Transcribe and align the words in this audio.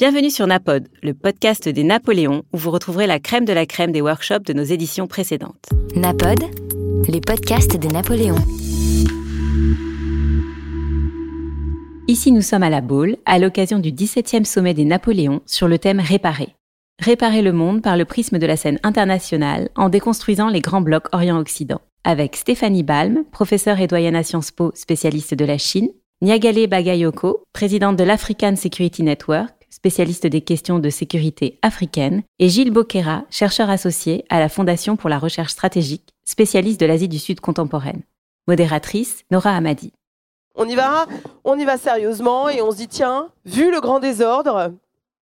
Bienvenue 0.00 0.30
sur 0.30 0.46
Napod, 0.46 0.86
le 1.02 1.12
podcast 1.12 1.68
des 1.68 1.82
Napoléons 1.82 2.44
où 2.52 2.56
vous 2.56 2.70
retrouverez 2.70 3.08
la 3.08 3.18
crème 3.18 3.44
de 3.44 3.52
la 3.52 3.66
crème 3.66 3.90
des 3.90 4.00
workshops 4.00 4.44
de 4.46 4.52
nos 4.52 4.62
éditions 4.62 5.08
précédentes. 5.08 5.70
Napod, 5.96 6.38
les 7.08 7.20
podcasts 7.20 7.76
des 7.76 7.88
Napoléons. 7.88 8.36
Ici, 12.06 12.30
nous 12.30 12.42
sommes 12.42 12.62
à 12.62 12.70
la 12.70 12.80
Baule, 12.80 13.16
à 13.26 13.40
l'occasion 13.40 13.80
du 13.80 13.90
17e 13.90 14.44
sommet 14.44 14.72
des 14.72 14.84
Napoléons 14.84 15.40
sur 15.46 15.66
le 15.66 15.80
thème 15.80 15.98
Réparer. 15.98 16.54
Réparer 17.00 17.42
le 17.42 17.52
monde 17.52 17.82
par 17.82 17.96
le 17.96 18.04
prisme 18.04 18.38
de 18.38 18.46
la 18.46 18.56
scène 18.56 18.78
internationale 18.84 19.68
en 19.74 19.88
déconstruisant 19.88 20.48
les 20.48 20.60
grands 20.60 20.80
blocs 20.80 21.08
Orient-Occident. 21.10 21.80
Avec 22.04 22.36
Stéphanie 22.36 22.84
Balm, 22.84 23.24
professeure 23.32 23.80
et 23.80 23.88
doyenne 23.88 24.14
à 24.14 24.22
Sciences 24.22 24.52
Po, 24.52 24.70
spécialiste 24.76 25.34
de 25.34 25.44
la 25.44 25.58
Chine, 25.58 25.88
Niagale 26.22 26.68
Bagayoko, 26.68 27.42
présidente 27.52 27.96
de 27.96 28.04
l'African 28.04 28.54
Security 28.54 29.02
Network, 29.02 29.57
spécialiste 29.70 30.26
des 30.26 30.40
questions 30.40 30.78
de 30.78 30.90
sécurité 30.90 31.58
africaine, 31.62 32.22
et 32.38 32.48
Gilles 32.48 32.70
Boquera, 32.70 33.24
chercheur 33.30 33.70
associé 33.70 34.24
à 34.28 34.40
la 34.40 34.48
Fondation 34.48 34.96
pour 34.96 35.10
la 35.10 35.18
recherche 35.18 35.52
stratégique, 35.52 36.14
spécialiste 36.24 36.80
de 36.80 36.86
l'Asie 36.86 37.08
du 37.08 37.18
Sud 37.18 37.40
contemporaine. 37.40 38.02
Modératrice, 38.46 39.24
Nora 39.30 39.50
Hamadi. 39.50 39.92
On 40.54 40.66
y 40.66 40.74
va, 40.74 41.06
on 41.44 41.58
y 41.58 41.64
va 41.64 41.76
sérieusement 41.76 42.48
et 42.48 42.62
on 42.62 42.70
se 42.70 42.78
dit 42.78 42.88
tiens, 42.88 43.28
vu 43.44 43.70
le 43.70 43.80
grand 43.80 44.00
désordre, 44.00 44.72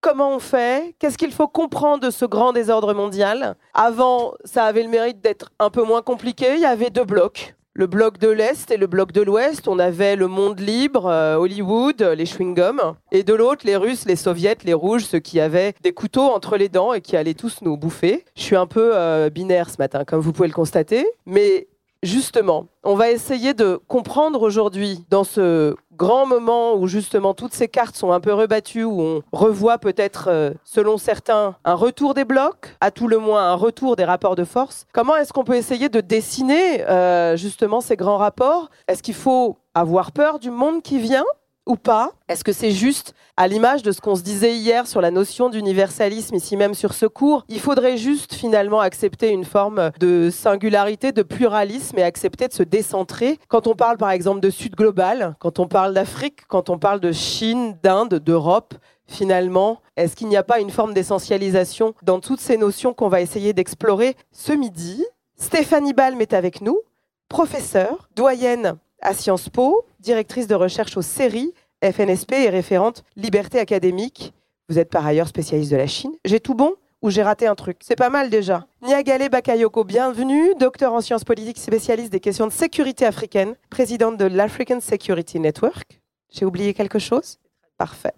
comment 0.01 0.37
on 0.37 0.38
fait? 0.38 0.95
Qu'est-ce 0.99 1.19
qu'il 1.19 1.33
faut 1.33 1.49
comprendre 1.49 2.07
de 2.07 2.10
ce 2.10 2.24
grand 2.24 2.52
désordre 2.52 2.95
mondial? 2.95 3.57
Avant, 3.74 4.35
ça 4.45 4.65
avait 4.65 4.85
le 4.85 4.88
mérite 4.88 5.21
d'être 5.21 5.51
un 5.59 5.69
peu 5.69 5.83
moins 5.83 6.02
compliqué. 6.02 6.55
Il 6.55 6.60
y 6.60 6.65
avait 6.65 6.91
deux 6.91 7.05
blocs 7.05 7.55
le 7.77 7.87
bloc 7.87 8.16
de 8.19 8.29
l'Est 8.29 8.71
et 8.71 8.79
le 8.79 8.87
bloc 8.87 9.12
de 9.12 9.21
l'Ouest. 9.21 9.69
On 9.69 9.79
avait 9.79 10.16
le 10.16 10.29
monde 10.29 10.61
libre, 10.61 11.07
euh, 11.07 11.37
Hollywood, 11.37 12.01
les 12.01 12.25
chewing-gums. 12.25 12.95
Et 13.12 13.23
de 13.23 13.35
l'autre, 13.35 13.66
les 13.66 13.77
Russes, 13.77 14.07
les 14.07 14.16
Soviets, 14.16 14.57
les 14.65 14.73
Rouges, 14.73 15.05
ceux 15.05 15.19
qui 15.19 15.41
avaient 15.41 15.75
des 15.83 15.93
couteaux 15.93 16.30
entre 16.30 16.57
les 16.57 16.71
dents 16.71 16.95
et 16.95 17.02
qui 17.02 17.19
allaient 17.19 17.35
tous 17.35 17.61
nous 17.61 17.77
bouffer. 17.77 18.25
Je 18.35 18.43
suis 18.43 18.57
un 18.57 18.66
peu 18.66 18.93
euh, 18.95 19.29
binaire 19.29 19.69
ce 19.69 19.77
matin, 19.79 20.04
comme 20.04 20.21
vous 20.21 20.32
pouvez 20.32 20.49
le 20.49 20.54
constater. 20.54 21.07
Mais 21.27 21.66
justement, 22.02 22.66
on 22.85 22.95
va 22.95 23.11
essayer 23.11 23.55
de 23.55 23.79
comprendre 23.89 24.43
aujourd'hui, 24.43 25.05
dans 25.11 25.25
ce 25.25 25.75
grand 25.97 26.27
moment 26.27 26.75
où 26.75 26.87
justement 26.87 27.35
toutes 27.35 27.55
ces 27.55 27.69
cartes 27.69 27.97
sont 27.97 28.13
un 28.13 28.21
peu 28.21 28.33
rebattues, 28.33 28.85
où 28.85 29.01
on 29.01 29.23
revoit 29.33 29.79
peut-être, 29.79 30.29
euh, 30.29 30.51
selon 30.65 30.99
certains, 30.99 31.57
un 31.65 31.75
retour 31.75 32.15
des 32.15 32.25
blocs, 32.25 32.77
à 32.80 32.91
tout 32.91 33.09
le 33.09 33.19
moins 33.19 33.51
un 33.51 33.55
retour 33.55 33.97
des 33.97 34.05
rapports 34.05 34.37
de 34.37 34.45
force, 34.45 34.87
comment 34.93 35.16
est-ce 35.16 35.33
qu'on 35.33 35.45
peut 35.45 35.57
essayer 35.57 35.88
de 35.88 36.01
dessiner 36.01 36.87
euh, 36.88 37.37
justement 37.37 37.80
ces 37.80 37.97
grands 37.97 38.19
rapports? 38.19 38.71
Est-ce 38.88 39.03
qu'il 39.03 39.15
faut 39.15 39.57
avoir 39.75 40.13
peur 40.13 40.38
du 40.38 40.51
monde 40.51 40.83
qui 40.83 40.99
vient? 40.99 41.25
Ou 41.67 41.77
pas 41.77 42.13
Est-ce 42.29 42.45
que 42.45 42.53
c'est 42.53 42.71
juste 42.71 43.15
à 43.37 43.49
l'image 43.49 43.83
de 43.83 43.93
ce 43.93 44.01
qu'on 44.01 44.15
se 44.15 44.23
disait 44.23 44.57
hier 44.57 44.87
sur 44.87 45.01
la 45.01 45.11
notion 45.11 45.51
d'universalisme, 45.51 46.37
ici 46.37 46.57
même 46.57 46.75
sur 46.75 46.95
ce 46.95 47.07
cours 47.07 47.45
Il 47.49 47.61
faudrait 47.61 47.97
juste 47.97 48.35
finalement 48.35 48.81
accepter 48.81 49.31
une 49.31 49.45
forme 49.45 49.91
de 49.99 50.31
singularité, 50.31 51.13
de 51.13 51.23
pluralisme 51.23 51.99
et 51.99 52.03
accepter 52.03 52.49
de 52.49 52.53
se 52.53 52.63
décentrer. 52.63 53.39
Quand 53.49 53.67
on 53.67 53.75
parle 53.75 53.99
par 53.99 54.11
exemple 54.11 54.41
de 54.41 54.51
Sud 54.51 54.75
global, 54.75 55.37
quand 55.41 55.59
on 55.59 55.67
parle 55.67 55.93
d'Afrique, 55.93 56.47
quand 56.49 56.71
on 56.71 56.79
parle 56.79 57.01
de 57.01 57.13
Chine, 57.13 57.77
d'Inde, 57.83 58.15
d'Europe, 58.15 58.75
finalement 59.07 59.81
Est-ce 59.97 60.17
qu'il 60.17 60.29
n'y 60.29 60.37
a 60.37 60.43
pas 60.43 60.61
une 60.61 60.71
forme 60.71 60.95
d'essentialisation 60.95 61.95
dans 62.03 62.21
toutes 62.21 62.41
ces 62.41 62.57
notions 62.57 62.93
qu'on 62.93 63.09
va 63.09 63.21
essayer 63.21 63.53
d'explorer 63.53 64.17
ce 64.33 64.53
midi? 64.53 65.05
Stéphanie 65.37 65.93
Balm 65.93 66.21
est 66.21 66.33
avec 66.33 66.61
nous, 66.61 66.81
professeure, 67.28 68.09
doyenne 68.17 68.78
à 69.00 69.15
Sciences 69.15 69.49
Po, 69.49 69.84
directrice 70.06 70.47
de 70.47 70.54
recherche 70.54 70.97
au 70.97 71.03
CERI, 71.03 71.53
FNSP 71.82 72.32
et 72.34 72.49
référente 72.49 73.03
liberté 73.16 73.59
académique. 73.59 74.32
Vous 74.69 74.78
êtes 74.78 74.88
par 74.88 75.04
ailleurs 75.04 75.26
spécialiste 75.26 75.72
de 75.72 75.76
la 75.76 75.88
Chine. 75.88 76.12
J'ai 76.25 76.38
tout 76.38 76.54
bon 76.54 76.75
ou 77.03 77.10
j'ai 77.10 77.25
raté 77.25 77.48
un 77.48 77.56
truc? 77.56 77.78
C'est 77.82 77.97
pas 77.97 78.09
mal 78.09 78.31
déjà. 78.31 78.66
Niagale 78.82 79.28
Bakayoko, 79.28 79.82
bienvenue, 79.82 80.54
docteur 80.60 80.93
en 80.93 81.00
sciences 81.00 81.25
politiques, 81.25 81.59
spécialiste 81.59 82.12
des 82.12 82.21
questions 82.21 82.47
de 82.47 82.53
sécurité 82.53 83.04
africaine, 83.04 83.56
présidente 83.69 84.16
de 84.16 84.26
l'African 84.26 84.81
Security 84.81 85.41
Network. 85.41 86.00
J'ai 86.31 86.44
oublié 86.44 86.72
quelque 86.72 87.00
chose? 87.00 87.38
Parfait. 87.76 88.14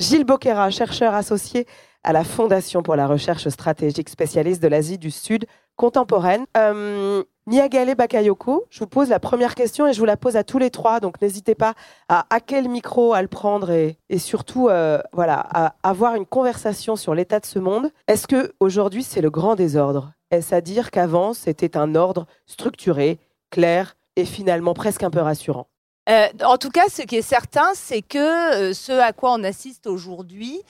Gilles 0.00 0.24
Boquera, 0.24 0.70
chercheur 0.70 1.14
associé 1.14 1.66
à 2.02 2.12
la 2.12 2.24
Fondation 2.24 2.82
pour 2.82 2.96
la 2.96 3.06
recherche 3.06 3.48
stratégique 3.48 4.08
spécialiste 4.08 4.60
de 4.60 4.68
l'Asie 4.68 4.98
du 4.98 5.12
Sud 5.12 5.46
contemporaine. 5.76 6.46
Euh, 6.56 7.22
Niagale 7.48 7.94
Bakayoko, 7.94 8.66
je 8.68 8.80
vous 8.80 8.86
pose 8.86 9.08
la 9.08 9.18
première 9.18 9.54
question 9.54 9.86
et 9.86 9.94
je 9.94 9.98
vous 9.98 10.04
la 10.04 10.18
pose 10.18 10.36
à 10.36 10.44
tous 10.44 10.58
les 10.58 10.68
trois, 10.68 11.00
donc 11.00 11.18
n'hésitez 11.22 11.54
pas 11.54 11.72
à 12.10 12.26
à 12.28 12.40
quel 12.40 12.68
micro 12.68 13.14
à 13.14 13.22
le 13.22 13.28
prendre 13.28 13.70
et, 13.70 13.96
surtout 14.18 14.68
euh, 14.68 15.00
voilà, 15.14 15.46
à 15.50 15.74
avoir 15.82 16.14
une 16.14 16.26
conversation 16.26 16.94
sur 16.94 17.14
l'état 17.14 17.40
de 17.40 17.46
ce 17.46 17.58
monde. 17.58 17.90
Est-ce 18.06 18.26
que 18.26 18.52
aujourd'hui 18.60 19.02
c'est 19.02 19.22
le 19.22 19.30
grand 19.30 19.54
désordre? 19.54 20.12
Est-ce 20.30 20.54
à 20.54 20.60
dire 20.60 20.90
qu'avant 20.90 21.32
c'était 21.32 21.78
un 21.78 21.94
ordre 21.94 22.26
structuré, 22.44 23.18
clair 23.50 23.96
et 24.16 24.26
finalement 24.26 24.74
presque 24.74 25.02
un 25.02 25.10
peu 25.10 25.20
rassurant? 25.20 25.68
Euh, 26.10 26.26
En 26.44 26.58
tout 26.58 26.70
cas, 26.70 26.88
ce 26.90 27.00
qui 27.00 27.16
est 27.16 27.22
certain, 27.22 27.70
c'est 27.72 28.02
que 28.02 28.74
ce 28.74 28.92
à 28.92 29.14
quoi 29.14 29.32
on 29.32 29.42
assiste 29.42 29.86
aujourd'hui, 29.86 30.60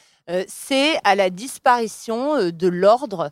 c'est 0.46 0.98
à 1.04 1.14
la 1.14 1.30
disparition 1.30 2.50
de 2.50 2.68
l'ordre 2.68 3.20
euh, 3.22 3.30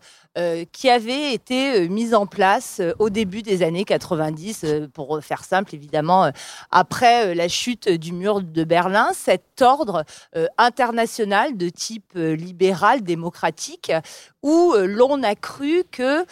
qui 0.71 0.91
avait 0.91 1.33
été 1.33 1.81
euh, 1.81 1.89
mise 1.89 2.15
en 2.15 2.27
place 2.27 2.79
euh, 2.81 2.93
au 2.99 3.09
début 3.09 3.43
des 3.43 3.63
années 3.63 3.85
90, 3.85 4.67
pour 4.93 5.23
faire 5.23 5.45
simple 5.45 5.75
évidemment, 5.75 6.31
après 6.71 7.35
la 7.35 7.49
chute 7.49 7.89
du 7.89 8.13
mur 8.13 8.43
de 8.43 8.65
Berlin, 8.65 9.09
cet 9.15 9.63
ordre 9.63 10.05
international 10.59 11.57
de 11.57 11.69
type 11.69 12.13
libéral, 12.15 13.03
démocratique, 13.03 13.93
où 14.43 14.75
l'on 14.77 15.23
a 15.23 15.35
cru 15.35 15.85
que, 15.91 16.25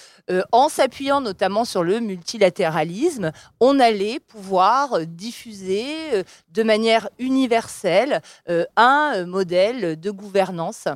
en 0.53 0.69
s'appuyant 0.69 1.21
notamment 1.21 1.65
sur 1.65 1.83
le 1.83 2.01
multilatéralisme, 2.01 3.33
on 3.61 3.81
allait 3.81 4.21
pouvoir 4.21 5.01
diffuser 5.07 5.87
de 6.51 6.63
manière 6.63 7.09
universelle 7.19 8.21
un 8.77 9.25
modèle 9.27 9.99
de 9.99 10.11
gouvernance 10.11 10.87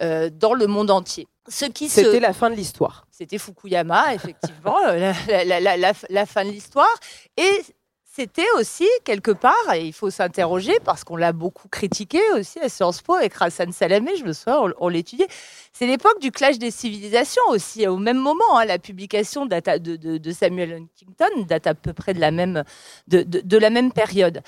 dans 0.00 0.54
le 0.54 0.66
monde 0.66 0.90
entier. 0.90 1.28
C'était 1.48 2.20
la 2.20 2.32
fin 2.32 2.50
de 2.50 2.54
l'histoire. 2.54 3.06
C'était 3.10 3.38
Fukuyama, 3.38 4.14
effectivement, 4.14 4.78
la, 4.90 6.26
fin 6.26 6.44
de 6.44 6.50
l'histoire. 6.50 6.94
Et 7.36 7.62
c'était 8.04 8.46
aussi, 8.58 8.88
quelque 9.04 9.30
part, 9.30 9.74
et 9.74 9.86
il 9.86 9.92
faut 9.92 10.10
s'interroger, 10.10 10.78
parce 10.84 11.04
qu'on 11.04 11.16
l'a 11.16 11.32
beaucoup 11.32 11.68
critiqué 11.68 12.20
aussi 12.34 12.58
à 12.58 12.68
Sciences 12.68 13.00
Po 13.00 13.14
avec 13.14 13.32
Hassan 13.38 13.72
Salamé, 13.72 14.16
je 14.16 14.24
me 14.24 14.32
souviens, 14.32 14.72
on, 14.80 14.88
l'étudiait. 14.88 15.28
C'est 15.72 15.86
l'époque 15.86 16.20
du 16.20 16.32
clash 16.32 16.58
des 16.58 16.70
civilisations 16.70 17.42
aussi. 17.48 17.86
Au 17.86 17.96
même 17.96 18.18
moment, 18.18 18.58
hein, 18.58 18.64
la 18.64 18.78
publication 18.78 19.46
de, 19.46 20.32
Samuel 20.32 20.72
Huntington 20.72 21.44
date 21.46 21.66
à 21.66 21.74
peu 21.74 21.92
près 21.92 22.12
de 22.12 22.20
la 22.20 22.30
même, 22.30 22.64
de, 23.06 23.56
la 23.56 23.70
même 23.70 23.92
période. 23.92 24.42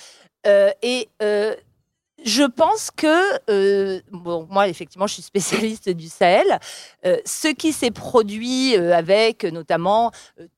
Euh, 0.46 0.70
et 0.82 1.08
euh, 1.22 1.54
je 2.24 2.42
pense 2.42 2.90
que, 2.90 3.50
euh, 3.50 4.00
bon, 4.10 4.46
moi, 4.50 4.68
effectivement, 4.68 5.06
je 5.06 5.14
suis 5.14 5.22
spécialiste 5.22 5.88
du 5.88 6.08
Sahel. 6.08 6.58
Euh, 7.06 7.16
ce 7.24 7.48
qui 7.48 7.72
s'est 7.72 7.90
produit 7.90 8.76
euh, 8.76 8.94
avec 8.94 9.44
notamment 9.44 10.12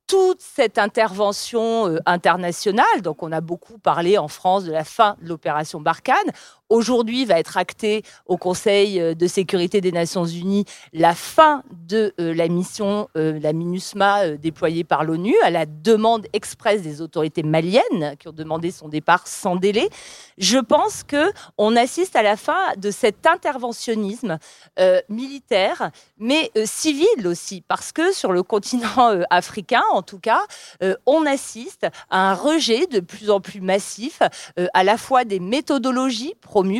toute 0.07 0.41
cette 0.41 0.79
intervention 0.79 1.99
internationale, 2.05 3.03
donc 3.03 3.23
on 3.23 3.33
a 3.33 3.41
beaucoup 3.41 3.79
parlé 3.79 4.19
en 4.19 4.29
France 4.29 4.65
de 4.65 4.73
la 4.73 4.85
fin 4.85 5.17
de 5.23 5.29
l'opération 5.29 5.81
Barkhane, 5.81 6.17
aujourd'hui 6.73 7.25
va 7.25 7.39
être 7.39 7.57
actée 7.57 8.03
au 8.27 8.37
Conseil 8.37 9.15
de 9.15 9.27
sécurité 9.27 9.81
des 9.81 9.93
Nations 9.93 10.25
Unies 10.25 10.65
la 10.93 11.15
fin 11.15 11.63
de 11.71 12.15
la 12.19 12.49
mission, 12.49 13.09
la 13.15 13.53
MINUSMA 13.53 14.37
déployée 14.37 14.85
par 14.85 15.05
l'ONU, 15.05 15.35
à 15.43 15.51
la 15.51 15.67
demande 15.67 16.27
expresse 16.33 16.83
des 16.83 17.01
autorités 17.01 17.43
maliennes 17.43 18.17
qui 18.19 18.29
ont 18.29 18.33
demandé 18.33 18.71
son 18.71 18.89
départ 18.89 19.27
sans 19.27 19.57
délai. 19.57 19.89
Je 20.39 20.59
pense 20.59 21.03
que 21.03 21.33
on 21.59 21.77
assiste 21.77 22.17
à 22.17 22.23
la 22.23 22.37
fin 22.37 22.75
de 22.77 22.91
cet 22.91 23.27
interventionnisme 23.27 24.39
militaire, 25.09 25.91
mais 26.19 26.51
civil 26.65 27.27
aussi, 27.27 27.63
parce 27.67 27.93
que 27.93 28.13
sur 28.13 28.33
le 28.33 28.43
continent 28.53 29.21
africain, 29.31 29.83
en 29.93 30.03
tout 30.03 30.19
cas, 30.19 30.41
euh, 30.83 30.95
on 31.07 31.27
assiste 31.27 31.87
à 32.11 32.31
un 32.31 32.35
rejet 32.35 32.87
de 32.87 33.01
plus 33.01 33.31
en 33.31 33.41
plus 33.41 33.61
massif 33.61 34.21
euh, 34.59 34.67
à 34.75 34.85
la 34.85 34.97
fois 34.97 35.25
des 35.25 35.41
méthodologies 35.41 36.35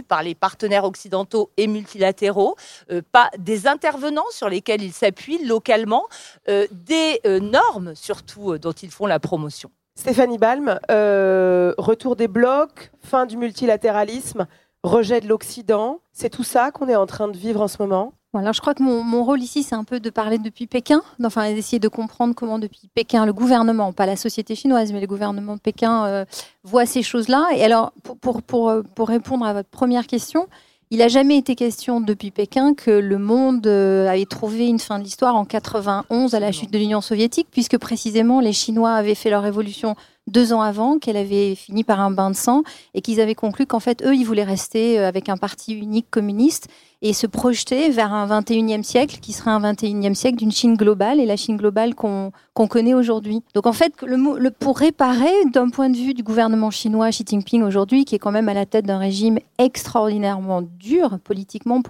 par 0.07 0.23
les 0.23 0.35
partenaires 0.35 0.85
occidentaux 0.85 1.51
et 1.57 1.67
multilatéraux, 1.67 2.57
euh, 2.91 3.03
pas 3.13 3.31
des 3.39 3.67
intervenants 3.67 4.31
sur 4.31 4.49
lesquels 4.49 4.83
ils 4.83 4.93
s'appuient 4.93 5.45
localement, 5.45 6.05
des 6.47 7.21
normes 7.25 7.95
surtout 7.95 8.59
dont 8.59 8.73
ils 8.73 8.91
font 8.91 9.07
la 9.07 9.19
promotion. 9.21 9.71
Stéphanie 9.95 10.39
Balm, 10.39 10.79
retour 10.89 12.17
des 12.17 12.29
blocs, 12.29 12.91
fin 13.03 13.27
du 13.27 13.37
multilatéralisme, 13.37 14.47
rejet 14.83 15.21
de 15.21 15.29
l'Occident, 15.29 16.01
c'est 16.13 16.31
tout 16.31 16.45
ça 16.45 16.71
qu'on 16.71 16.89
est 16.89 16.97
en 16.97 17.07
train 17.07 17.29
de 17.29 17.37
vivre 17.37 17.61
en 17.61 17.69
ce 17.69 17.77
moment? 17.81 18.15
Alors 18.35 18.55
je 18.55 18.61
crois 18.61 18.75
que 18.75 18.83
mon, 18.83 19.25
rôle 19.25 19.43
ici, 19.43 19.63
c'est 19.63 19.75
un 19.75 19.85
peu 19.85 20.01
de 20.01 20.09
parler 20.09 20.39
depuis 20.39 20.67
Pékin, 20.67 21.03
enfin 21.23 21.53
d'essayer 21.53 21.79
de 21.79 21.89
comprendre 21.89 22.35
comment 22.35 22.59
depuis 22.59 22.89
Pékin, 22.95 23.27
le 23.27 23.33
gouvernement, 23.33 23.93
pas 23.93 24.07
la 24.07 24.17
société 24.17 24.55
chinoise, 24.55 24.93
mais 24.93 25.01
le 25.01 25.07
gouvernement 25.07 25.57
de 25.57 25.61
Pékin 25.61 26.07
euh, 26.07 26.25
voit 26.65 26.87
ces 26.87 27.03
choses-là. 27.03 27.49
Et 27.55 27.63
alors, 27.63 27.93
pour, 28.03 28.17
pour, 28.17 28.43
pour, 28.43 28.73
pour, 28.95 29.09
répondre 29.09 29.45
à 29.45 29.53
votre 29.53 29.69
première 29.69 30.07
question, 30.07 30.49
il 30.93 30.99
n'a 30.99 31.09
jamais 31.09 31.39
été 31.39 31.55
question 31.55 32.03
depuis 32.03 32.31
Pékin 32.31 32.75
que 32.75 32.91
le 32.91 33.17
monde 33.17 33.67
euh, 33.67 34.07
avait 34.09 34.27
trouvé 34.27 34.67
une 34.67 34.79
fin 34.79 34.99
de 34.99 35.05
l'histoire 35.05 35.35
en 35.37 35.47
91 35.47 36.35
à 36.35 36.39
la 36.39 36.53
chute 36.53 36.71
de 36.71 36.77
l'Union 36.77 37.01
soviétique, 37.01 37.49
puisque 37.51 37.79
précisément 37.79 38.41
les 38.41 38.53
Chinois 38.53 38.93
avaient 38.93 39.15
fait 39.15 39.31
leur 39.31 39.43
révolution 39.43 39.97
deux 40.27 40.53
ans 40.53 40.61
avant, 40.61 40.99
qu'elle 40.99 41.17
avait 41.17 41.55
fini 41.55 41.83
par 41.83 41.99
un 41.99 42.11
bain 42.11 42.31
de 42.31 42.37
sang, 42.37 42.63
et 42.93 43.01
qu'ils 43.01 43.23
avaient 43.23 43.35
conclu 43.35 43.65
qu'en 43.65 43.81
fait, 43.81 44.03
eux, 44.05 44.15
ils 44.15 44.25
voulaient 44.25 44.45
rester 44.45 44.99
euh, 44.99 45.09
avec 45.09 45.31
un 45.31 45.39
parti 45.39 45.73
unique 45.73 46.11
communiste 46.11 46.69
et 47.03 47.13
se 47.13 47.27
projeter 47.27 47.91
vers 47.91 48.15
un 48.15 48.27
21e 48.29 48.85
siècle 48.85 49.19
qui 49.21 49.33
serait 49.33 49.51
un 49.51 49.61
21e 49.61 50.15
siècle 50.15 50.39
d'une 50.39 50.53
Chine 50.53 50.77
globale 50.77 51.19
et 51.19 51.27
la 51.27 51.37
Chine 51.37 51.57
globale 51.57 51.97
qu'on 51.97 52.33
connaît 52.69 52.95
aujourd'hui. 52.95 53.43
Donc 53.55 53.67
en 53.67 53.73
fait, 53.73 53.93
le, 54.03 54.51
pour 54.51 54.79
réparer, 54.79 55.33
d'un 55.53 55.69
point 55.69 55.91
de 55.91 55.97
vue 55.97 56.15
du 56.15 56.23
gouvernement 56.23 56.71
chinois, 56.71 57.11
Xi 57.11 57.25
Jinping 57.27 57.63
aujourd'hui, 57.63 58.05
qui 58.05 58.15
est 58.15 58.19
quand 58.21 58.31
même 58.31 58.49
à 58.49 58.55
la 58.55 58.67
tête 58.67 58.87
d'un 58.87 58.99
régime 58.99 59.39
extraordinairement 59.59 60.63
dur 60.63 61.19
politiquement, 61.25 61.83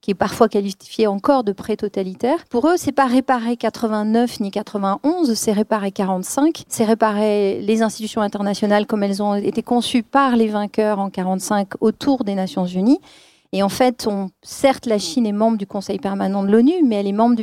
qui 0.00 0.12
est 0.12 0.14
parfois 0.14 0.48
qualifié 0.48 1.08
encore 1.08 1.42
de 1.42 1.52
pré-totalitaire, 1.52 2.44
pour 2.48 2.68
eux, 2.68 2.76
c'est 2.76 2.92
pas 2.92 3.06
réparer 3.06 3.56
89 3.56 4.38
ni 4.38 4.52
91, 4.52 5.34
c'est 5.34 5.52
réparer 5.52 5.90
45, 5.90 6.64
c'est 6.68 6.84
réparer 6.84 7.60
les 7.60 7.82
institutions 7.82 8.20
internationales 8.20 8.86
comme 8.86 9.02
elles 9.02 9.20
ont 9.20 9.34
été 9.34 9.62
conçues 9.62 10.04
par 10.04 10.36
les 10.36 10.46
vainqueurs 10.46 11.00
en 11.00 11.10
45 11.10 11.70
autour 11.80 12.22
des 12.22 12.36
Nations 12.36 12.66
Unies 12.66 13.00
et 13.54 13.62
en 13.62 13.68
fait, 13.68 14.08
certes, 14.42 14.84
la 14.84 14.98
Chine 14.98 15.26
est 15.26 15.32
membre 15.32 15.56
du 15.56 15.64
Conseil 15.64 16.00
permanent 16.00 16.42
de 16.42 16.50
l'ONU, 16.50 16.82
mais 16.84 16.96
elle 16.96 17.06
est 17.06 17.12
membre 17.12 17.36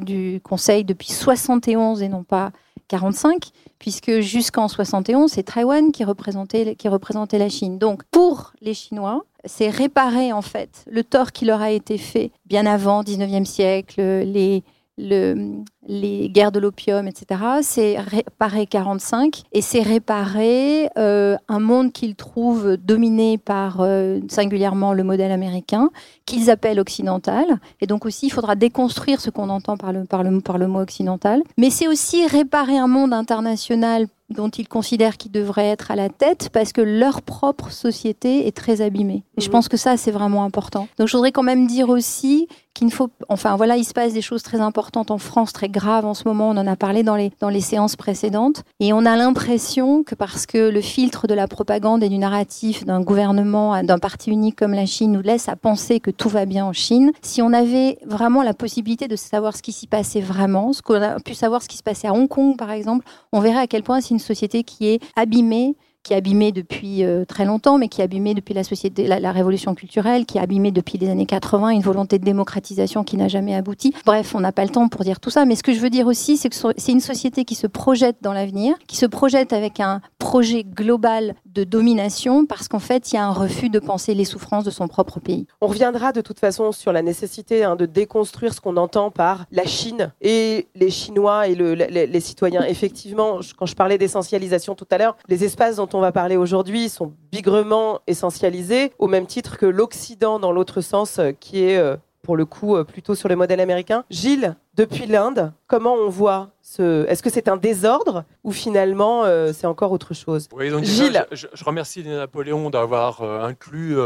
du, 0.00 0.40
Conseil 0.42 0.82
depuis 0.82 1.12
71 1.12 2.00
et 2.00 2.08
non 2.08 2.24
pas 2.24 2.52
45, 2.88 3.50
puisque 3.78 4.20
jusqu'en 4.20 4.66
71, 4.66 5.30
c'est 5.30 5.42
Taïwan 5.42 5.92
qui 5.92 6.04
représentait, 6.04 6.74
qui 6.74 6.88
représentait 6.88 7.36
la 7.36 7.50
Chine. 7.50 7.76
Donc, 7.76 8.02
pour 8.10 8.54
les 8.62 8.72
Chinois, 8.72 9.26
c'est 9.44 9.68
réparer 9.68 10.32
en 10.32 10.40
fait 10.40 10.86
le 10.90 11.04
tort 11.04 11.32
qui 11.32 11.44
leur 11.44 11.60
a 11.60 11.70
été 11.70 11.98
fait 11.98 12.32
bien 12.46 12.64
avant, 12.64 13.02
19e 13.02 13.44
siècle, 13.44 14.00
les, 14.00 14.64
le, 14.98 15.62
les 15.86 16.28
guerres 16.28 16.52
de 16.52 16.60
l'opium, 16.60 17.08
etc. 17.08 17.40
C'est 17.62 17.98
réparer 17.98 18.66
45 18.66 19.42
et 19.52 19.62
c'est 19.62 19.82
réparer 19.82 20.90
euh, 20.98 21.36
un 21.48 21.60
monde 21.60 21.92
qu'ils 21.92 22.14
trouvent 22.14 22.76
dominé 22.76 23.38
par 23.38 23.80
euh, 23.80 24.20
singulièrement 24.28 24.92
le 24.92 25.02
modèle 25.02 25.32
américain, 25.32 25.90
qu'ils 26.26 26.50
appellent 26.50 26.80
occidental. 26.80 27.46
Et 27.80 27.86
donc 27.86 28.04
aussi, 28.04 28.26
il 28.26 28.30
faudra 28.30 28.54
déconstruire 28.54 29.20
ce 29.20 29.30
qu'on 29.30 29.48
entend 29.48 29.76
par 29.76 29.92
le, 29.92 30.04
par, 30.04 30.22
le, 30.22 30.40
par 30.40 30.58
le 30.58 30.66
mot 30.66 30.80
occidental. 30.80 31.42
Mais 31.56 31.70
c'est 31.70 31.88
aussi 31.88 32.26
réparer 32.26 32.76
un 32.76 32.88
monde 32.88 33.12
international 33.12 34.06
dont 34.32 34.48
ils 34.48 34.68
considèrent 34.68 35.16
qu'ils 35.16 35.32
devraient 35.32 35.68
être 35.68 35.90
à 35.90 35.96
la 35.96 36.08
tête 36.08 36.48
parce 36.52 36.72
que 36.72 36.80
leur 36.80 37.22
propre 37.22 37.70
société 37.70 38.46
est 38.46 38.56
très 38.56 38.80
abîmée. 38.80 39.24
Et 39.36 39.40
je 39.40 39.50
pense 39.50 39.68
que 39.68 39.76
ça, 39.76 39.96
c'est 39.96 40.10
vraiment 40.10 40.44
important. 40.44 40.88
Donc 40.98 41.08
je 41.08 41.16
voudrais 41.16 41.32
quand 41.32 41.42
même 41.42 41.66
dire 41.66 41.88
aussi 41.88 42.48
qu'il 42.74 42.92
faut... 42.92 43.10
Enfin 43.28 43.56
voilà, 43.56 43.76
il 43.76 43.84
se 43.84 43.92
passe 43.92 44.12
des 44.12 44.22
choses 44.22 44.42
très 44.42 44.60
importantes 44.60 45.10
en 45.10 45.18
France, 45.18 45.52
très 45.52 45.68
grave 45.68 46.04
en 46.04 46.14
ce 46.14 46.26
moment. 46.26 46.50
On 46.50 46.56
en 46.56 46.66
a 46.66 46.76
parlé 46.76 47.02
dans 47.02 47.16
les, 47.16 47.32
dans 47.40 47.48
les 47.48 47.60
séances 47.60 47.96
précédentes. 47.96 48.64
Et 48.80 48.92
on 48.92 49.04
a 49.04 49.16
l'impression 49.16 50.02
que 50.02 50.14
parce 50.14 50.46
que 50.46 50.70
le 50.70 50.80
filtre 50.80 51.26
de 51.26 51.34
la 51.34 51.48
propagande 51.48 52.02
et 52.02 52.08
du 52.08 52.18
narratif 52.18 52.84
d'un 52.84 53.00
gouvernement, 53.00 53.82
d'un 53.82 53.98
parti 53.98 54.30
unique 54.30 54.56
comme 54.56 54.72
la 54.74 54.86
Chine 54.86 55.12
nous 55.12 55.22
laisse 55.22 55.48
à 55.48 55.56
penser 55.56 56.00
que 56.00 56.10
tout 56.10 56.28
va 56.28 56.46
bien 56.46 56.64
en 56.64 56.72
Chine, 56.72 57.12
si 57.22 57.42
on 57.42 57.52
avait 57.52 57.98
vraiment 58.06 58.42
la 58.42 58.54
possibilité 58.54 59.08
de 59.08 59.16
savoir 59.16 59.56
ce 59.56 59.62
qui 59.62 59.72
s'y 59.72 59.86
passait 59.86 60.20
vraiment, 60.20 60.72
ce 60.72 60.82
qu'on 60.82 61.00
a 61.00 61.20
pu 61.20 61.34
savoir 61.34 61.62
ce 61.62 61.68
qui 61.68 61.76
se 61.76 61.82
passait 61.82 62.08
à 62.08 62.12
Hong 62.12 62.28
Kong 62.28 62.56
par 62.56 62.70
exemple, 62.70 63.06
on 63.32 63.40
verrait 63.40 63.60
à 63.60 63.66
quel 63.66 63.82
point 63.82 64.00
c'est 64.00 64.10
une 64.10 64.18
société 64.18 64.64
qui 64.64 64.88
est 64.88 65.00
abîmée 65.16 65.76
qui 66.02 66.12
est 66.12 66.16
abîmée 66.16 66.52
depuis 66.52 67.04
euh, 67.04 67.24
très 67.24 67.44
longtemps, 67.44 67.78
mais 67.78 67.88
qui 67.88 68.00
est 68.00 68.04
abîmée 68.04 68.34
depuis 68.34 68.54
la 68.54 68.64
société, 68.64 69.06
la, 69.06 69.32
révolution 69.32 69.74
culturelle, 69.74 70.26
qui 70.26 70.38
est 70.38 70.40
abîmée 70.40 70.72
depuis 70.72 70.98
les 70.98 71.08
années 71.08 71.26
80, 71.26 71.70
une 71.70 71.82
volonté 71.82 72.18
de 72.18 72.24
démocratisation 72.24 73.04
qui 73.04 73.16
n'a 73.16 73.28
jamais 73.28 73.54
abouti. 73.54 73.94
Bref, 74.04 74.34
on 74.34 74.40
n'a 74.40 74.52
pas 74.52 74.64
le 74.64 74.70
temps 74.70 74.88
pour 74.88 75.04
dire 75.04 75.20
tout 75.20 75.30
ça, 75.30 75.44
mais 75.44 75.54
ce 75.54 75.62
que 75.62 75.72
je 75.72 75.80
veux 75.80 75.90
dire 75.90 76.06
aussi, 76.06 76.36
c'est 76.36 76.48
que 76.48 76.56
c'est 76.76 76.92
une 76.92 77.00
société 77.00 77.44
qui 77.44 77.54
se 77.54 77.66
projette 77.66 78.16
dans 78.20 78.32
l'avenir, 78.32 78.74
qui 78.86 78.96
se 78.96 79.06
projette 79.06 79.52
avec 79.52 79.80
un 79.80 80.00
projet 80.18 80.64
global 80.64 81.34
de 81.52 81.64
domination, 81.64 82.46
parce 82.46 82.68
qu'en 82.68 82.78
fait, 82.78 83.12
il 83.12 83.16
y 83.16 83.18
a 83.18 83.26
un 83.26 83.32
refus 83.32 83.68
de 83.68 83.78
penser 83.78 84.14
les 84.14 84.24
souffrances 84.24 84.64
de 84.64 84.70
son 84.70 84.88
propre 84.88 85.20
pays. 85.20 85.46
On 85.60 85.66
reviendra 85.66 86.12
de 86.12 86.20
toute 86.20 86.38
façon 86.38 86.72
sur 86.72 86.92
la 86.92 87.02
nécessité 87.02 87.64
hein, 87.64 87.76
de 87.76 87.86
déconstruire 87.86 88.54
ce 88.54 88.60
qu'on 88.60 88.76
entend 88.76 89.10
par 89.10 89.44
la 89.50 89.64
Chine 89.64 90.12
et 90.20 90.68
les 90.74 90.90
Chinois 90.90 91.48
et 91.48 91.54
le, 91.54 91.74
les, 91.74 92.06
les 92.06 92.20
citoyens. 92.20 92.64
Effectivement, 92.64 93.40
quand 93.58 93.66
je 93.66 93.74
parlais 93.74 93.98
d'essentialisation 93.98 94.74
tout 94.74 94.86
à 94.90 94.98
l'heure, 94.98 95.16
les 95.28 95.44
espaces 95.44 95.76
dont 95.76 95.88
on 95.92 96.00
va 96.00 96.12
parler 96.12 96.36
aujourd'hui 96.36 96.88
sont 96.88 97.12
bigrement 97.30 98.00
essentialisés, 98.06 98.92
au 98.98 99.08
même 99.08 99.26
titre 99.26 99.58
que 99.58 99.66
l'Occident 99.66 100.38
dans 100.38 100.52
l'autre 100.52 100.80
sens, 100.80 101.18
euh, 101.18 101.32
qui 101.32 101.64
est 101.64 101.76
euh, 101.76 101.96
pour 102.22 102.36
le 102.36 102.44
coup 102.44 102.76
euh, 102.76 102.84
plutôt 102.84 103.14
sur 103.14 103.28
le 103.28 103.36
modèle 103.36 103.60
américain. 103.60 104.04
Gilles, 104.10 104.56
depuis 104.74 105.06
l'Inde, 105.06 105.52
comment 105.66 105.94
on 105.94 106.08
voit 106.08 106.50
ce... 106.62 107.06
Est-ce 107.06 107.22
que 107.22 107.30
c'est 107.30 107.48
un 107.48 107.56
désordre 107.56 108.24
ou 108.44 108.52
finalement 108.52 109.24
c'est 109.52 109.66
encore 109.66 109.92
autre 109.92 110.14
chose? 110.14 110.48
Oui, 110.52 110.70
donc 110.70 110.84
Gilles, 110.84 111.26
je, 111.32 111.46
remercie 111.64 112.02
Napoléon 112.04 112.70
d'avoir 112.70 113.22
inclus 113.22 113.96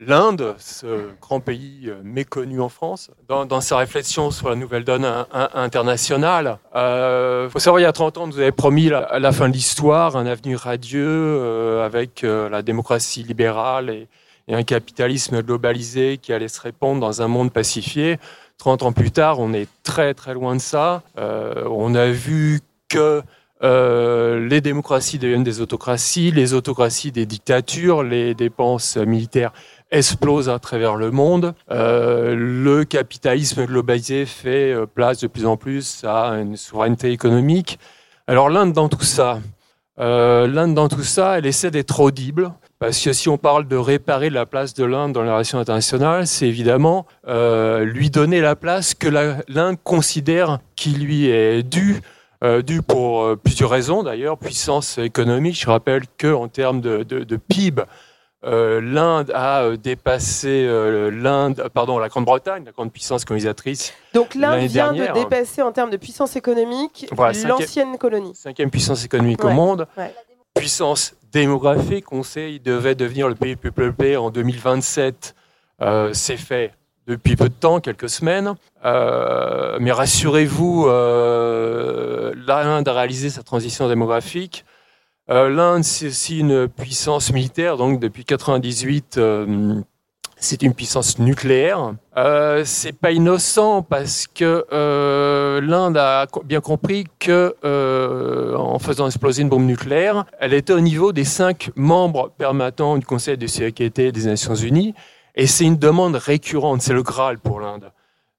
l'Inde, 0.00 0.54
ce 0.58 1.10
grand 1.20 1.40
pays 1.40 1.86
euh, 1.88 2.00
méconnu 2.04 2.60
en 2.60 2.68
France, 2.68 3.10
dans, 3.28 3.60
sa 3.60 3.78
réflexion 3.78 4.30
sur 4.30 4.48
la 4.48 4.54
nouvelle 4.54 4.84
donne 4.84 5.06
internationale. 5.32 6.58
Il 6.72 6.78
euh, 6.78 7.50
faut 7.50 7.58
savoir, 7.58 7.80
il 7.80 7.82
y 7.82 7.86
a 7.86 7.92
30 7.92 8.18
ans, 8.18 8.26
nous 8.28 8.38
avez 8.38 8.52
promis 8.52 8.92
à 8.92 9.18
la 9.18 9.32
fin 9.32 9.48
de 9.48 9.54
l'histoire 9.54 10.16
un 10.16 10.26
avenir 10.26 10.60
radieux 10.60 11.04
euh, 11.04 11.84
avec 11.84 12.22
la 12.22 12.62
démocratie 12.62 13.22
libérale 13.22 13.90
et, 13.90 14.08
un 14.50 14.62
capitalisme 14.62 15.42
globalisé 15.42 16.16
qui 16.16 16.32
allait 16.32 16.48
se 16.48 16.58
répandre 16.58 17.02
dans 17.02 17.20
un 17.20 17.28
monde 17.28 17.52
pacifié. 17.52 18.18
30 18.58 18.82
ans 18.82 18.92
plus 18.92 19.10
tard, 19.10 19.38
on 19.40 19.52
est 19.52 19.68
très 19.82 20.14
très 20.14 20.34
loin 20.34 20.56
de 20.56 20.60
ça. 20.60 21.02
on 21.16 21.94
a 21.94 22.06
vu 22.06 22.60
que 22.88 23.22
les 23.62 24.60
démocraties 24.60 25.18
deviennent 25.18 25.44
des 25.44 25.60
autocraties, 25.60 26.30
les 26.30 26.54
autocraties 26.54 27.12
des 27.12 27.26
dictatures, 27.26 28.02
les 28.02 28.34
dépenses 28.34 28.96
militaires 28.96 29.52
explose 29.90 30.48
à 30.48 30.58
travers 30.58 30.96
le 30.96 31.10
monde. 31.10 31.54
Euh, 31.70 32.34
le 32.36 32.84
capitalisme 32.84 33.64
globalisé 33.64 34.26
fait 34.26 34.72
euh, 34.72 34.86
place 34.86 35.20
de 35.20 35.26
plus 35.26 35.46
en 35.46 35.56
plus 35.56 36.04
à 36.04 36.32
une 36.32 36.56
souveraineté 36.56 37.10
économique. 37.10 37.78
Alors 38.26 38.50
l'Inde 38.50 38.72
dans 38.72 38.88
tout 38.88 39.04
ça, 39.04 39.40
euh, 39.98 40.46
l'Inde 40.46 40.74
dans 40.74 40.88
tout 40.88 41.02
ça, 41.02 41.38
elle 41.38 41.46
essaie 41.46 41.70
d'être 41.70 42.00
audible. 42.00 42.52
Parce 42.78 43.02
que 43.02 43.12
si 43.12 43.28
on 43.28 43.38
parle 43.38 43.66
de 43.66 43.76
réparer 43.76 44.30
la 44.30 44.46
place 44.46 44.74
de 44.74 44.84
l'Inde 44.84 45.12
dans 45.12 45.22
les 45.22 45.30
relations 45.30 45.58
internationales, 45.58 46.26
c'est 46.26 46.46
évidemment 46.46 47.06
euh, 47.26 47.84
lui 47.84 48.10
donner 48.10 48.40
la 48.40 48.54
place 48.54 48.94
que 48.94 49.08
l'Inde 49.48 49.76
considère 49.82 50.60
qui 50.76 50.90
lui 50.90 51.26
est 51.26 51.62
due, 51.62 52.00
euh, 52.44 52.62
due 52.62 52.82
pour 52.82 53.36
plusieurs 53.38 53.70
raisons 53.70 54.02
d'ailleurs, 54.04 54.38
puissance 54.38 54.98
économique. 54.98 55.60
Je 55.60 55.68
rappelle 55.68 56.02
que 56.18 56.32
en 56.32 56.46
termes 56.46 56.80
de, 56.80 57.02
de, 57.02 57.24
de 57.24 57.36
PIB, 57.36 57.82
euh, 58.44 58.80
l'Inde 58.80 59.32
a 59.34 59.62
euh, 59.62 59.76
dépassé 59.76 60.64
euh, 60.64 61.10
l'Inde, 61.10 61.68
pardon, 61.74 61.98
la 61.98 62.08
Grande-Bretagne, 62.08 62.64
la 62.64 62.70
grande 62.70 62.92
puissance 62.92 63.24
colonisatrice. 63.24 63.92
Donc 64.14 64.36
l'Inde 64.36 64.60
vient 64.68 64.92
de 64.92 65.12
dépasser 65.12 65.60
en 65.60 65.72
termes 65.72 65.90
de 65.90 65.96
puissance 65.96 66.36
économique 66.36 67.08
l'ancienne 67.44 67.98
colonie. 67.98 68.34
Cinquième 68.36 68.70
puissance 68.70 69.04
économique 69.04 69.44
au 69.44 69.50
monde. 69.50 69.88
Puissance 70.58 71.14
démographique, 71.32 72.12
on 72.12 72.22
sait, 72.22 72.54
il 72.54 72.62
devait 72.62 72.94
devenir 72.94 73.28
le 73.28 73.34
pays 73.34 73.52
le 73.52 73.56
plus 73.56 73.72
peuplé 73.72 74.16
en 74.16 74.30
2027. 74.30 75.34
C'est 76.12 76.36
fait 76.36 76.72
depuis 77.06 77.36
peu 77.36 77.48
de 77.48 77.54
temps, 77.54 77.80
quelques 77.80 78.08
semaines. 78.08 78.54
mais 78.84 79.92
rassurez-vous, 79.92 80.86
l'Inde 80.86 82.88
a 82.88 82.92
réalisé 82.92 83.30
sa 83.30 83.42
transition 83.42 83.88
démographique. 83.88 84.64
Euh, 85.30 85.50
L'Inde, 85.50 85.84
c'est 85.84 86.08
aussi 86.08 86.38
une 86.38 86.68
puissance 86.68 87.32
militaire, 87.32 87.76
donc 87.76 88.00
depuis 88.00 88.24
98, 88.24 89.18
euh, 89.18 89.74
c'est 90.40 90.62
une 90.62 90.74
puissance 90.74 91.18
nucléaire. 91.18 91.94
Euh, 92.16 92.62
c'est 92.64 92.92
pas 92.92 93.12
innocent 93.12 93.82
parce 93.82 94.26
que 94.26 94.64
euh, 94.72 95.60
l'Inde 95.60 95.96
a 95.96 96.26
bien 96.44 96.60
compris 96.60 97.06
que 97.18 97.54
euh, 97.64 98.54
en 98.56 98.78
faisant 98.78 99.06
exploser 99.06 99.42
une 99.42 99.48
bombe 99.48 99.66
nucléaire, 99.66 100.24
elle 100.40 100.54
était 100.54 100.72
au 100.72 100.80
niveau 100.80 101.12
des 101.12 101.24
cinq 101.24 101.70
membres 101.76 102.30
permanents 102.36 102.98
du 102.98 103.06
Conseil 103.06 103.36
de 103.36 103.46
sécurité 103.46 104.12
des 104.12 104.24
Nations 104.24 104.54
Unies, 104.54 104.94
et 105.34 105.46
c'est 105.46 105.64
une 105.64 105.76
demande 105.76 106.16
récurrente, 106.16 106.82
c'est 106.82 106.94
le 106.94 107.02
Graal 107.02 107.38
pour 107.38 107.60
l'Inde. 107.60 107.90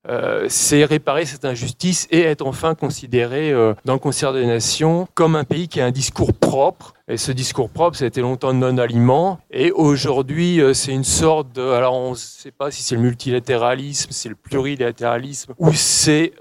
Euh, 0.08 0.46
c'est 0.48 0.86
réparer 0.86 1.26
cette 1.26 1.44
injustice 1.44 2.08
et 2.10 2.22
être 2.22 2.48
enfin 2.48 2.74
considéré 2.74 3.52
euh, 3.52 3.74
dans 3.84 3.94
le 3.94 4.00
concert 4.00 4.32
des 4.32 4.46
nations 4.46 5.10
comme 5.14 5.36
un 5.36 5.44
pays 5.44 5.68
qui 5.68 5.82
a 5.82 5.86
un 5.86 5.92
discours 5.92 6.34
propre. 6.34 6.94
Et 7.10 7.18
ce 7.18 7.34
discours 7.34 7.70
propre, 7.70 7.98
ça 7.98 8.06
a 8.06 8.08
été 8.08 8.22
longtemps 8.22 8.54
non-aliment. 8.54 9.40
Et 9.52 9.72
aujourd'hui, 9.72 10.62
euh, 10.62 10.74
c'est 10.74 10.94
une 10.94 11.04
sorte 11.04 11.54
de... 11.54 11.62
Alors, 11.62 11.96
on 11.96 12.12
ne 12.12 12.16
sait 12.16 12.52
pas 12.52 12.72
si 12.72 12.82
c'est 12.82 12.96
le 12.96 13.02
multilatéralisme, 13.02 14.12
c'est 14.12 14.30
le 14.30 14.36
plurilatéralisme, 14.36 15.54
ou 15.58 15.74
c'est 15.74 16.32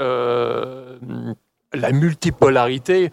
la 1.74 1.92
multipolarité 1.92 3.10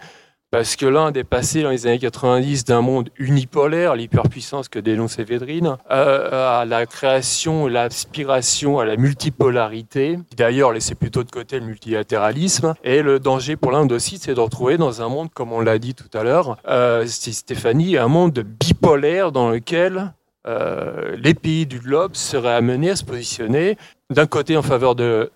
parce 0.56 0.78
que 0.78 0.86
l'Inde 0.86 1.18
est 1.18 1.26
passée 1.26 1.64
dans 1.64 1.70
les 1.70 1.86
années 1.86 2.00
90 2.00 2.64
d'un 2.64 2.80
monde 2.80 3.10
unipolaire, 3.18 3.94
l'hyperpuissance 3.94 4.70
que 4.70 4.80
dénonçait 4.80 5.26
Védrine, 5.26 5.76
euh, 5.92 6.62
à 6.62 6.64
la 6.64 6.86
création, 6.86 7.68
l'aspiration 7.68 8.80
à 8.80 8.86
la 8.86 8.96
multipolarité, 8.96 10.18
qui 10.30 10.38
d'ailleurs 10.38 10.72
laissait 10.72 10.96
plutôt 10.96 11.26
de 11.26 11.30
côté 11.30 11.60
le 11.60 11.66
multilatéralisme. 11.66 12.74
Et 12.86 13.02
le 13.02 13.20
danger 13.20 13.58
pour 13.58 13.74
l'Inde 13.74 13.92
aussi, 13.92 14.18
c'est 14.18 14.34
de 14.34 14.40
retrouver 14.40 14.78
dans 14.78 15.02
un 15.02 15.10
monde, 15.10 15.28
comme 15.34 15.52
on 15.52 15.60
l'a 15.60 15.78
dit 15.78 15.94
tout 15.94 16.18
à 16.18 16.24
l'heure, 16.24 16.56
euh, 16.70 17.06
Stéphanie, 17.06 17.98
un 17.98 18.08
monde 18.08 18.40
bipolaire 18.40 19.34
dans 19.34 19.50
lequel 19.50 20.14
euh, 20.48 21.18
les 21.18 21.34
pays 21.34 21.66
du 21.66 21.80
globe 21.80 22.16
seraient 22.16 22.56
amenés 22.56 22.92
à 22.92 22.96
se 22.96 23.04
positionner 23.04 23.78
d'un 24.10 24.28
côté 24.28 24.56
en 24.56 24.62
faveur 24.62 24.96
des 24.96 25.28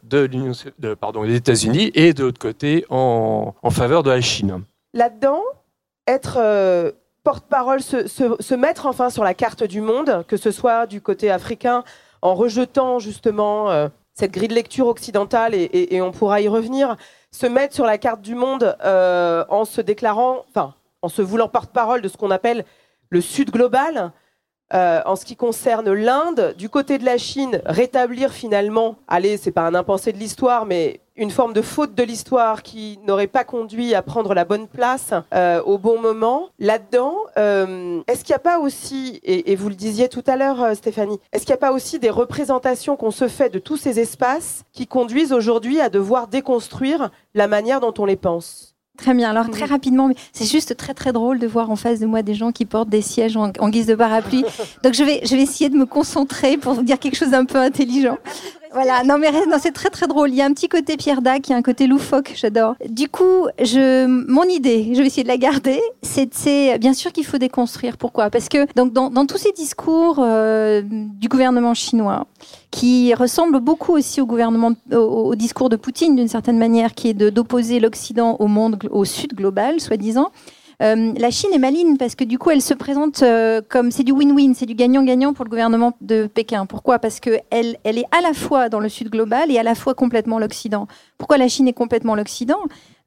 États-Unis 1.35 1.91
et 1.95 2.13
de 2.13 2.23
l'autre 2.23 2.39
côté 2.39 2.85
en, 2.89 3.53
faveur 3.71 4.03
de 4.03 4.11
la 4.11 4.21
Chine. 4.21 4.61
Là-dedans, 4.93 5.41
être 6.07 6.37
euh, 6.39 6.91
porte-parole, 7.23 7.81
se, 7.81 8.55
mettre 8.55 8.85
enfin 8.85 9.09
sur 9.09 9.23
la 9.23 9.33
carte 9.33 9.63
du 9.63 9.81
monde, 9.81 10.25
que 10.27 10.37
ce 10.37 10.51
soit 10.51 10.87
du 10.87 11.01
côté 11.01 11.29
africain, 11.29 11.83
en 12.21 12.33
rejetant 12.35 12.99
justement 12.99 13.69
euh, 13.69 13.87
cette 14.13 14.31
grille 14.31 14.47
de 14.47 14.55
lecture 14.55 14.87
occidentale, 14.87 15.53
et, 15.55 16.01
on 16.01 16.11
pourra 16.11 16.41
y 16.41 16.47
revenir, 16.47 16.97
se 17.31 17.45
mettre 17.45 17.73
sur 17.73 17.85
la 17.85 17.97
carte 17.97 18.21
du 18.21 18.35
monde 18.35 18.75
en 18.83 19.65
se 19.65 19.79
déclarant, 19.81 20.45
en 21.01 21.07
se 21.07 21.21
voulant 21.21 21.47
porte-parole 21.47 22.01
de 22.01 22.07
ce 22.09 22.17
qu'on 22.17 22.31
appelle 22.31 22.65
le 23.09 23.21
Sud 23.21 23.51
global, 23.51 24.11
euh, 24.73 25.01
en 25.05 25.15
ce 25.15 25.25
qui 25.25 25.35
concerne 25.35 25.91
l'Inde, 25.91 26.53
du 26.55 26.69
côté 26.69 26.99
de 26.99 27.05
la 27.05 27.17
Chine, 27.17 27.59
rétablir 27.65 28.31
finalement, 28.31 28.97
allez, 29.07 29.37
c'est 29.37 29.51
pas 29.51 29.65
un 29.65 29.73
impensé 29.73 30.13
de 30.13 30.19
l'histoire, 30.19 30.67
mais 30.67 30.99
une 31.19 31.31
forme 31.31 31.53
de 31.53 31.61
faute 31.61 31.93
de 31.95 32.03
l'histoire 32.03 32.63
qui 32.63 32.97
n'aurait 33.05 33.27
pas 33.27 33.43
conduit 33.43 33.93
à 33.93 34.01
prendre 34.01 34.33
la 34.33 34.45
bonne 34.45 34.67
place 34.67 35.13
euh, 35.33 35.61
au 35.63 35.77
bon 35.77 35.99
moment. 35.99 36.49
Là-dedans, 36.59 37.15
euh, 37.37 38.01
est-ce 38.07 38.23
qu'il 38.23 38.33
n'y 38.33 38.37
a 38.37 38.39
pas 38.39 38.59
aussi, 38.59 39.19
et, 39.23 39.55
vous 39.55 39.69
le 39.69 39.75
disiez 39.75 40.09
tout 40.09 40.23
à 40.27 40.37
l'heure, 40.37 40.75
Stéphanie, 40.75 41.19
est-ce 41.33 41.45
qu'il 41.45 41.53
n'y 41.53 41.57
a 41.59 41.67
pas 41.67 41.73
aussi 41.73 41.99
des 41.99 42.09
représentations 42.09 42.95
qu'on 42.95 43.11
se 43.11 43.27
fait 43.27 43.49
de 43.49 43.59
tous 43.59 43.77
ces 43.77 43.99
espaces 43.99 44.63
qui 44.71 44.87
conduisent 44.87 45.33
aujourd'hui 45.33 45.81
à 45.81 45.89
devoir 45.89 46.27
déconstruire 46.27 47.09
la 47.35 47.47
manière 47.47 47.81
dont 47.81 47.93
on 47.97 48.05
les 48.05 48.15
pense? 48.15 48.75
Très 48.99 49.13
bien. 49.13 49.29
Alors 49.29 49.49
très 49.49 49.65
rapidement, 49.65 50.09
c'est 50.33 50.45
juste 50.45 50.75
très 50.75 50.93
très 50.93 51.13
drôle 51.13 51.39
de 51.39 51.47
voir 51.47 51.71
en 51.71 51.77
face 51.77 51.99
de 51.99 52.05
moi 52.05 52.21
des 52.21 52.33
gens 52.33 52.51
qui 52.51 52.65
portent 52.65 52.89
des 52.89 53.01
sièges 53.01 53.37
en, 53.37 53.69
guise 53.69 53.85
de 53.85 53.95
parapluie. 53.95 54.43
Donc 54.83 54.93
je 54.93 55.03
vais 55.03 55.21
je 55.23 55.35
vais 55.35 55.41
essayer 55.41 55.69
de 55.69 55.77
me 55.77 55.85
concentrer 55.85 56.57
pour 56.57 56.73
vous 56.73 56.83
dire 56.83 56.99
quelque 56.99 57.15
chose 57.15 57.31
d'un 57.31 57.45
peu 57.45 57.57
intelligent. 57.57 58.17
Voilà, 58.71 59.03
non 59.03 59.17
mais 59.17 59.31
non, 59.31 59.57
c'est 59.59 59.71
très 59.71 59.89
très 59.89 60.07
drôle. 60.07 60.29
Il 60.29 60.35
y 60.35 60.41
a 60.41 60.45
un 60.45 60.53
petit 60.53 60.69
côté 60.69 60.95
Pierre 60.95 61.21
Dac, 61.21 61.47
il 61.47 61.51
y 61.51 61.53
a 61.53 61.57
un 61.57 61.61
côté 61.61 61.87
loufoque, 61.87 62.33
j'adore. 62.35 62.75
Du 62.87 63.09
coup, 63.09 63.47
je, 63.59 64.05
mon 64.05 64.43
idée, 64.43 64.91
je 64.93 65.01
vais 65.01 65.07
essayer 65.07 65.23
de 65.23 65.27
la 65.27 65.37
garder, 65.37 65.81
c'est 66.03 66.77
bien 66.77 66.93
sûr 66.93 67.11
qu'il 67.11 67.25
faut 67.25 67.39
déconstruire. 67.39 67.97
Pourquoi? 67.97 68.29
Parce 68.29 68.47
que 68.47 68.71
donc 68.75 68.93
dans, 68.93 69.09
dans, 69.09 69.25
tous 69.25 69.37
ces 69.37 69.51
discours 69.53 70.19
euh, 70.19 70.81
du 70.83 71.27
gouvernement 71.27 71.73
chinois, 71.73 72.27
qui 72.71 73.13
ressemblent 73.15 73.59
beaucoup 73.59 73.93
aussi 73.93 74.21
au 74.21 74.25
gouvernement, 74.25 74.73
au, 74.91 75.33
discours 75.35 75.69
de 75.69 75.75
Poutine 75.75 76.15
d'une 76.15 76.27
certaine 76.27 76.57
manière, 76.57 76.93
qui 76.93 77.09
est 77.09 77.13
d'opposer 77.13 77.79
l'Occident 77.79 78.37
au 78.39 78.47
monde, 78.47 78.79
au 78.91 79.05
Sud 79.05 79.33
global, 79.33 79.79
soi-disant. 79.79 80.31
Euh, 80.81 81.13
la 81.17 81.29
Chine 81.29 81.49
est 81.53 81.59
maligne 81.59 81.97
parce 81.97 82.15
que 82.15 82.23
du 82.23 82.37
coup, 82.37 82.51
elle 82.51 82.61
se 82.61 82.73
présente 82.73 83.21
euh, 83.21 83.61
comme 83.67 83.91
c'est 83.91 84.03
du 84.03 84.13
win-win, 84.13 84.53
c'est 84.53 84.65
du 84.65 84.75
gagnant-gagnant 84.75 85.33
pour 85.33 85.43
le 85.43 85.49
gouvernement 85.49 85.97
de 85.99 86.27
Pékin. 86.27 86.65
Pourquoi? 86.65 86.99
Parce 86.99 87.19
qu'elle 87.19 87.41
elle 87.51 87.97
est 87.97 88.05
à 88.17 88.21
la 88.21 88.33
fois 88.33 88.69
dans 88.69 88.79
le 88.79 88.87
Sud 88.87 89.09
global 89.09 89.51
et 89.51 89.59
à 89.59 89.63
la 89.63 89.75
fois 89.75 89.93
complètement 89.93 90.39
l'Occident. 90.39 90.87
Pourquoi 91.17 91.37
la 91.37 91.49
Chine 91.49 91.67
est 91.67 91.73
complètement 91.73 92.15
l'Occident? 92.15 92.59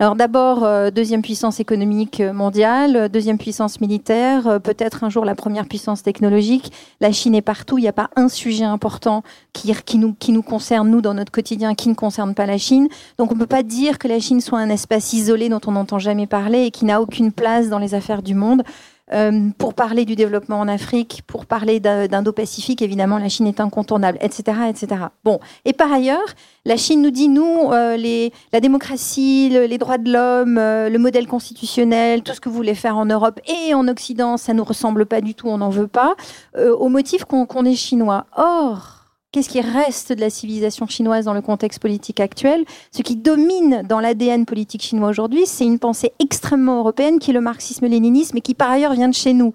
Alors 0.03 0.17
d'abord, 0.17 0.65
euh, 0.65 0.91
deuxième 0.91 1.23
puissance 1.23 1.61
économique 1.61 2.21
mondiale, 2.21 3.09
deuxième 3.09 3.39
puissance 3.39 3.81
militaire, 3.81 4.49
euh, 4.49 4.59
peut-être 4.59 5.05
un 5.05 5.11
jour 5.11 5.25
la 5.25 5.37
première 5.37 5.67
puissance 5.67 6.03
technologique. 6.03 6.73
La 7.01 7.13
Chine 7.13 7.37
est 7.37 7.41
partout, 7.41 7.79
il 7.79 7.83
n'y 7.83 7.89
a 7.89 7.93
pas 7.93 8.11
un 8.17 8.29
sujet 8.29 8.65
important 8.65 9.23
qui, 9.53 9.73
qui, 9.87 9.99
nous, 9.99 10.13
qui 10.15 10.33
nous 10.33 10.43
concerne, 10.43 10.91
nous, 10.91 11.03
dans 11.03 11.15
notre 11.15 11.31
quotidien, 11.31 11.77
qui 11.77 11.89
ne 11.89 11.95
concerne 11.95 12.35
pas 12.35 12.47
la 12.47 12.59
Chine. 12.59 12.89
Donc 13.17 13.31
on 13.31 13.37
ne 13.37 13.39
peut 13.39 13.47
pas 13.47 13.63
dire 13.63 14.01
que 14.01 14.09
la 14.09 14.19
Chine 14.19 14.41
soit 14.41 14.59
un 14.59 14.71
espace 14.71 15.13
isolé 15.13 15.49
dont 15.49 15.61
on 15.69 15.71
n'entend 15.71 16.01
jamais 16.01 16.27
parler 16.27 16.65
et 16.65 16.73
qui 16.73 16.85
n'a 16.85 17.01
aucune 17.01 17.31
place 17.31 17.69
dans 17.69 17.79
les 17.79 17.95
affaires 17.95 18.23
du 18.23 18.35
monde. 18.35 18.65
Euh, 19.13 19.51
pour 19.59 19.75
parler 19.75 20.05
du 20.05 20.17
développement 20.17 20.61
en 20.61 20.69
Afrique, 20.69 21.23
pour 21.27 21.47
parler 21.47 21.81
d'Indo-Pacifique, 21.81 22.83
évidemment, 22.83 23.19
la 23.19 23.29
Chine 23.29 23.47
est 23.47 23.61
incontournable, 23.61 24.19
etc., 24.21 24.59
etc. 24.69 25.03
Bon, 25.25 25.39
et 25.65 25.73
par 25.73 25.93
ailleurs, 25.93 26.19
la 26.65 26.77
Chine 26.77 27.03
nous 27.03 27.11
dit 27.11 27.29
nous, 27.29 27.71
euh, 27.73 27.97
les, 27.97 28.33
la 28.53 28.61
démocratie, 28.61 29.51
les 29.51 29.79
droits 29.79 29.99
de 29.99 30.13
l'homme, 30.13 30.57
euh, 30.59 30.89
le 30.89 30.99
modèle 30.99 31.27
constitutionnel, 31.27 32.23
tout 32.23 32.33
ce 32.33 32.41
que 32.41 32.49
vous 32.49 32.55
voulez 32.55 32.75
faire 32.75 32.97
en 32.97 33.05
Europe 33.07 33.41
et 33.47 33.75
en 33.75 33.87
Occident, 33.89 34.37
ça 34.37 34.55
nous 34.55 34.65
ressemble 34.65 35.05
pas 35.05 35.21
du 35.21 35.35
tout, 35.35 35.49
on 35.49 35.59
n'en 35.59 35.71
veut 35.71 35.89
pas, 35.89 36.15
au 36.57 36.89
motif 36.89 37.25
qu'on 37.25 37.65
est 37.65 37.75
chinois. 37.75 38.27
Or 38.37 39.02
Qu'est-ce 39.33 39.49
qui 39.49 39.63
reste 39.63 40.13
de 40.13 40.21
la 40.21 40.29
civilisation 40.29 40.87
chinoise 40.87 41.25
dans 41.25 41.33
le 41.33 41.41
contexte 41.41 41.81
politique 41.81 42.21
actuel? 42.21 42.67
Ce 42.95 43.01
qui 43.01 43.17
domine 43.17 43.83
dans 43.89 43.99
l'ADN 43.99 44.45
politique 44.45 44.83
chinois 44.83 45.09
aujourd'hui, 45.09 45.47
c'est 45.47 45.65
une 45.65 45.79
pensée 45.79 46.13
extrêmement 46.19 46.81
européenne 46.81 47.19
qui 47.19 47.31
est 47.31 47.35
le 47.35 47.41
marxisme-léninisme 47.41 48.37
et 48.37 48.41
qui 48.43 48.53
par 48.53 48.71
ailleurs 48.71 48.93
vient 48.93 49.09
de 49.09 49.15
chez 49.15 49.33
nous. 49.33 49.55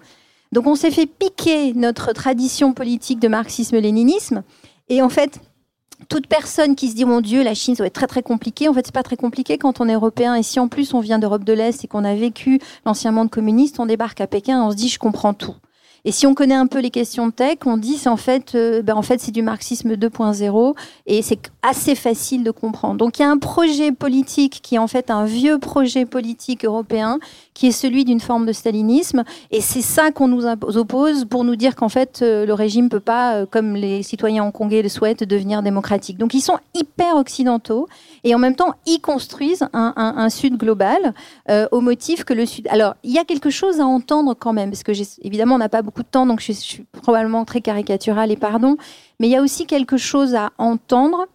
Donc 0.50 0.66
on 0.66 0.74
s'est 0.74 0.90
fait 0.90 1.06
piquer 1.06 1.74
notre 1.74 2.12
tradition 2.12 2.72
politique 2.72 3.20
de 3.20 3.28
marxisme-léninisme 3.28 4.42
et 4.88 5.00
en 5.00 5.08
fait, 5.08 5.38
toute 6.08 6.26
personne 6.26 6.74
qui 6.74 6.88
se 6.88 6.96
dit 6.96 7.04
mon 7.04 7.20
Dieu, 7.20 7.44
la 7.44 7.54
Chine, 7.54 7.76
ça 7.76 7.84
va 7.84 7.86
être 7.86 7.92
très 7.92 8.08
très 8.08 8.22
compliqué. 8.22 8.68
En 8.68 8.74
fait, 8.74 8.84
c'est 8.84 8.94
pas 8.94 9.04
très 9.04 9.16
compliqué 9.16 9.58
quand 9.58 9.80
on 9.80 9.88
est 9.88 9.94
européen. 9.94 10.34
Et 10.34 10.42
si 10.42 10.58
en 10.58 10.66
plus 10.66 10.92
on 10.92 10.98
vient 10.98 11.20
d'Europe 11.20 11.44
de 11.44 11.52
l'Est 11.52 11.84
et 11.84 11.86
qu'on 11.86 12.04
a 12.04 12.16
vécu 12.16 12.60
l'ancien 12.84 13.12
monde 13.12 13.30
communiste, 13.30 13.78
on 13.78 13.86
débarque 13.86 14.20
à 14.20 14.26
Pékin, 14.26 14.60
on 14.60 14.72
se 14.72 14.76
dit 14.76 14.88
je 14.88 14.98
comprends 14.98 15.34
tout. 15.34 15.54
Et 16.04 16.12
si 16.12 16.26
on 16.26 16.34
connaît 16.34 16.54
un 16.54 16.66
peu 16.66 16.78
les 16.80 16.90
questions 16.90 17.26
de 17.26 17.32
tech, 17.32 17.58
on 17.66 17.76
dit 17.76 17.96
c'est 17.96 18.08
en 18.08 18.16
fait, 18.16 18.54
euh, 18.54 18.82
ben 18.82 18.96
en 18.96 19.02
fait 19.02 19.20
c'est 19.20 19.32
du 19.32 19.42
marxisme 19.42 19.94
2.0 19.94 20.74
et 21.06 21.22
c'est 21.22 21.50
assez 21.62 21.94
facile 21.94 22.44
de 22.44 22.50
comprendre. 22.50 22.96
Donc 22.96 23.18
il 23.18 23.22
y 23.22 23.24
a 23.24 23.30
un 23.30 23.38
projet 23.38 23.92
politique 23.92 24.60
qui 24.62 24.76
est 24.76 24.78
en 24.78 24.86
fait 24.86 25.10
un 25.10 25.24
vieux 25.24 25.58
projet 25.58 26.06
politique 26.06 26.64
européen 26.64 27.18
qui 27.54 27.66
est 27.66 27.72
celui 27.72 28.04
d'une 28.04 28.20
forme 28.20 28.46
de 28.46 28.52
stalinisme 28.52 29.24
et 29.50 29.60
c'est 29.60 29.82
ça 29.82 30.12
qu'on 30.12 30.28
nous 30.28 30.46
oppose 30.46 31.24
pour 31.24 31.44
nous 31.44 31.56
dire 31.56 31.74
qu'en 31.74 31.88
fait 31.88 32.20
euh, 32.22 32.46
le 32.46 32.54
régime 32.54 32.88
peut 32.88 33.00
pas, 33.00 33.34
euh, 33.34 33.46
comme 33.46 33.74
les 33.74 34.02
citoyens 34.02 34.44
hongkongais 34.44 34.82
le 34.82 34.88
souhaitent, 34.88 35.24
devenir 35.24 35.62
démocratique. 35.62 36.18
Donc 36.18 36.34
ils 36.34 36.40
sont 36.40 36.58
hyper 36.74 37.16
occidentaux 37.16 37.88
et 38.22 38.34
en 38.34 38.38
même 38.38 38.54
temps 38.54 38.74
ils 38.86 39.00
construisent 39.00 39.66
un, 39.72 39.92
un, 39.96 40.14
un 40.16 40.30
Sud 40.30 40.56
global 40.56 41.14
au 41.72 41.80
motif 41.80 42.24
que 42.24 42.34
le 42.34 42.46
Sud. 42.46 42.68
Alors 42.68 42.94
il 43.02 43.12
y 43.12 43.18
a 43.18 43.24
quelque 43.24 43.50
chose 43.50 43.80
à 43.80 43.86
entendre 43.86 44.34
quand 44.38 44.52
même 44.52 44.70
parce 44.70 44.82
que 44.82 44.92
évidemment 45.22 45.56
on 45.56 45.58
n'a 45.58 45.68
pas 45.68 45.82
beaucoup 45.88 46.02
de 46.02 46.08
temps, 46.08 46.26
donc 46.26 46.40
je, 46.40 46.52
suis 46.52 46.84
probablement 46.92 47.46
très 47.46 47.62
caricaturale 47.62 48.30
et 48.30 48.36
pardon. 48.36 48.76
Mais 49.18 49.26
il 49.26 49.30
y 49.30 49.36
a 49.36 49.40
aussi 49.40 49.64
quelque 49.64 49.96
chose 49.96 50.34
à 50.34 50.50
entendre 50.58 51.26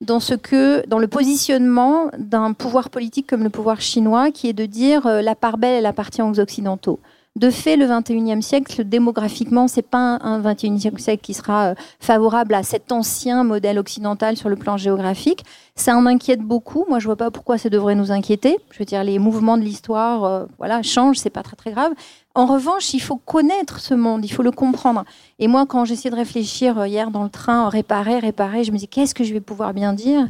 dans 0.00 0.18
ce 0.18 0.34
que, 0.34 0.84
dans 0.88 0.98
le 0.98 1.06
positionnement 1.06 2.10
d'un 2.18 2.52
pouvoir 2.52 2.90
politique 2.90 3.28
comme 3.28 3.44
le 3.44 3.50
pouvoir 3.50 3.80
chinois, 3.80 4.32
qui 4.32 4.48
est 4.48 4.52
de 4.52 4.66
dire 4.66 5.06
euh, 5.06 5.22
la 5.22 5.36
part 5.36 5.58
belle, 5.58 5.74
elle 5.74 5.86
appartient 5.86 6.22
aux 6.22 6.40
occidentaux. 6.40 6.98
De 7.36 7.48
fait, 7.50 7.76
le 7.76 7.86
21e 7.86 8.42
siècle, 8.42 8.82
démographiquement, 8.82 9.68
c'est 9.68 9.82
pas 9.82 10.18
un 10.20 10.40
21e 10.40 10.98
siècle 10.98 11.22
qui 11.22 11.32
sera 11.32 11.68
euh, 11.68 11.74
favorable 12.00 12.54
à 12.54 12.64
cet 12.64 12.90
ancien 12.90 13.44
modèle 13.44 13.78
occidental 13.78 14.36
sur 14.36 14.48
le 14.48 14.56
plan 14.56 14.76
géographique. 14.76 15.44
Ça 15.76 15.96
en 15.96 16.06
inquiète 16.06 16.40
beaucoup. 16.40 16.84
Moi, 16.88 16.98
je 16.98 17.06
vois 17.06 17.14
pas 17.14 17.30
pourquoi 17.30 17.56
ça 17.56 17.68
devrait 17.68 17.94
nous 17.94 18.10
inquiéter. 18.10 18.58
Je 18.72 18.80
veux 18.80 18.84
dire, 18.84 19.04
les 19.04 19.20
mouvements 19.20 19.56
de 19.56 19.62
l'histoire, 19.62 20.24
euh, 20.24 20.44
voilà, 20.58 20.82
changent, 20.82 21.18
c'est 21.18 21.30
pas 21.30 21.44
très 21.44 21.54
très 21.54 21.70
grave. 21.70 21.92
En 22.34 22.46
revanche, 22.46 22.94
il 22.94 23.00
faut 23.00 23.16
connaître 23.16 23.80
ce 23.80 23.92
monde, 23.92 24.24
il 24.24 24.28
faut 24.28 24.44
le 24.44 24.52
comprendre. 24.52 25.04
Et 25.40 25.48
moi, 25.48 25.66
quand 25.66 25.84
j'essayais 25.84 26.10
de 26.10 26.16
réfléchir 26.16 26.78
euh, 26.78 26.86
hier 26.86 27.10
dans 27.10 27.24
le 27.24 27.28
train, 27.28 27.68
réparer, 27.68 28.20
réparer, 28.20 28.62
je 28.62 28.70
me 28.70 28.78
dis 28.78 28.86
qu'est-ce 28.86 29.14
que 29.14 29.24
je 29.24 29.32
vais 29.32 29.40
pouvoir 29.40 29.74
bien 29.74 29.92
dire? 29.92 30.26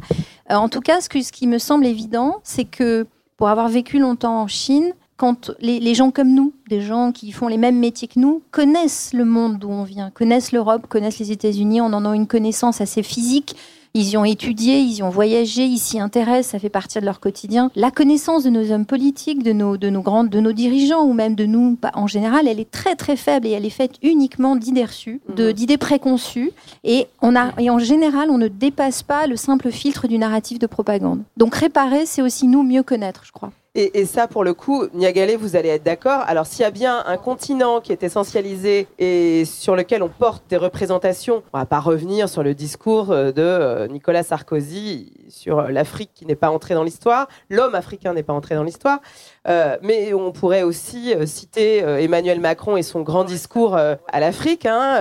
en 0.49 0.67
tout 0.67 0.81
cas, 0.81 0.99
ce, 0.99 1.07
ce 1.07 1.31
qui 1.31 1.47
me 1.47 1.59
semble 1.59 1.85
évident, 1.85 2.41
c'est 2.43 2.65
que 2.65 3.07
pour 3.37 3.47
avoir 3.47 3.69
vécu 3.69 3.99
longtemps 3.99 4.41
en 4.41 4.47
Chine, 4.47 4.93
quand 5.21 5.51
les, 5.59 5.93
gens 5.93 6.09
comme 6.09 6.33
nous, 6.33 6.51
des 6.67 6.81
gens 6.81 7.11
qui 7.11 7.31
font 7.31 7.47
les 7.47 7.59
mêmes 7.59 7.77
métiers 7.77 8.07
que 8.07 8.19
nous, 8.19 8.41
connaissent 8.49 9.13
le 9.13 9.23
monde 9.23 9.59
d'où 9.59 9.69
on 9.69 9.83
vient, 9.83 10.09
connaissent 10.09 10.51
l'Europe, 10.51 10.87
connaissent 10.89 11.19
les 11.19 11.31
États-Unis, 11.31 11.79
on 11.79 11.93
en 11.93 12.05
a 12.05 12.15
une 12.15 12.25
connaissance 12.25 12.81
assez 12.81 13.03
physique. 13.03 13.55
Ils 13.93 14.09
y 14.09 14.17
ont 14.17 14.25
étudié, 14.25 14.79
ils 14.79 14.95
y 14.95 15.03
ont 15.03 15.11
voyagé, 15.11 15.63
ils 15.63 15.77
s'y 15.77 15.99
intéressent, 15.99 16.53
ça 16.53 16.57
fait 16.57 16.69
partie 16.69 16.99
de 16.99 17.05
leur 17.05 17.19
quotidien. 17.19 17.69
La 17.75 17.91
connaissance 17.91 18.43
de 18.43 18.49
nos 18.49 18.71
hommes 18.71 18.87
politiques, 18.87 19.43
de 19.43 19.53
nos, 19.53 19.77
de 19.77 19.91
nos 19.91 20.01
grandes, 20.01 20.29
de 20.29 20.39
nos 20.39 20.53
dirigeants 20.53 21.03
ou 21.03 21.13
même 21.13 21.35
de 21.35 21.45
nous 21.45 21.77
en 21.93 22.07
général, 22.07 22.47
elle 22.47 22.59
est 22.59 22.71
très 22.71 22.95
très 22.95 23.15
faible 23.15 23.45
et 23.45 23.51
elle 23.51 23.65
est 23.65 23.69
faite 23.69 23.97
uniquement 24.01 24.55
d'idées 24.55 24.85
reçues, 24.85 25.21
mhm. 25.29 25.53
d'idées 25.53 25.77
préconçues. 25.77 26.51
Et, 26.83 27.05
on 27.21 27.35
a, 27.35 27.51
et 27.59 27.69
en 27.69 27.77
général, 27.77 28.31
on 28.31 28.39
ne 28.39 28.47
dépasse 28.47 29.03
pas 29.03 29.27
le 29.27 29.35
simple 29.35 29.69
filtre 29.69 30.07
du 30.07 30.17
narratif 30.17 30.57
de 30.57 30.65
propagande. 30.65 31.21
Donc 31.37 31.53
réparer, 31.53 32.07
c'est 32.07 32.23
aussi 32.23 32.47
nous 32.47 32.63
mieux 32.63 32.81
connaître, 32.81 33.21
je 33.23 33.31
crois. 33.31 33.51
Et, 33.73 34.03
ça, 34.05 34.27
pour 34.27 34.43
le 34.43 34.53
coup, 34.53 34.85
Niagalé, 34.93 35.37
vous 35.37 35.55
allez 35.55 35.69
être 35.69 35.83
d'accord. 35.83 36.23
Alors, 36.27 36.45
s'il 36.45 36.63
y 36.63 36.65
a 36.65 36.71
bien 36.71 37.05
un 37.05 37.15
continent 37.15 37.79
qui 37.79 37.93
est 37.93 38.03
essentialisé 38.03 38.85
et 38.99 39.45
sur 39.45 39.77
lequel 39.77 40.03
on 40.03 40.09
porte 40.09 40.43
des 40.49 40.57
représentations, 40.57 41.41
on 41.53 41.57
va 41.57 41.65
pas 41.65 41.79
revenir 41.79 42.27
sur 42.27 42.43
le 42.43 42.53
discours 42.53 43.11
euh, 43.11 43.31
de 43.31 43.41
euh, 43.41 43.87
Nicolas 43.87 44.23
Sarkozy 44.23 45.13
sur 45.29 45.61
l'Afrique 45.69 46.11
qui 46.13 46.25
n'est 46.25 46.35
pas 46.35 46.49
entrée 46.49 46.73
dans 46.73 46.83
l'histoire, 46.83 47.29
l'homme 47.49 47.73
africain 47.73 48.13
n'est 48.13 48.23
pas 48.23 48.33
entré 48.33 48.55
dans 48.55 48.63
l'histoire, 48.63 48.99
euh, 49.47 49.77
mais 49.81 50.13
on 50.13 50.33
pourrait 50.33 50.63
aussi 50.63 51.13
citer 51.25 51.77
Emmanuel 51.77 52.41
Macron 52.41 52.75
et 52.75 52.83
son 52.83 52.99
grand 52.99 53.23
discours 53.23 53.77
à 53.77 54.19
l'Afrique, 54.19 54.65
hein, 54.65 54.99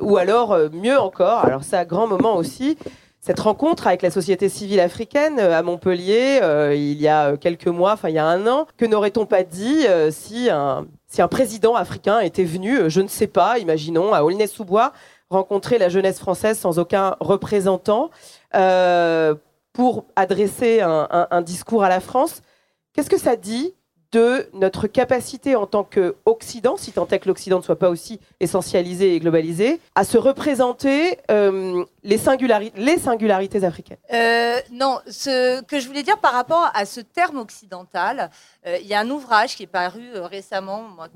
ou 0.00 0.16
alors, 0.16 0.58
mieux 0.72 0.98
encore, 0.98 1.44
alors 1.44 1.62
ça, 1.62 1.84
grand 1.84 2.08
moment 2.08 2.36
aussi, 2.36 2.76
cette 3.24 3.40
rencontre 3.40 3.86
avec 3.86 4.02
la 4.02 4.10
société 4.10 4.50
civile 4.50 4.80
africaine 4.80 5.38
euh, 5.38 5.58
à 5.58 5.62
Montpellier 5.62 6.40
euh, 6.42 6.74
il 6.74 7.00
y 7.00 7.08
a 7.08 7.30
euh, 7.30 7.36
quelques 7.38 7.68
mois, 7.68 7.92
enfin 7.92 8.10
il 8.10 8.16
y 8.16 8.18
a 8.18 8.26
un 8.26 8.46
an, 8.46 8.66
que 8.76 8.84
n'aurait-on 8.84 9.24
pas 9.24 9.44
dit 9.44 9.86
si, 10.10 10.50
un, 10.50 10.86
si 11.06 11.22
un 11.22 11.28
président 11.28 11.74
africain 11.74 12.20
était 12.20 12.44
venu, 12.44 12.90
je 12.90 13.00
ne 13.00 13.08
sais 13.08 13.26
pas, 13.26 13.58
imaginons, 13.58 14.12
à 14.12 14.24
Aulnay-sous-Bois, 14.24 14.92
rencontrer 15.30 15.78
la 15.78 15.88
jeunesse 15.88 16.18
française 16.18 16.58
sans 16.58 16.78
aucun 16.78 17.16
représentant 17.20 18.10
pour 19.72 20.04
adresser 20.16 20.80
un 20.82 21.42
discours 21.42 21.82
à 21.82 21.88
la 21.88 22.00
France? 22.00 22.42
Qu'est-ce 22.92 23.10
que 23.10 23.18
ça 23.18 23.36
dit 23.36 23.74
de 24.14 24.48
notre 24.52 24.86
capacité 24.86 25.56
en 25.56 25.66
tant 25.66 25.82
qu'Occident, 25.82 26.76
si 26.76 26.92
tant 26.92 27.08
est 27.08 27.18
que 27.18 27.26
l'Occident 27.26 27.58
ne 27.58 27.64
soit 27.64 27.78
pas 27.78 27.90
aussi 27.90 28.20
essentialisé 28.38 29.16
et 29.16 29.18
globalisé, 29.18 29.80
à 29.96 30.04
se 30.04 30.16
représenter 30.16 31.18
euh, 31.32 31.84
les, 32.04 32.16
singularités 32.16 33.64
africaines. 33.64 33.98
Euh, 34.12 34.60
Non, 34.70 35.00
ce 35.08 35.60
que 35.62 35.80
je 35.80 35.88
voulais 35.88 36.04
dire 36.04 36.18
par 36.18 36.32
rapport 36.32 36.70
à 36.74 36.86
ce 36.86 37.00
terme 37.00 37.38
occidental, 37.38 38.30
euh, 38.66 38.78
il 38.80 38.86
y 38.86 38.94
a 38.94 39.00
un 39.00 39.10
ouvrage 39.10 39.56
qui 39.56 39.64
est 39.64 39.74
paru 39.82 40.12
récemment, 40.20 40.82
moi, 40.82 41.08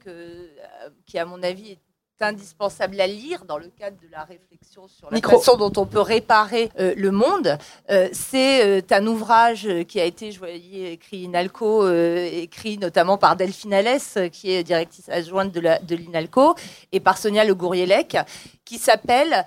qui 1.07 1.19
à 1.19 1.25
mon 1.25 1.41
avis 1.45 1.73
est 1.73 1.79
indispensable 2.21 3.01
à 3.01 3.07
lire 3.07 3.45
dans 3.45 3.59
le 3.59 3.71
cadre 3.79 3.97
de 4.03 4.11
la 4.11 4.25
réflexion 4.25 4.89
sur 4.89 5.11
la 5.11 5.21
façon 5.21 5.57
dont 5.57 5.73
on 5.77 5.87
peut 5.87 6.01
réparer 6.01 6.71
euh, 6.79 6.95
le 6.97 7.11
monde. 7.11 7.59
Euh, 7.91 8.09
c'est 8.13 8.65
euh, 8.65 8.81
un 8.91 9.07
ouvrage 9.07 9.69
qui 9.87 10.01
a 10.01 10.05
été, 10.05 10.33
je 10.33 10.39
voyais, 10.39 10.93
écrit 10.95 11.25
INALCO, 11.25 11.89
écrit 11.89 12.79
notamment 12.79 13.19
par 13.19 13.37
Delphine 13.37 13.75
Alès, 13.75 14.19
qui 14.33 14.51
est 14.51 14.65
directrice 14.65 15.09
adjointe 15.09 15.53
de 15.53 15.95
l'INALCO, 15.95 16.55
et 16.93 17.01
par 17.01 17.19
Sonia 17.19 17.45
Le 17.45 17.55
Gourielec, 17.55 18.17
qui 18.65 18.79
s'appelle 18.79 19.45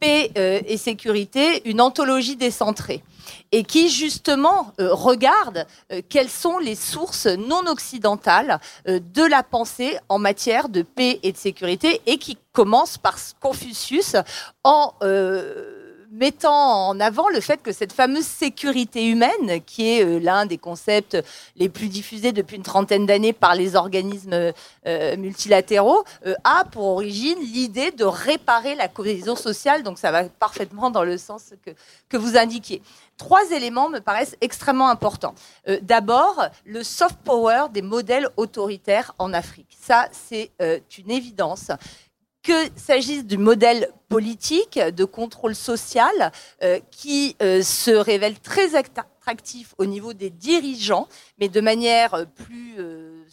Paix 0.00 0.30
et 0.34 0.76
sécurité, 0.76 1.68
une 1.68 1.80
anthologie 1.80 2.36
décentrée 2.36 3.02
et 3.52 3.64
qui 3.64 3.88
justement 3.88 4.72
euh, 4.80 4.92
regarde 4.92 5.66
euh, 5.92 6.00
quelles 6.08 6.30
sont 6.30 6.58
les 6.58 6.74
sources 6.74 7.26
non 7.26 7.66
occidentales 7.66 8.60
euh, 8.88 9.00
de 9.14 9.22
la 9.22 9.42
pensée 9.42 9.98
en 10.08 10.18
matière 10.18 10.68
de 10.68 10.82
paix 10.82 11.20
et 11.22 11.32
de 11.32 11.36
sécurité 11.36 12.00
et 12.06 12.18
qui 12.18 12.38
commence 12.52 12.98
par 12.98 13.16
Confucius 13.40 14.16
en 14.64 14.92
mettant 16.10 16.88
en 16.88 17.00
avant 17.00 17.28
le 17.28 17.40
fait 17.40 17.62
que 17.62 17.72
cette 17.72 17.92
fameuse 17.92 18.24
sécurité 18.24 19.06
humaine, 19.06 19.60
qui 19.66 19.90
est 19.90 20.20
l'un 20.20 20.46
des 20.46 20.56
concepts 20.56 21.18
les 21.56 21.68
plus 21.68 21.88
diffusés 21.88 22.32
depuis 22.32 22.56
une 22.56 22.62
trentaine 22.62 23.04
d'années 23.04 23.34
par 23.34 23.54
les 23.54 23.76
organismes 23.76 24.52
multilatéraux, 24.86 26.04
a 26.44 26.64
pour 26.64 26.84
origine 26.84 27.38
l'idée 27.40 27.90
de 27.90 28.04
réparer 28.04 28.74
la 28.74 28.88
cohésion 28.88 29.36
sociale. 29.36 29.82
Donc 29.82 29.98
ça 29.98 30.10
va 30.10 30.24
parfaitement 30.24 30.90
dans 30.90 31.04
le 31.04 31.18
sens 31.18 31.52
que 32.08 32.16
vous 32.16 32.38
indiquiez. 32.38 32.80
Trois 33.16 33.50
éléments 33.50 33.88
me 33.88 34.00
paraissent 34.00 34.36
extrêmement 34.40 34.88
importants. 34.88 35.34
D'abord, 35.82 36.48
le 36.64 36.82
soft 36.82 37.16
power 37.24 37.66
des 37.72 37.82
modèles 37.82 38.28
autoritaires 38.36 39.14
en 39.18 39.32
Afrique. 39.32 39.76
Ça, 39.80 40.08
c'est 40.12 40.50
une 40.98 41.10
évidence 41.10 41.70
qu'il 42.46 42.70
s'agisse 42.76 43.24
du 43.24 43.38
modèle 43.38 43.90
politique 44.08 44.78
de 44.78 45.04
contrôle 45.04 45.56
social 45.56 46.30
euh, 46.62 46.78
qui 46.92 47.36
euh, 47.42 47.60
se 47.62 47.90
révèle 47.90 48.38
très 48.38 48.76
attractif 48.76 49.74
au 49.78 49.84
niveau 49.84 50.12
des 50.12 50.30
dirigeants, 50.30 51.08
mais 51.38 51.48
de 51.48 51.60
manière 51.60 52.24
plus 52.36 52.76
euh, 52.78 53.24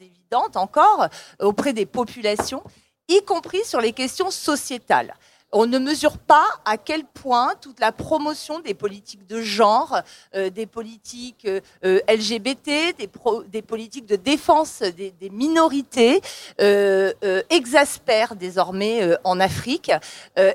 évidente 0.00 0.56
encore 0.56 1.08
auprès 1.40 1.72
des 1.72 1.86
populations, 1.86 2.62
y 3.08 3.20
compris 3.24 3.64
sur 3.64 3.80
les 3.80 3.92
questions 3.92 4.30
sociétales 4.30 5.14
on 5.56 5.66
ne 5.66 5.78
mesure 5.78 6.18
pas 6.18 6.46
à 6.66 6.76
quel 6.76 7.04
point 7.04 7.54
toute 7.62 7.80
la 7.80 7.90
promotion 7.90 8.60
des 8.60 8.74
politiques 8.74 9.26
de 9.26 9.40
genre, 9.40 10.02
euh, 10.34 10.50
des 10.50 10.66
politiques 10.66 11.46
euh, 11.46 12.00
LGBT, 12.06 12.94
des, 12.98 13.62
politiques 13.62 14.04
de 14.04 14.16
défense 14.16 14.82
des, 14.82 15.30
minorités 15.30 16.20
euh, 16.60 17.12
exaspère 17.48 18.36
désormais 18.36 19.16
en 19.24 19.40
Afrique. 19.40 19.90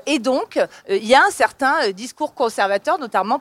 et 0.06 0.18
donc, 0.20 0.58
il 0.88 1.04
y 1.04 1.14
a 1.14 1.24
un 1.26 1.30
certain 1.30 1.90
discours 1.90 2.34
conservateur, 2.34 2.98
notamment 2.98 3.40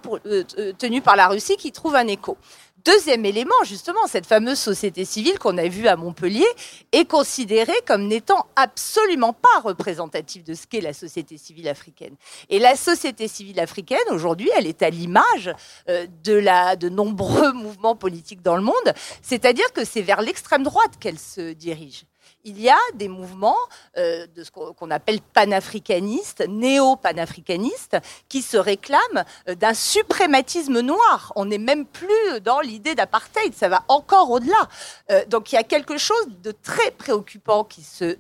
tenu 0.77 1.01
par 1.01 1.15
la 1.15 1.27
Russie, 1.27 1.57
qui 1.57 1.71
trouve 1.71 1.95
un 1.95 2.07
écho. 2.07 2.37
Deuxième 2.85 3.25
élément, 3.25 3.55
justement, 3.63 4.07
cette 4.07 4.25
fameuse 4.25 4.57
société 4.57 5.05
civile 5.05 5.37
qu'on 5.37 5.57
a 5.57 5.67
vue 5.67 5.87
à 5.87 5.95
Montpellier 5.95 6.47
est 6.91 7.05
considérée 7.05 7.79
comme 7.85 8.07
n'étant 8.07 8.47
absolument 8.55 9.33
pas 9.33 9.59
représentative 9.63 10.43
de 10.43 10.53
ce 10.53 10.65
qu'est 10.65 10.81
la 10.81 10.93
société 10.93 11.37
civile 11.37 11.67
africaine. 11.67 12.15
Et 12.49 12.59
la 12.59 12.75
société 12.75 13.27
civile 13.27 13.59
africaine, 13.59 13.99
aujourd'hui, 14.09 14.49
elle 14.57 14.65
est 14.65 14.81
à 14.81 14.89
l'image 14.89 15.53
euh, 15.89 16.07
de, 16.23 16.75
de 16.75 16.89
nombreux 16.89 17.53
mouvements 17.53 17.95
politiques 17.95 18.41
dans 18.41 18.55
le 18.55 18.63
monde, 18.63 18.93
c'est-à-dire 19.21 19.71
que 19.73 19.85
c'est 19.85 20.01
vers 20.01 20.21
l'extrême 20.21 20.63
droite 20.63 20.93
qu'elle 20.99 21.19
se 21.19 21.53
dirige 21.53 22.05
il 22.43 22.59
y 22.59 22.69
a 22.69 22.77
des 22.95 23.07
mouvements 23.07 23.57
euh, 23.97 24.27
de 24.35 24.43
ce 24.43 24.51
qu'on 24.51 24.91
appelle 24.91 25.19
panafricanistes, 25.21 26.43
néo-panafricanistes, 26.47 27.97
qui 28.29 28.41
se 28.41 28.57
réclament 28.57 29.25
euh, 29.47 29.55
d'un 29.55 29.73
suprématisme 29.73 30.79
noir. 30.81 31.33
On 31.35 31.45
n'est 31.45 31.57
même 31.57 31.85
plus 31.85 32.39
dans 32.43 32.61
l'idée 32.61 32.95
d'apartheid, 32.95 33.53
ça 33.53 33.69
va 33.69 33.83
encore 33.87 34.31
au-delà. 34.31 34.69
Euh, 35.11 35.25
donc 35.25 35.51
il 35.51 35.55
y 35.55 35.59
a 35.59 35.63
quelque 35.63 35.97
chose 35.97 36.27
de 36.41 36.51
très 36.51 36.91
préoccupant 36.91 37.63
qui 37.63 37.83
se 37.83 38.17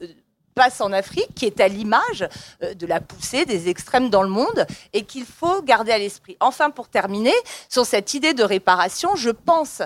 passe 0.53 0.81
en 0.81 0.91
Afrique, 0.91 1.33
qui 1.33 1.45
est 1.45 1.61
à 1.61 1.69
l'image 1.69 2.27
de 2.61 2.85
la 2.85 2.99
poussée 2.99 3.45
des 3.45 3.69
extrêmes 3.69 4.09
dans 4.09 4.21
le 4.21 4.29
monde 4.29 4.67
et 4.91 5.05
qu'il 5.05 5.23
faut 5.23 5.61
garder 5.61 5.93
à 5.93 5.97
l'esprit. 5.97 6.35
Enfin, 6.41 6.71
pour 6.71 6.89
terminer, 6.89 7.33
sur 7.69 7.85
cette 7.85 8.13
idée 8.13 8.33
de 8.33 8.43
réparation, 8.43 9.15
je 9.15 9.29
pense 9.29 9.81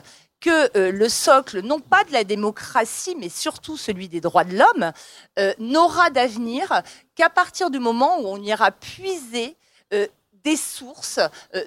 que 0.45 0.77
euh, 0.77 0.91
le 0.91 1.10
socle, 1.10 1.62
non 1.62 1.79
pas 1.79 2.03
de 2.03 2.13
la 2.13 2.23
démocratie, 2.23 3.15
mais 3.17 3.29
surtout 3.29 3.77
celui 3.77 4.10
des 4.10 4.21
droits 4.21 4.43
de 4.43 4.55
l'homme, 4.55 4.91
euh, 5.39 5.53
n'aura 5.58 6.12
d'avenir 6.12 6.84
qu'à 7.15 7.31
partir 7.31 7.71
du 7.71 7.79
moment 7.79 8.19
où 8.19 8.27
on 8.27 8.38
ira 8.38 8.69
puiser 8.69 9.55
euh, 9.91 10.05
des 10.43 10.55
sources 10.55 11.19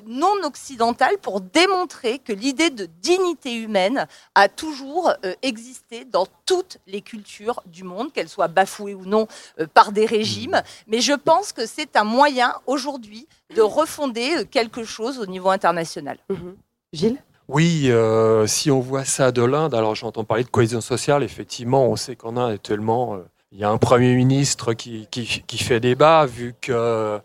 non 0.07 0.37
occidentales 0.45 1.19
pour 1.19 1.41
démontrer 1.41 2.21
que 2.21 2.33
l'idée 2.33 2.71
de 2.71 2.85
dignité 3.03 3.53
humaine 3.55 4.07
a 4.37 4.49
toujours 4.49 5.13
existé 5.43 6.05
dans 6.05 6.29
toutes 6.47 6.79
les 6.87 7.01
cultures 7.01 7.61
du 7.67 7.83
monde, 7.83 8.13
qu'elles 8.13 8.29
soient 8.29 8.47
bafouées 8.47 8.95
ou 8.95 9.05
non 9.05 9.27
par 9.75 9.91
des 9.91 10.07
régimes. 10.07 10.63
Mais 10.87 11.01
je 11.01 11.13
pense 11.13 11.53
que 11.53 11.67
c'est 11.67 11.97
un 11.97 12.05
moyen 12.05 12.55
aujourd'hui 12.67 13.27
de 13.53 13.63
refonder 13.63 14.47
quelque 14.49 14.85
chose 14.85 15.19
au 15.19 15.27
niveau 15.27 15.51
international. 15.51 16.19
Mmh 16.29 16.53
Gilles? 16.93 17.21
Oui, 17.49 17.87
euh, 17.87 18.47
si 18.47 18.71
on 18.71 18.81
voit 18.81 19.07
ça 19.07 19.33
de 19.33 19.43
l'Inde, 19.43 19.75
alors 19.75 19.95
j'entends 19.95 20.25
parler 20.25 20.45
de 20.45 20.51
cohésion 20.51 20.83
sociale, 20.83 21.23
effectivement, 21.23 21.87
on 21.87 21.97
sait 21.97 22.15
qu'en 22.15 22.37
Inde 22.37 22.53
actuellement, 22.53 23.15
euh, 23.15 23.19
il 23.53 23.59
y 23.59 23.65
a 23.65 23.71
un 23.71 23.79
Premier 23.79 24.15
ministre 24.15 24.75
qui, 24.75 25.09
qui, 25.11 25.59
fait 25.59 25.81
débat, 25.81 26.27
vu 26.27 26.55
que 26.61 27.19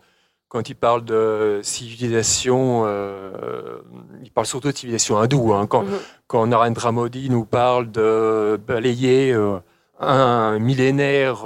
quand 0.47 0.69
il 0.69 0.75
parle 0.75 1.03
de 1.03 1.59
civilisation, 1.61 2.83
euh, 2.85 3.79
il 4.23 4.31
parle 4.31 4.47
surtout 4.47 4.71
de 4.71 4.77
civilisation 4.77 5.17
hindoue. 5.17 5.53
Hein. 5.53 5.67
quand, 5.67 5.83
mm-hmm. 5.83 5.99
quand 6.27 6.47
Narendra 6.47 6.93
Modi 6.93 7.29
nous 7.29 7.43
parle 7.43 7.91
de 7.91 8.57
balayer 8.65 9.35
un 9.99 10.57
millénaire 10.59 11.43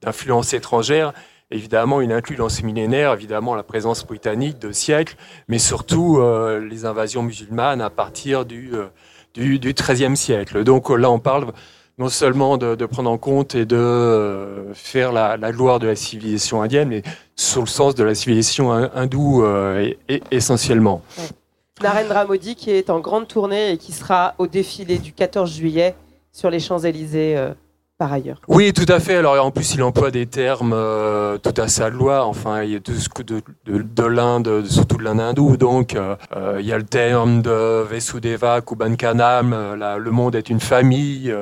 d'influence 0.00 0.54
étrangère, 0.54 1.12
Évidemment, 1.54 2.00
une 2.00 2.10
inclut 2.10 2.34
dans 2.34 2.48
ces 2.48 2.64
millénaires, 2.64 3.12
évidemment, 3.12 3.54
la 3.54 3.62
présence 3.62 4.04
britannique 4.04 4.58
de 4.58 4.72
siècles, 4.72 5.14
mais 5.46 5.60
surtout 5.60 6.18
euh, 6.18 6.58
les 6.58 6.84
invasions 6.84 7.22
musulmanes 7.22 7.80
à 7.80 7.90
partir 7.90 8.44
du, 8.44 8.72
euh, 8.74 8.88
du, 9.34 9.72
XIIIe 9.72 10.16
siècle. 10.16 10.64
Donc 10.64 10.90
là, 10.90 11.08
on 11.12 11.20
parle 11.20 11.52
non 11.96 12.08
seulement 12.08 12.56
de, 12.56 12.86
prendre 12.86 13.08
en 13.08 13.18
compte 13.18 13.54
et 13.54 13.66
de 13.66 13.76
euh, 13.76 14.74
faire 14.74 15.12
la, 15.12 15.38
gloire 15.52 15.78
de 15.78 15.86
la 15.86 15.94
civilisation 15.94 16.60
indienne, 16.60 16.88
mais 16.88 17.02
sur 17.36 17.60
le 17.60 17.68
sens 17.68 17.94
de 17.94 18.02
la 18.02 18.16
civilisation 18.16 18.72
hindoue 18.72 19.44
essentiellement. 20.32 21.02
Narendra 21.80 22.24
Modi 22.24 22.56
qui 22.56 22.72
est 22.72 22.90
en 22.90 22.98
grande 22.98 23.28
tournée 23.28 23.70
et 23.70 23.78
qui 23.78 23.92
sera 23.92 24.34
au 24.38 24.48
défilé 24.48 24.98
du 24.98 25.12
14 25.12 25.54
juillet 25.54 25.94
sur 26.32 26.50
les 26.50 26.58
Champs-Élysées 26.58 27.52
ailleurs. 28.12 28.40
Oui, 28.48 28.72
tout 28.72 28.90
à 28.92 29.00
fait. 29.00 29.16
Alors 29.16 29.44
en 29.44 29.50
plus, 29.50 29.74
il 29.74 29.82
emploie 29.82 30.10
des 30.10 30.26
termes 30.26 30.72
euh, 30.74 31.38
tout 31.38 31.54
à 31.56 31.68
sa 31.68 31.88
loi. 31.88 32.24
Enfin, 32.24 32.62
il 32.62 32.70
y 32.70 32.76
a 32.76 32.80
tout 32.80 32.94
ce 32.94 33.08
que 33.08 33.22
de, 33.22 33.42
de, 33.66 33.82
de 33.82 34.04
l'Inde, 34.04 34.64
surtout 34.66 34.96
de 34.96 35.04
l'Inde 35.04 35.20
hindoue. 35.20 35.56
Donc, 35.56 35.94
euh, 35.94 36.16
euh, 36.36 36.58
il 36.60 36.66
y 36.66 36.72
a 36.72 36.78
le 36.78 36.84
terme 36.84 37.42
de 37.42 37.82
Vesudeva 37.82 38.60
Kubankanam, 38.60 39.76
là, 39.78 39.98
le 39.98 40.10
monde 40.10 40.34
est 40.34 40.50
une 40.50 40.60
famille. 40.60 41.34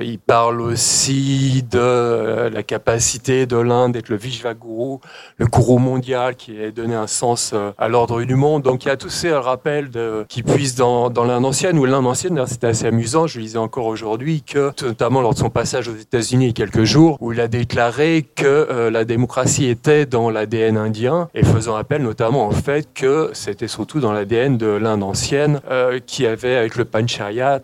Il 0.00 0.18
parle 0.18 0.60
aussi 0.60 1.64
de 1.70 2.48
la 2.48 2.62
capacité 2.62 3.46
de 3.46 3.56
l'Inde 3.56 3.92
d'être 3.92 4.08
le 4.08 4.16
Vishvaguru, 4.16 4.98
le 5.36 5.46
gourou 5.46 5.78
mondial 5.78 6.36
qui 6.36 6.62
a 6.62 6.70
donné 6.70 6.94
un 6.94 7.06
sens 7.06 7.54
à 7.78 7.88
l'ordre 7.88 8.22
du 8.22 8.34
monde. 8.34 8.62
Donc, 8.62 8.84
il 8.84 8.88
y 8.88 8.90
a 8.90 8.96
tous 8.96 9.10
ces 9.10 9.32
rappels 9.32 9.90
qui 10.28 10.42
puissent 10.42 10.76
dans, 10.76 11.10
dans 11.10 11.24
l'Inde 11.24 11.44
ancienne, 11.44 11.78
ou 11.78 11.84
l'Inde 11.84 12.06
ancienne, 12.06 12.42
c'était 12.46 12.68
assez 12.68 12.86
amusant. 12.86 13.26
Je 13.26 13.38
lisais 13.38 13.58
encore 13.58 13.86
aujourd'hui 13.86 14.42
que, 14.42 14.72
notamment 14.82 15.20
lors 15.20 15.34
de 15.34 15.38
son 15.38 15.50
passage 15.50 15.73
aux 15.74 15.96
États-Unis 15.96 16.44
il 16.44 16.48
y 16.48 16.50
a 16.50 16.52
quelques 16.52 16.84
jours, 16.84 17.18
où 17.20 17.32
il 17.32 17.40
a 17.40 17.48
déclaré 17.48 18.24
que 18.36 18.44
euh, 18.46 18.90
la 18.90 19.04
démocratie 19.04 19.66
était 19.66 20.06
dans 20.06 20.30
l'ADN 20.30 20.76
indien, 20.76 21.28
et 21.34 21.42
faisant 21.42 21.74
appel 21.74 22.02
notamment 22.02 22.48
au 22.48 22.52
fait 22.52 22.88
que 22.94 23.30
c'était 23.32 23.68
surtout 23.68 24.00
dans 24.00 24.12
l'ADN 24.12 24.56
de 24.56 24.66
l'Inde 24.66 25.02
ancienne, 25.02 25.60
euh, 25.70 25.98
qui 26.04 26.26
avait, 26.26 26.54
avec 26.54 26.76
le 26.76 26.84
Panchayat, 26.84 27.62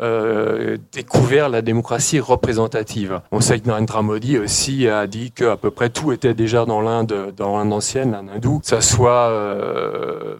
euh, 0.00 0.76
découvert 0.92 1.48
la 1.48 1.62
démocratie 1.62 2.20
représentative. 2.20 3.20
On 3.32 3.40
sait 3.40 3.60
que 3.60 3.68
Narendra 3.68 4.02
Modi 4.02 4.38
aussi 4.38 4.88
a 4.88 5.06
dit 5.06 5.32
que 5.32 5.44
à 5.44 5.56
peu 5.56 5.70
près 5.70 5.90
tout 5.90 6.12
était 6.12 6.34
déjà 6.34 6.64
dans 6.64 6.80
l'Inde, 6.80 7.32
dans 7.36 7.58
l'Inde 7.58 7.72
ancienne, 7.72 8.12
l'Inde 8.12 8.30
hindoue, 8.34 8.60
que 8.60 8.66
ça 8.66 8.80
soit 8.80 9.28
euh, 9.30 10.36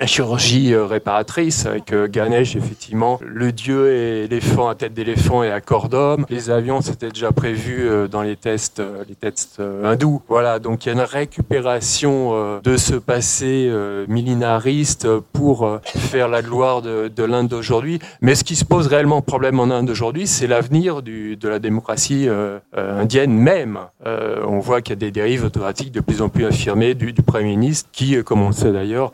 la 0.00 0.06
chirurgie 0.06 0.74
euh, 0.74 0.84
réparatrice 0.84 1.66
avec 1.66 1.94
Ganesh, 1.94 2.56
effectivement, 2.56 3.20
le 3.24 3.52
dieu 3.52 3.92
et 3.92 4.28
l'éléphant 4.28 4.68
à 4.68 4.74
tête 4.74 4.94
d'éléphant 4.94 5.42
et 5.42 5.50
à 5.50 5.60
corps 5.60 5.88
d'homme. 5.88 6.26
Les 6.28 6.50
avions, 6.50 6.80
c'était 6.80 7.10
déjà 7.10 7.32
prévu 7.32 7.88
euh, 7.88 8.08
dans 8.08 8.22
les 8.22 8.36
tests, 8.36 8.80
euh, 8.80 9.04
les 9.08 9.14
tests 9.14 9.60
hindous. 9.84 10.22
Voilà, 10.28 10.58
donc 10.58 10.84
il 10.84 10.88
y 10.88 10.90
a 10.90 10.94
une 10.94 11.00
récupération 11.00 12.60
de 12.62 12.76
ce 12.76 12.94
passé 12.94 13.70
millénariste 14.08 15.06
pour 15.42 15.66
euh, 15.66 15.80
faire 15.84 16.28
la 16.28 16.40
gloire 16.40 16.82
de, 16.82 17.08
de 17.08 17.24
l'Inde 17.24 17.48
d'aujourd'hui. 17.48 17.98
Mais 18.20 18.36
ce 18.36 18.44
qui 18.44 18.54
se 18.54 18.64
pose 18.64 18.86
réellement 18.86 19.22
problème 19.22 19.58
en 19.58 19.64
Inde 19.64 19.90
aujourd'hui, 19.90 20.28
c'est 20.28 20.46
l'avenir 20.46 21.02
de 21.02 21.48
la 21.48 21.58
démocratie 21.58 22.28
euh, 22.28 22.60
euh, 22.76 23.00
indienne 23.00 23.32
même. 23.32 23.80
On 24.04 24.60
voit 24.60 24.82
qu'il 24.82 24.92
y 24.92 24.98
a 24.98 25.00
des 25.00 25.10
dérives 25.10 25.44
autocratiques 25.44 25.90
de 25.90 26.00
plus 26.00 26.22
en 26.22 26.28
plus 26.28 26.44
affirmées 26.44 26.94
du, 26.94 27.12
Premier 27.12 27.56
ministre 27.56 27.88
qui, 27.92 28.22
comme 28.22 28.42
on 28.42 28.48
le 28.48 28.52
sait 28.52 28.72
d'ailleurs, 28.72 29.12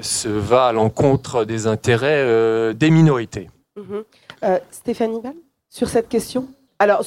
se 0.00 0.28
va 0.28 0.66
à 0.66 0.72
l'encontre 0.72 1.44
des 1.44 1.68
intérêts 1.68 2.74
des 2.74 2.90
minorités. 2.90 3.48
Euh, 4.42 4.58
Stéphanie 4.70 5.20
Ball, 5.20 5.34
sur 5.68 5.88
cette 5.88 6.08
question? 6.08 6.48
Alors, 6.78 7.04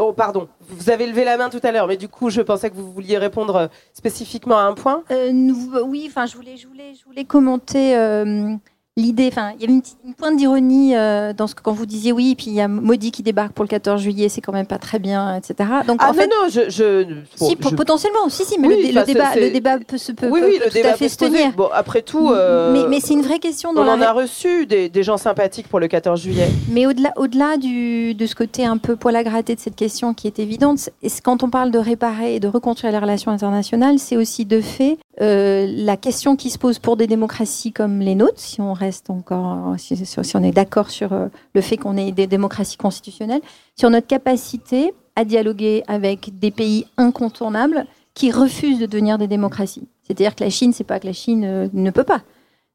oh, 0.00 0.12
pardon, 0.12 0.48
vous 0.68 0.90
avez 0.90 1.06
levé 1.06 1.24
la 1.24 1.36
main 1.36 1.48
tout 1.48 1.60
à 1.62 1.72
l'heure, 1.72 1.86
mais 1.86 1.96
du 1.96 2.08
coup, 2.08 2.28
je 2.28 2.42
pensais 2.42 2.68
que 2.68 2.74
vous 2.74 2.92
vouliez 2.92 3.16
répondre 3.16 3.56
euh, 3.56 3.66
spécifiquement 3.94 4.58
à 4.58 4.62
un 4.62 4.74
point. 4.74 5.02
Euh, 5.10 5.30
oui, 5.86 6.04
enfin, 6.08 6.26
je 6.26 6.36
voulais, 6.36 6.56
je 6.56 6.66
voulais, 6.66 6.94
je 6.94 7.04
voulais 7.04 7.24
commenter 7.24 7.96
euh, 7.96 8.54
l'idée. 8.96 9.28
Enfin, 9.32 9.52
il 9.56 9.62
y 9.62 9.64
avait 9.64 9.72
une, 9.74 9.82
petite- 9.82 9.98
une 10.06 10.14
pointe 10.14 10.36
d'ironie 10.36 10.94
euh, 10.96 11.32
dans 11.32 11.46
ce 11.46 11.54
que 11.54 11.62
quand 11.62 11.72
vous 11.72 11.86
disiez 11.86 12.12
oui, 12.12 12.30
et 12.32 12.34
puis 12.36 12.46
il 12.48 12.54
y 12.54 12.60
a 12.60 12.68
Modi 12.68 13.10
qui 13.10 13.22
débarque 13.22 13.52
pour 13.52 13.64
le 13.64 13.68
14 13.68 14.00
juillet, 14.00 14.28
c'est 14.28 14.40
quand 14.40 14.52
même 14.52 14.66
pas 14.66 14.78
très 14.78 14.98
bien, 14.98 15.36
etc. 15.36 15.68
Donc 15.86 15.98
Ah 16.00 16.10
en 16.10 16.14
fait, 16.14 16.26
non, 16.28 16.44
non, 16.44 16.48
je... 16.48 16.70
je- 16.70 17.02
bon, 17.04 17.48
si, 17.48 17.56
je- 17.60 17.74
potentiellement, 17.74 18.28
si, 18.28 18.44
si, 18.44 18.58
mais 18.60 18.68
Oui, 18.68 18.92
le, 18.92 19.00
le 19.00 19.04
débat, 19.06 19.34
le 19.34 19.50
débat 19.50 19.78
peut 19.78 19.98
se 19.98 20.12
peut, 20.12 20.28
oui, 20.30 20.40
oui, 20.44 20.58
peut 20.58 20.64
le 20.66 20.70
tout 20.70 20.78
à 20.78 20.82
débat 20.82 20.92
fait 20.94 21.04
peut 21.06 21.08
se 21.08 21.16
tenir. 21.16 21.52
Bon, 21.56 21.68
après 21.72 22.02
tout, 22.02 22.30
euh, 22.30 22.72
Mais, 22.72 22.88
mais 22.88 23.00
c'est 23.00 23.14
une 23.14 23.22
vraie 23.22 23.40
question 23.40 23.72
dans 23.72 23.82
on 23.82 23.84
la 23.84 23.94
en 23.94 24.00
a 24.00 24.12
reçu 24.12 24.66
des, 24.66 24.88
des 24.88 25.02
gens 25.02 25.16
sympathiques 25.16 25.68
pour 25.68 25.80
le 25.80 25.88
14 25.88 26.20
juillet. 26.22 26.48
Mais 26.70 26.86
au-delà, 26.86 27.12
au-delà 27.16 27.56
du, 27.56 28.14
de 28.14 28.26
ce 28.26 28.34
côté 28.36 28.64
un 28.64 28.76
peu 28.76 28.94
poil 28.96 29.16
à 29.16 29.24
gratter 29.24 29.54
de 29.56 29.60
cette 29.60 29.76
question 29.76 30.14
qui 30.14 30.26
est 30.28 30.38
évidente, 30.38 30.90
quand 31.24 31.42
on 31.42 31.50
parle 31.50 31.70
de 31.72 31.78
réparer 31.78 32.36
et 32.36 32.40
de 32.40 32.48
reconstruire 32.48 32.92
les 32.92 32.98
relations 32.98 33.32
internationales, 33.32 33.98
c'est 33.98 34.16
aussi 34.16 34.44
de 34.44 34.60
fait 34.60 34.98
euh, 35.20 35.66
la 35.68 35.96
question 35.96 36.34
qui 36.34 36.50
se 36.50 36.58
pose 36.58 36.78
pour 36.78 36.96
des 36.96 37.06
démocraties 37.06 37.72
comme 37.72 38.00
les 38.00 38.14
nôtres, 38.14 38.40
si 38.40 38.60
on 38.60 38.72
reste 38.72 39.10
encore, 39.10 39.74
si, 39.78 39.96
on 40.34 40.42
est 40.42 40.52
d'accord 40.52 40.90
sur 40.90 41.12
euh, 41.12 41.28
le 41.54 41.60
fait 41.60 41.76
qu'on 41.76 41.96
ait 41.96 42.10
des 42.10 42.26
démocraties 42.26 42.76
constitutionnelles, 42.76 43.42
sur 43.76 43.90
notre 43.90 44.08
capacité 44.08 44.92
à 45.14 45.24
dialoguer 45.24 45.84
avec 45.86 46.38
des 46.38 46.50
pays 46.50 46.86
incontournables 46.96 47.86
qui 48.14 48.32
refusent 48.32 48.80
de 48.80 48.86
devenir 48.86 49.18
des 49.18 49.28
démocraties. 49.28 49.86
C'est-à-dire 50.02 50.34
que 50.34 50.42
la 50.42 50.50
Chine, 50.50 50.72
c'est 50.72 50.84
pas 50.84 50.98
que 50.98 51.06
la 51.06 51.12
Chine 51.12 51.44
euh, 51.44 51.68
ne 51.72 51.90
peut 51.90 52.04
pas. 52.04 52.22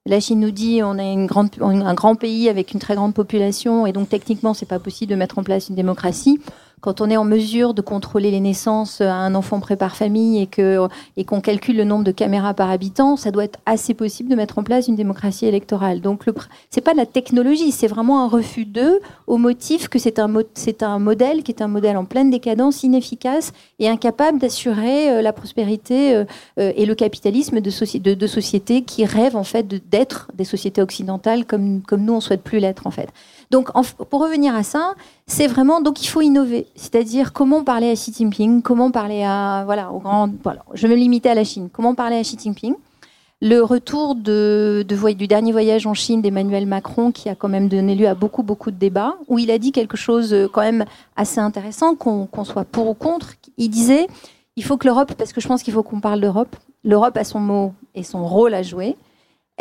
La 0.05 0.21
Chine 0.21 0.39
nous 0.39 0.51
dit 0.51 0.81
on 0.81 0.97
est 0.97 1.13
un 1.13 1.93
grand 1.93 2.15
pays 2.15 2.47
avec 2.47 2.73
une 2.73 2.79
très 2.79 2.95
grande 2.95 3.13
population 3.13 3.85
et 3.85 3.91
donc 3.91 4.07
techniquement 4.07 4.53
c'est 4.53 4.65
pas 4.65 4.79
possible 4.79 5.11
de 5.11 5.15
mettre 5.15 5.37
en 5.37 5.43
place 5.43 5.67
une 5.67 5.75
démocratie. 5.75 6.39
Quand 6.81 7.01
on 7.01 7.09
est 7.09 7.17
en 7.17 7.25
mesure 7.25 7.73
de 7.73 7.81
contrôler 7.81 8.31
les 8.31 8.39
naissances 8.39 9.01
à 9.01 9.13
un 9.13 9.35
enfant 9.35 9.59
près 9.59 9.75
par 9.75 9.95
famille 9.95 10.41
et 10.41 10.47
que 10.47 10.87
et 11.17 11.25
qu'on 11.25 11.41
calcule 11.41 11.75
le 11.77 11.83
nombre 11.83 12.03
de 12.03 12.11
caméras 12.11 12.53
par 12.53 12.69
habitant, 12.69 13.17
ça 13.17 13.31
doit 13.31 13.43
être 13.43 13.59
assez 13.65 13.93
possible 13.93 14.29
de 14.29 14.35
mettre 14.35 14.59
en 14.59 14.63
place 14.63 14.87
une 14.87 14.95
démocratie 14.95 15.45
électorale. 15.45 15.99
Donc 16.01 16.25
le 16.25 16.33
pr- 16.33 16.47
c'est 16.69 16.81
pas 16.81 16.93
de 16.93 16.97
la 16.97 17.05
technologie, 17.05 17.71
c'est 17.71 17.87
vraiment 17.87 18.23
un 18.23 18.27
refus 18.27 18.65
d'eux 18.65 18.99
au 19.27 19.37
motif 19.37 19.87
que 19.89 19.99
c'est 19.99 20.19
un 20.19 20.33
c'est 20.53 20.83
un 20.83 20.99
modèle 20.99 21.43
qui 21.43 21.51
est 21.51 21.61
un 21.61 21.67
modèle 21.67 21.97
en 21.97 22.05
pleine 22.05 22.29
décadence, 22.29 22.83
inefficace 22.83 23.51
et 23.79 23.89
incapable 23.89 24.39
d'assurer 24.39 25.11
euh, 25.11 25.21
la 25.21 25.33
prospérité 25.33 26.15
euh, 26.15 26.23
euh, 26.59 26.71
et 26.75 26.85
le 26.85 26.95
capitalisme 26.95 27.59
de, 27.59 27.69
soci- 27.69 28.01
de, 28.01 28.13
de 28.13 28.27
sociétés 28.27 28.83
qui 28.83 29.05
rêvent 29.05 29.35
en 29.35 29.43
fait 29.43 29.67
d'être 29.89 30.29
des 30.33 30.45
sociétés 30.45 30.81
occidentales 30.81 31.45
comme, 31.45 31.81
comme 31.81 32.03
nous 32.03 32.13
on 32.13 32.21
souhaite 32.21 32.43
plus 32.43 32.59
l'être 32.59 32.87
en 32.87 32.91
fait. 32.91 33.09
Donc 33.49 33.69
pour 34.09 34.21
revenir 34.21 34.53
à 34.53 34.63
ça, 34.63 34.93
c'est 35.25 35.47
vraiment 35.47 35.81
donc 35.81 36.03
il 36.03 36.07
faut 36.07 36.21
innover, 36.21 36.67
c'est-à-dire 36.75 37.33
comment 37.33 37.63
parler 37.63 37.89
à 37.89 37.95
Xi 37.95 38.13
Jinping, 38.13 38.61
comment 38.61 38.91
parler 38.91 39.23
à 39.23 39.63
voilà 39.65 39.91
au 39.91 39.99
grand 39.99 40.29
voilà, 40.43 40.63
je 40.73 40.85
vais 40.85 40.93
me 40.93 40.99
limiter 40.99 41.29
à 41.29 41.35
la 41.35 41.43
Chine, 41.43 41.69
comment 41.73 41.95
parler 41.95 42.17
à 42.17 42.21
Xi 42.21 42.37
Jinping? 42.37 42.75
Le 43.41 43.61
retour 43.61 44.15
de, 44.15 44.85
du 44.85 45.27
dernier 45.27 45.53
voyage 45.53 45.87
en 45.87 45.93
Chine 45.93 46.21
d'Emmanuel 46.21 46.65
Macron, 46.65 47.13
qui 47.13 47.29
a 47.29 47.35
quand 47.35 47.47
même 47.47 47.69
donné 47.69 47.95
lieu 47.95 48.09
à 48.09 48.13
beaucoup, 48.13 48.43
beaucoup 48.43 48.69
de 48.69 48.75
débats, 48.75 49.15
où 49.29 49.39
il 49.39 49.49
a 49.49 49.57
dit 49.57 49.71
quelque 49.71 49.95
chose 49.95 50.33
euh, 50.33 50.49
quand 50.51 50.59
même 50.59 50.83
assez 51.15 51.39
intéressant, 51.39 51.95
qu'on 51.95 52.27
soit 52.43 52.65
pour 52.65 52.89
ou 52.89 52.93
contre. 52.93 53.35
Il 53.57 53.69
disait, 53.69 54.07
il 54.57 54.65
faut 54.65 54.75
que 54.75 54.85
l'Europe, 54.85 55.13
parce 55.17 55.31
que 55.31 55.39
je 55.39 55.47
pense 55.47 55.63
qu'il 55.63 55.73
faut 55.73 55.83
qu'on 55.83 56.01
parle 56.01 56.19
d'Europe, 56.19 56.53
l'Europe 56.83 57.15
a 57.15 57.23
son 57.23 57.39
mot 57.39 57.73
et 57.95 58.03
son 58.03 58.27
rôle 58.27 58.53
à 58.53 58.61
jouer. 58.61 58.97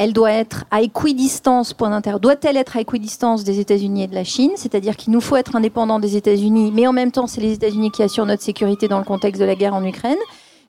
Elle 0.00 0.12
doit 0.12 0.30
être 0.30 0.64
à 0.70 0.80
équidistance, 0.80 1.74
point 1.74 1.90
d'inter- 1.90 2.20
doit-elle 2.22 2.56
être 2.56 2.76
à 2.76 2.80
équidistance 2.80 3.42
des 3.42 3.58
États-Unis 3.58 4.04
et 4.04 4.06
de 4.06 4.14
la 4.14 4.22
Chine? 4.22 4.52
C'est-à-dire 4.54 4.96
qu'il 4.96 5.12
nous 5.12 5.20
faut 5.20 5.34
être 5.34 5.56
indépendants 5.56 5.98
des 5.98 6.16
États-Unis, 6.16 6.70
mais 6.72 6.86
en 6.86 6.92
même 6.92 7.10
temps, 7.10 7.26
c'est 7.26 7.40
les 7.40 7.52
États-Unis 7.52 7.90
qui 7.90 8.04
assurent 8.04 8.24
notre 8.24 8.44
sécurité 8.44 8.86
dans 8.86 8.98
le 8.98 9.04
contexte 9.04 9.40
de 9.40 9.44
la 9.44 9.56
guerre 9.56 9.74
en 9.74 9.84
Ukraine. 9.84 10.16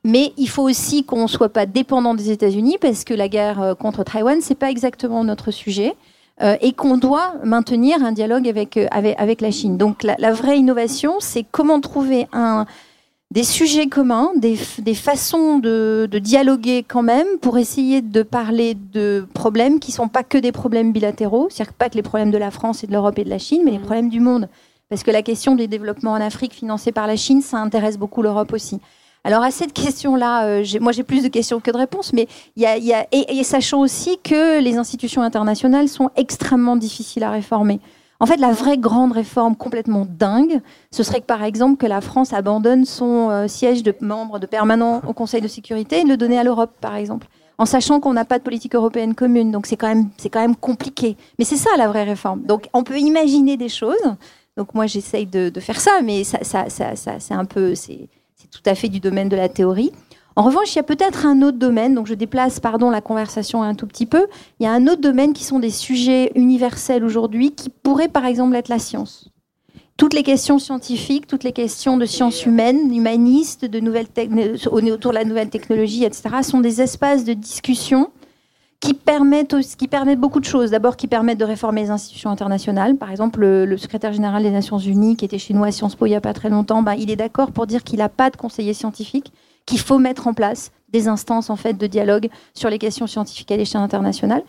Mais 0.03 0.33
il 0.37 0.49
faut 0.49 0.63
aussi 0.63 1.03
qu'on 1.03 1.23
ne 1.23 1.27
soit 1.27 1.49
pas 1.49 1.67
dépendant 1.67 2.15
des 2.15 2.31
États-Unis, 2.31 2.77
parce 2.81 3.03
que 3.03 3.13
la 3.13 3.27
guerre 3.27 3.61
euh, 3.61 3.75
contre 3.75 4.03
Taïwan, 4.03 4.39
c'est 4.41 4.55
pas 4.55 4.71
exactement 4.71 5.23
notre 5.23 5.51
sujet. 5.51 5.93
euh, 6.41 6.55
et 6.61 6.71
qu'on 6.71 6.97
doit 6.97 7.33
maintenir 7.43 8.01
un 8.01 8.13
dialogue 8.13 8.47
avec, 8.47 8.77
euh, 8.77 8.87
avec, 8.91 9.41
la 9.41 9.51
Chine. 9.51 9.77
Donc 9.77 10.03
la 10.03 10.31
vraie 10.31 10.57
innovation, 10.57 11.15
c'est 11.19 11.43
comment 11.43 11.81
trouver 11.81 12.27
un, 12.31 12.65
des 13.31 13.43
sujets 13.43 13.87
communs, 13.87 14.31
des, 14.35 14.55
façons 14.95 15.59
de, 15.59 16.07
de 16.09 16.17
dialoguer 16.17 16.83
quand 16.87 17.03
même 17.03 17.27
pour 17.41 17.59
essayer 17.59 18.01
de 18.01 18.23
parler 18.23 18.73
de 18.73 19.27
problèmes 19.35 19.79
qui 19.79 19.91
sont 19.91 20.07
pas 20.07 20.23
que 20.23 20.39
des 20.39 20.51
problèmes 20.51 20.91
bilatéraux, 20.91 21.47
c'est-à-dire 21.51 21.73
pas 21.73 21.89
que 21.89 21.95
les 21.95 22.01
problèmes 22.01 22.31
de 22.31 22.39
la 22.39 22.49
France 22.49 22.83
et 22.83 22.87
de 22.87 22.91
l'Europe 22.91 23.19
et 23.19 23.23
de 23.23 23.29
la 23.29 23.37
Chine, 23.37 23.61
mais 23.63 23.71
les 23.71 23.79
problèmes 23.79 24.09
du 24.09 24.19
monde. 24.19 24.49
Parce 24.89 25.03
que 25.03 25.11
la 25.11 25.21
question 25.21 25.53
des 25.53 25.67
développements 25.67 26.13
en 26.13 26.21
Afrique 26.21 26.53
financés 26.53 26.91
par 26.91 27.05
la 27.05 27.15
Chine, 27.15 27.43
ça 27.43 27.57
intéresse 27.57 27.99
beaucoup 27.99 28.23
l'Europe 28.23 28.51
aussi. 28.51 28.79
Alors 29.23 29.43
à 29.43 29.51
cette 29.51 29.73
question-là, 29.73 30.45
euh, 30.45 30.63
moi 30.81 30.91
j'ai 30.91 31.03
plus 31.03 31.21
de 31.21 31.27
questions 31.27 31.59
que 31.59 31.69
de 31.69 31.77
réponses, 31.77 32.13
mais 32.13 32.27
y 32.57 32.65
a, 32.65 32.77
il 32.77 32.85
y 32.85 32.93
a- 32.93 33.05
et, 33.11 33.37
et 33.37 33.43
sachant 33.43 33.81
aussi 33.81 34.17
que 34.23 34.59
les 34.59 34.77
institutions 34.77 35.21
internationales 35.21 35.87
sont 35.87 36.09
extrêmement 36.15 36.77
difficiles 36.77 37.23
à 37.23 37.29
réformer. 37.29 37.79
En 38.21 38.25
fait, 38.25 38.37
la 38.37 38.51
vraie 38.51 38.77
grande 38.77 39.13
réforme 39.13 39.55
complètement 39.55 40.05
dingue, 40.07 40.59
ce 40.91 41.03
serait 41.03 41.21
que 41.21 41.25
par 41.25 41.43
exemple 41.43 41.77
que 41.77 41.85
la 41.85 42.01
France 42.01 42.33
abandonne 42.33 42.83
son 42.83 43.29
euh, 43.29 43.47
siège 43.47 43.81
de 43.81 43.95
membre 44.01 44.39
de 44.39 44.45
permanent 44.45 45.01
au 45.07 45.13
Conseil 45.13 45.39
de 45.41 45.47
sécurité 45.47 46.01
et 46.01 46.03
le 46.03 46.17
donner 46.17 46.37
à 46.37 46.43
l'Europe, 46.43 46.71
par 46.81 46.95
exemple, 46.95 47.27
en 47.57 47.65
sachant 47.65 48.01
qu'on 48.01 48.13
n'a 48.13 48.25
pas 48.25 48.37
de 48.37 48.43
politique 48.43 48.75
européenne 48.75 49.15
commune. 49.15 49.51
Donc 49.51 49.67
c'est 49.67 49.77
quand 49.77 49.87
même 49.87 50.09
c'est 50.17 50.29
quand 50.29 50.41
même 50.41 50.57
compliqué. 50.57 51.15
Mais 51.37 51.45
c'est 51.45 51.55
ça 51.55 51.69
la 51.77 51.87
vraie 51.87 52.03
réforme. 52.03 52.41
Donc 52.43 52.67
on 52.73 52.83
peut 52.83 52.99
imaginer 52.99 53.55
des 53.55 53.69
choses. 53.69 53.95
Donc 54.57 54.73
moi 54.73 54.85
j'essaye 54.85 55.25
de, 55.25 55.57
faire 55.61 55.79
ça, 55.79 56.01
mais 56.03 56.25
ça, 56.25 56.39
ça, 56.41 56.69
ça, 56.69 56.97
ça- 56.97 57.19
c'est 57.19 57.33
un 57.33 57.45
peu 57.45 57.73
c'est 57.73 58.09
tout 58.51 58.61
à 58.65 58.75
fait 58.75 58.89
du 58.89 58.99
domaine 58.99 59.29
de 59.29 59.37
la 59.37 59.47
théorie. 59.47 59.91
En 60.35 60.43
revanche, 60.43 60.73
il 60.73 60.77
y 60.77 60.79
a 60.79 60.83
peut-être 60.83 61.25
un 61.25 61.41
autre 61.41 61.57
domaine, 61.57 61.95
donc 61.95 62.07
je 62.07 62.13
déplace 62.13 62.59
pardon 62.59 62.89
la 62.89 63.01
conversation 63.01 63.61
un 63.63 63.75
tout 63.75 63.87
petit 63.87 64.05
peu. 64.05 64.27
Il 64.59 64.63
y 64.63 64.67
a 64.67 64.71
un 64.71 64.87
autre 64.87 65.01
domaine 65.01 65.33
qui 65.33 65.43
sont 65.43 65.59
des 65.59 65.69
sujets 65.69 66.31
universels 66.35 67.03
aujourd'hui, 67.03 67.51
qui 67.51 67.69
pourraient 67.69 68.07
par 68.07 68.25
exemple 68.25 68.55
être 68.55 68.69
la 68.69 68.79
science. 68.79 69.29
Toutes 69.97 70.13
les 70.13 70.23
questions 70.23 70.59
scientifiques, 70.59 71.27
toutes 71.27 71.43
les 71.43 71.51
questions 71.51 71.97
de 71.97 72.05
sciences 72.05 72.45
humaines, 72.45 72.95
humanistes, 72.95 73.65
de 73.65 73.81
nouvelles 73.81 74.07
autour 74.71 75.11
de 75.11 75.17
la 75.17 75.25
nouvelle 75.25 75.49
technologie, 75.49 76.05
etc., 76.05 76.29
sont 76.41 76.61
des 76.61 76.81
espaces 76.81 77.25
de 77.25 77.33
discussion 77.33 78.09
qui 78.79 78.93
permettent, 78.93 79.57
qui 79.77 79.87
permettent 79.89 80.19
beaucoup 80.19 80.39
de 80.39 80.45
choses. 80.45 80.71
D'abord, 80.71 80.95
qui 80.95 81.07
permettent 81.07 81.39
de 81.39 81.45
réformer 81.45 81.81
les 81.81 81.89
institutions 81.89 82.29
internationales. 82.29 82.95
Par 82.95 83.11
exemple, 83.11 83.41
le, 83.41 83.77
secrétaire 83.77 84.13
général 84.13 84.43
des 84.43 84.51
Nations 84.51 84.77
Unies, 84.77 85.17
qui 85.17 85.25
était 85.25 85.37
chinois 85.37 85.67
à 85.67 85.71
Sciences 85.71 85.95
Po 85.95 86.05
il 86.05 86.11
n'y 86.11 86.15
a 86.15 86.21
pas 86.21 86.33
très 86.33 86.49
longtemps, 86.49 86.81
bah, 86.81 86.95
il 86.95 87.11
est 87.11 87.17
d'accord 87.17 87.51
pour 87.51 87.67
dire 87.67 87.83
qu'il 87.83 87.99
n'a 87.99 88.09
pas 88.09 88.29
de 88.29 88.37
conseiller 88.37 88.73
scientifique, 88.73 89.33
qu'il 89.69 89.79
faut 89.79 89.99
mettre 89.99 90.25
en 90.25 90.33
place 90.33 90.71
des 90.91 91.07
instances 91.07 91.51
en 91.51 91.55
fait 91.55 91.75
de 91.75 91.85
dialogue 91.85 92.29
sur 92.55 92.71
les 92.71 92.79
questions 92.79 93.05
scientifiques 93.05 93.51
à 93.51 93.57
l'échelle 93.57 93.81
internationale. 93.81 94.41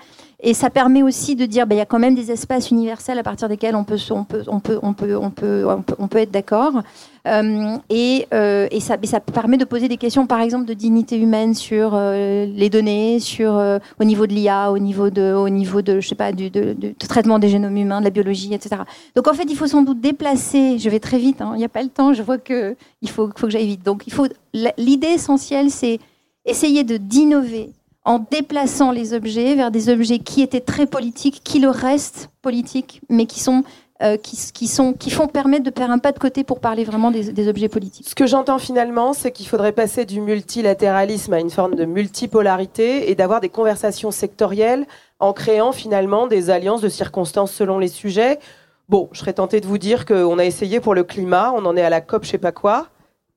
Et 0.43 0.55
ça 0.55 0.71
permet 0.71 1.03
aussi 1.03 1.37
de 1.37 1.45
dire, 1.45 1.67
bah, 1.67 1.75
il 1.75 1.79
y 1.79 1.83
a 1.83 1.87
quand 1.87 1.99
même 1.99 2.15
des 2.15 2.31
espaces 2.31 2.71
universels 2.71 3.19
à 3.19 3.23
partir 3.23 3.49
desquels 3.49 3.77
on 3.77 3.85
peut, 3.85 3.99
on 4.11 4.25
peut, 4.25 4.43
on 4.49 4.61
peut, 4.61 4.79
on 4.83 4.95
peut, 4.95 5.17
on 5.17 5.31
peut, 5.31 5.65
on 5.99 6.09
peut, 6.09 6.19
être 6.19 6.31
d'accord. 6.31 6.83
Euh, 7.29 7.77
et, 7.91 8.27
euh, 8.33 8.67
et, 8.71 8.81
ça, 8.81 8.97
et 9.03 9.07
ça 9.07 9.21
permet 9.21 9.59
de 9.59 9.67
poser 9.67 9.89
des 9.89 9.99
questions, 9.99 10.27
par 10.27 10.41
exemple, 10.41 10.65
de 10.65 10.73
dignité 10.73 11.19
humaine 11.19 11.55
sur 11.55 11.93
euh, 11.95 12.47
les 12.47 12.71
données, 12.71 13.21
sur 13.21 13.53
au 13.99 14.05
niveau 14.05 14.27
de 14.27 14.33
l'IA, 14.33 14.73
au 14.73 14.79
niveau 14.79 15.11
de, 15.11 15.35
au 15.35 15.51
niveau 15.51 15.83
de, 15.83 16.01
je 16.01 16.09
sais 16.09 16.15
pas, 16.15 16.33
du, 16.33 16.49
du 16.49 16.95
traitement 16.95 17.39
des 17.39 17.49
génomes 17.49 17.77
humains, 17.77 18.01
de 18.01 18.05
la 18.05 18.11
biologie, 18.11 18.55
etc. 18.55 18.83
Donc 19.15 19.29
en 19.29 19.35
fait, 19.35 19.45
il 19.49 19.57
faut 19.57 19.67
sans 19.67 19.83
doute 19.83 20.01
déplacer. 20.01 20.79
Je 20.79 20.89
vais 20.89 21.01
très 21.01 21.19
vite. 21.19 21.43
hein, 21.43 21.53
Il 21.55 21.59
n'y 21.59 21.65
a 21.65 21.69
pas 21.69 21.83
le 21.83 21.91
temps. 21.91 22.15
Je 22.15 22.23
vois 22.23 22.39
que 22.39 22.77
il 23.03 23.11
faut, 23.11 23.29
faut 23.37 23.47
que 23.47 23.53
j'aille 23.53 23.67
vite. 23.67 23.85
Donc 23.85 24.05
il 24.07 24.13
faut. 24.13 24.27
L'idée 24.79 25.09
essentielle, 25.09 25.71
c'est 25.71 25.99
essayer 26.47 26.83
de 26.83 26.97
d'innover 26.97 27.71
en 28.11 28.19
déplaçant 28.19 28.91
les 28.91 29.15
objets 29.15 29.55
vers 29.55 29.71
des 29.71 29.89
objets 29.89 30.19
qui 30.19 30.43
étaient 30.43 30.61
très 30.61 30.87
politiques, 30.87 31.43
qui 31.45 31.61
le 31.61 31.69
restent 31.69 32.29
politiques, 32.43 33.03
mais 33.09 33.27
qui 33.27 33.39
sont 33.39 33.63
euh, 34.03 34.17
qui, 34.17 34.37
qui 34.53 34.67
sont 34.67 34.95
qui 34.95 35.11
font 35.11 35.29
permettre 35.29 35.63
de 35.63 35.71
faire 35.71 35.93
un 35.93 35.99
pas 35.99 36.11
de 36.11 36.19
côté 36.19 36.43
pour 36.43 36.59
parler 36.59 36.83
vraiment 36.83 37.13
des, 37.13 37.49
objets 37.49 37.69
politiques. 37.69 38.09
Ce 38.09 38.17
que 38.17 38.27
j'entends 38.27 38.59
finalement, 38.59 39.13
c'est 39.13 39.31
qu'il 39.31 39.47
faudrait 39.47 39.71
passer 39.71 40.07
du 40.07 40.21
multilatéralisme 40.21 41.35
à 41.35 41.39
une 41.39 41.51
forme 41.51 41.77
de 41.77 41.85
multipolarité 41.85 43.13
et 43.13 43.15
d'avoir 43.15 43.41
des 43.41 43.49
conversations 43.49 44.11
sectorielles 44.11 44.87
en 45.21 45.33
créant 45.33 45.71
finalement 45.71 46.27
des 46.27 46.51
alliances 46.51 46.81
de 46.81 46.89
circonstances 46.89 47.53
selon 47.53 47.79
les 47.79 47.89
sujets. 47.89 48.41
Bon, 48.89 49.09
je 49.13 49.21
serais 49.21 49.35
tentée 49.35 49.61
de 49.61 49.67
vous 49.69 49.79
dire 49.79 50.05
qu'on 50.05 50.41
a 50.41 50.45
essayé 50.45 50.81
pour 50.81 50.97
le 50.97 51.05
climat, 51.05 51.53
on 51.55 51.65
en 51.65 51.77
est 51.77 51.83
à 51.83 51.91
la 51.91 52.01
COP, 52.01 52.25
je 52.25 52.31
sais 52.31 52.39
pas 52.39 52.51
quoi, 52.51 52.89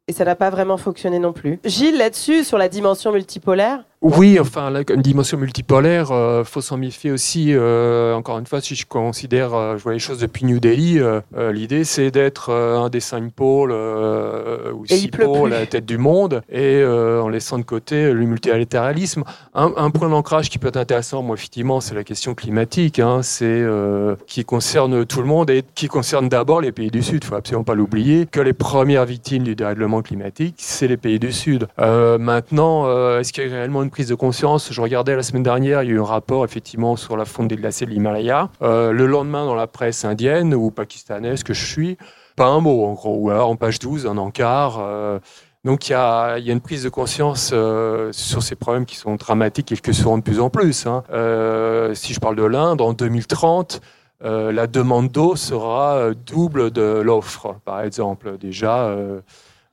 et 0.07 0.13
ça 0.13 0.25
n'a 0.25 0.35
pas 0.35 0.49
vraiment 0.49 0.77
fonctionné 0.77 1.19
non 1.19 1.31
plus. 1.31 1.59
Gilles, 1.63 1.97
là-dessus, 1.97 2.43
sur 2.43 2.57
la 2.57 2.69
dimension 2.69 3.11
multipolaire, 3.11 3.83
Oui, 4.05 4.37
enfin, 4.37 4.69
là, 4.69 4.81
une 4.93 5.01
dimension 5.01 5.37
multipolaire, 5.37 6.11
euh, 6.11 6.43
faut 6.43 6.59
s'en 6.59 6.75
méfier 6.75 7.09
aussi. 7.09 7.53
euh, 7.53 8.13
encore 8.13 8.37
une 8.37 8.45
fois, 8.45 8.59
si 8.59 8.75
je 8.75 8.85
considère, 8.85 9.53
euh, 9.53 9.77
je 9.77 9.83
vois 9.83 9.93
les 9.93 9.99
choses 9.99 10.19
depuis 10.19 10.43
New 10.43 10.59
Delhi, 10.59 10.99
euh, 10.99 11.21
euh, 11.37 11.53
l'idée 11.53 11.85
c'est 11.85 12.11
d'être 12.11 12.49
euh, 12.49 12.79
un 12.79 12.89
des 12.89 12.99
cinq 12.99 13.31
pôles 13.31 13.71
euh, 13.71 14.73
ou 14.73 14.83
il 14.89 14.97
six 14.97 15.07
pôles 15.07 15.53
à 15.53 15.61
la 15.61 15.65
tête 15.67 15.85
du 15.85 15.97
monde, 15.97 16.41
et 16.51 16.81
euh, 16.81 17.21
en 17.21 17.29
laissant 17.29 17.57
de 17.57 17.63
côté 17.63 18.11
le 18.11 18.25
multilatéralisme. 18.25 19.23
Un, 19.53 19.71
un 19.77 19.89
point 19.89 20.09
d'ancrage 20.09 20.49
qui 20.49 20.57
peut 20.57 20.67
être 20.67 20.75
intéressant, 20.75 21.21
moi, 21.23 21.37
effectivement, 21.37 21.79
c'est 21.79 21.95
la 21.95 22.03
question 22.03 22.35
climatique, 22.35 22.99
hein, 22.99 23.21
c'est 23.23 23.45
euh, 23.45 24.17
qui 24.27 24.43
concerne 24.43 25.05
tout 25.05 25.21
le 25.21 25.27
monde 25.27 25.49
et 25.49 25.63
qui 25.75 25.87
concerne 25.87 26.27
d'abord 26.27 26.59
les 26.59 26.73
pays 26.73 26.91
du 26.91 27.03
Sud. 27.03 27.23
Il 27.23 27.27
faut 27.27 27.35
absolument 27.35 27.63
pas 27.63 27.73
l'oublier 27.73 28.25
que 28.25 28.41
les 28.41 28.51
premières 28.51 29.05
victimes 29.05 29.43
du 29.43 29.55
dérèglement 29.55 30.01
climatique, 30.01 30.55
c'est 30.57 30.89
les 30.89 30.97
pays 30.97 31.19
du 31.19 31.31
Sud. 31.31 31.69
Euh, 31.79 32.17
maintenant, 32.17 32.83
euh, 32.87 33.21
est-ce 33.21 33.31
qu'il 33.31 33.47
y 33.47 33.49
a 33.49 33.49
réellement 33.49 33.81
une 33.81 33.92
prise 33.93 34.07
de 34.07 34.15
conscience 34.15 34.73
Je 34.73 34.81
regardais 34.81 35.15
la 35.15 35.21
semaine 35.21 35.43
dernière, 35.43 35.83
il 35.83 35.89
y 35.89 35.91
a 35.91 35.93
eu 35.93 35.99
un 35.99 36.03
rapport 36.03 36.43
effectivement 36.43 36.95
sur 36.95 37.15
la 37.15 37.25
fonte 37.25 37.47
des 37.47 37.55
glaciers 37.55 37.85
de 37.85 37.91
l'Himalaya. 37.91 38.49
Euh, 38.63 38.91
le 38.91 39.05
lendemain, 39.05 39.45
dans 39.45 39.53
la 39.53 39.67
presse 39.67 40.03
indienne 40.03 40.55
ou 40.55 40.71
pakistanaise 40.71 41.43
que 41.43 41.53
je 41.53 41.63
suis, 41.63 41.97
pas 42.35 42.47
un 42.47 42.59
mot 42.59 42.85
en 42.85 42.93
gros. 42.93 43.15
Ou 43.19 43.29
alors 43.29 43.49
en 43.49 43.55
page 43.55 43.77
12, 43.77 44.07
un 44.07 44.17
encart. 44.17 44.79
euh, 44.79 45.19
donc 45.63 45.87
il 45.87 45.91
y 45.91 45.95
a, 45.95 46.39
une 46.39 46.59
prise 46.59 46.81
de 46.83 46.89
conscience 46.89 47.51
euh, 47.53 48.11
sur 48.13 48.41
ces 48.41 48.55
problèmes 48.55 48.87
qui 48.87 48.95
sont 48.95 49.13
dramatiques 49.13 49.71
et 49.71 49.77
qui 49.77 49.93
seront 49.93 50.17
de 50.17 50.23
plus 50.23 50.39
en 50.39 50.49
plus. 50.49 50.87
hein. 50.87 51.03
Euh, 51.11 51.93
si 51.93 52.13
je 52.13 52.19
parle 52.19 52.35
de 52.35 52.43
l'Inde, 52.43 52.81
en 52.81 52.93
2030, 52.93 53.79
euh, 54.23 54.51
la 54.51 54.65
demande 54.65 55.09
d'eau 55.09 55.35
sera 55.35 56.09
double 56.15 56.71
de 56.71 56.81
l'offre, 56.81 57.57
par 57.63 57.81
exemple. 57.81 58.39
Déjà, 58.39 58.91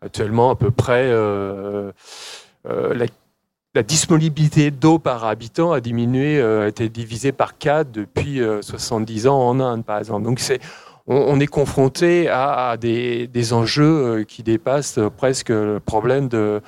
actuellement, 0.03 0.51
à 0.51 0.57
peu 0.57 0.71
près, 0.71 1.11
la, 2.65 3.07
la 3.75 3.83
disponibilité 3.83 4.71
d'eau 4.71 4.99
par 4.99 5.25
habitant 5.25 5.73
a 5.73 5.81
diminué, 5.81 6.39
euh, 6.41 6.65
a 6.65 6.69
été 6.69 6.89
divisée 6.89 7.33
par 7.33 7.57
4 7.57 7.91
depuis 7.93 8.41
euh, 8.41 8.63
70 8.63 9.27
ans 9.29 9.39
en 9.39 9.61
Inde, 9.61 9.85
par 9.85 9.99
exemple. 9.99 10.25
Donc, 10.25 10.41
c'est, 10.41 10.59
on, 11.07 11.17
on 11.17 11.41
est 11.41 11.47
confronté 11.47 12.29
à, 12.29 12.71
à 12.71 12.77
des, 12.77 13.27
des 13.29 13.53
enjeux 13.53 13.85
euh, 14.21 14.25
qui 14.25 14.43
dépassent 14.43 14.99
euh, 14.99 15.09
presque 15.09 15.51
le 15.51 15.79
problème 15.79 16.29
de, 16.29 16.61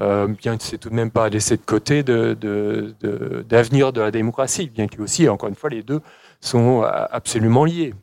euh, 0.00 0.28
bien 0.28 0.56
que 0.56 0.62
c'est 0.62 0.78
tout 0.78 0.90
de 0.90 0.94
même 0.94 1.10
pas 1.10 1.24
à 1.24 1.28
laisser 1.28 1.56
de 1.56 1.62
côté, 1.62 2.02
de, 2.04 2.36
de- 2.40 2.94
de- 3.00 3.44
d'avenir 3.48 3.92
de 3.92 4.00
la 4.00 4.12
démocratie, 4.12 4.68
bien 4.68 4.86
que 4.86 5.02
aussi, 5.02 5.28
encore 5.28 5.48
une 5.48 5.54
fois, 5.56 5.70
les 5.70 5.82
deux 5.82 6.00
sont 6.40 6.82
euh, 6.84 6.88
absolument 7.10 7.64
liés. 7.64 7.94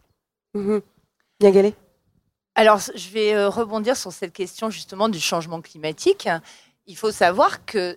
Bien 0.53 1.51
galé. 1.51 1.73
Alors, 2.55 2.79
je 2.79 3.09
vais 3.11 3.33
euh, 3.33 3.47
rebondir 3.47 3.95
sur 3.95 4.11
cette 4.11 4.33
question 4.33 4.69
justement 4.69 5.07
du 5.07 5.21
changement 5.21 5.61
climatique. 5.61 6.27
Il 6.85 6.97
faut 6.97 7.11
savoir 7.11 7.65
que 7.65 7.95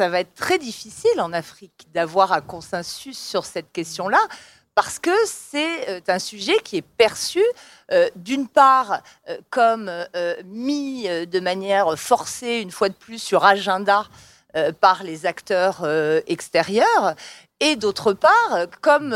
ça 0.00 0.08
va 0.08 0.20
être 0.20 0.32
très 0.32 0.56
difficile 0.56 1.20
en 1.20 1.30
Afrique 1.34 1.86
d'avoir 1.92 2.32
un 2.32 2.40
consensus 2.40 3.18
sur 3.18 3.44
cette 3.44 3.70
question-là 3.70 4.16
parce 4.74 4.98
que 4.98 5.10
c'est 5.26 5.90
euh, 5.90 6.00
un 6.08 6.18
sujet 6.18 6.56
qui 6.64 6.78
est 6.78 6.88
perçu 6.96 7.42
euh, 7.92 8.08
d'une 8.16 8.48
part 8.48 9.02
euh, 9.28 9.36
comme 9.50 9.92
mis 10.46 11.06
de 11.06 11.38
manière 11.40 11.98
forcée 11.98 12.60
une 12.62 12.70
fois 12.70 12.88
de 12.88 12.94
plus 12.94 13.18
sur 13.18 13.44
agenda 13.44 14.06
par 14.80 15.02
les 15.04 15.26
acteurs 15.26 15.86
extérieurs 16.26 17.14
et 17.60 17.76
d'autre 17.76 18.14
part 18.14 18.66
comme 18.80 19.12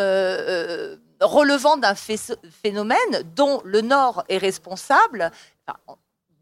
relevant 1.20 1.76
d'un 1.78 1.94
phé- 1.94 2.36
phénomène 2.62 3.22
dont 3.34 3.62
le 3.64 3.80
Nord 3.80 4.22
est 4.28 4.38
responsable, 4.38 5.32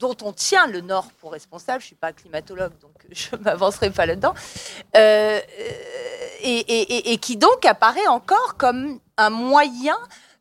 dont 0.03 0.17
on 0.23 0.33
tient 0.33 0.67
le 0.67 0.81
Nord 0.81 1.07
pour 1.21 1.33
responsable. 1.33 1.81
Je 1.81 1.87
suis 1.87 1.95
pas 1.95 2.13
climatologue, 2.13 2.73
donc 2.81 2.91
je 3.11 3.35
m'avancerai 3.37 3.91
pas 3.91 4.05
là-dedans. 4.05 4.35
Euh, 4.97 5.41
et- 6.45 7.13
et 7.13 7.19
qui 7.19 7.37
donc 7.37 7.65
apparaît 7.65 8.07
encore 8.09 8.57
comme 8.59 8.99
un 9.17 9.31
moyen 9.31 9.97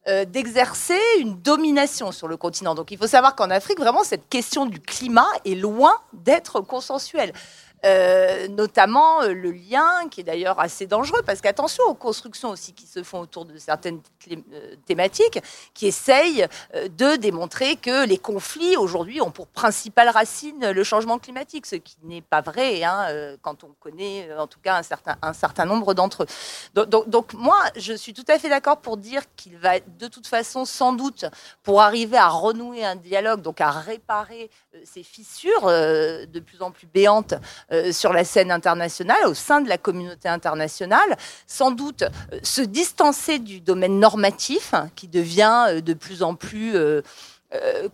euh, 0.08 0.26
d'exercer 0.26 1.00
une 1.20 1.40
domination 1.42 2.12
sur 2.12 2.28
le 2.28 2.36
continent. 2.36 2.74
Donc 2.74 2.90
il 2.90 2.98
faut 2.98 3.06
savoir 3.06 3.36
qu'en 3.36 3.52
Afrique, 3.52 3.80
vraiment, 3.80 4.04
cette 4.04 4.28
question 4.30 4.66
du 4.66 4.80
climat 4.80 5.28
est 5.46 5.54
loin 5.54 5.94
d'être 6.14 6.60
consensuelle. 6.62 7.34
Euh, 7.84 8.48
notamment 8.48 9.24
euh, 9.24 9.34
le 9.34 9.50
lien 9.52 10.08
qui 10.12 10.22
est 10.22 10.24
d'ailleurs 10.24 10.60
assez 10.60 10.86
dangereux 10.86 11.24
parce 11.26 11.42
qu'attention 11.42 11.84
aux 11.86 11.96
constructions 11.96 12.52
aussi 12.52 12.74
qui 12.74 12.86
se 12.86 13.02
font 13.02 13.22
autour 13.22 13.44
de 13.44 13.58
certaines 13.58 14.02
euh, 14.32 14.76
thématiques 14.86 15.40
qui 15.74 15.88
essayent 15.88 16.46
de 16.76 17.16
démontrer 17.16 17.78
que 17.78 18.06
les 18.06 18.20
conflits 18.20 18.78
aujourd'hui 18.78 19.20
ont 19.20 19.32
pour 19.32 19.48
principale 19.48 20.10
racine 20.10 20.70
le 20.70 20.84
changement 20.84 21.18
climatique, 21.18 21.66
ce 21.66 21.76
qui 21.76 21.98
n'est 22.04 22.22
pas 22.22 22.42
vrai 22.42 22.84
hein, 22.84 23.36
quand 23.42 23.64
on 23.64 23.70
connaît 23.80 24.30
en 24.38 24.46
tout 24.46 24.60
cas 24.62 24.82
un 25.22 25.34
certain, 25.34 25.66
nombre 25.66 25.94
d'entre 25.96 26.24
eux. 26.24 26.86
Donc, 26.86 27.34
moi, 27.34 27.58
je 27.76 27.94
suis 27.94 28.14
tout 28.14 28.26
à 28.28 28.38
fait 28.38 28.50
d'accord 28.50 28.78
pour 28.78 28.98
dire 28.98 29.24
qu'il 29.36 29.58
va 29.58 29.80
de 29.80 30.08
toute 30.08 30.28
façon 30.28 30.66
sans 30.66 30.94
doute 30.94 31.26
pour 31.64 31.82
arriver 31.82 32.18
à 32.18 32.28
renouer 32.28 32.86
un 32.86 32.96
dialogue, 32.96 33.42
donc 33.42 33.62
à 33.62 33.72
réparer 33.72 34.50
ces 34.84 35.04
fissures 35.04 35.66
de 35.66 36.40
plus 36.40 36.62
en 36.62 36.72
plus 36.72 36.88
béantes 36.88 37.34
euh, 37.72 37.94
sur 37.94 38.12
la 38.12 38.26
scène 38.26 38.52
internationale, 38.52 39.26
au 39.28 39.34
sein 39.34 39.62
de 39.62 39.70
la 39.70 39.78
communauté 39.78 40.28
internationale, 40.28 41.16
sans 41.48 41.72
doute 41.72 42.02
euh, 42.02 42.40
se 42.44 42.62
distancer 42.62 43.40
du 43.40 43.62
domaine 43.62 43.98
normatif 43.98 44.74
hein, 44.74 44.90
qui 44.98 45.08
devient 45.08 45.68
euh, 45.70 45.82
de 45.82 45.94
plus 45.94 46.22
en 46.22 46.36
plus 46.36 46.76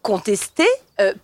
contesté 0.03 0.67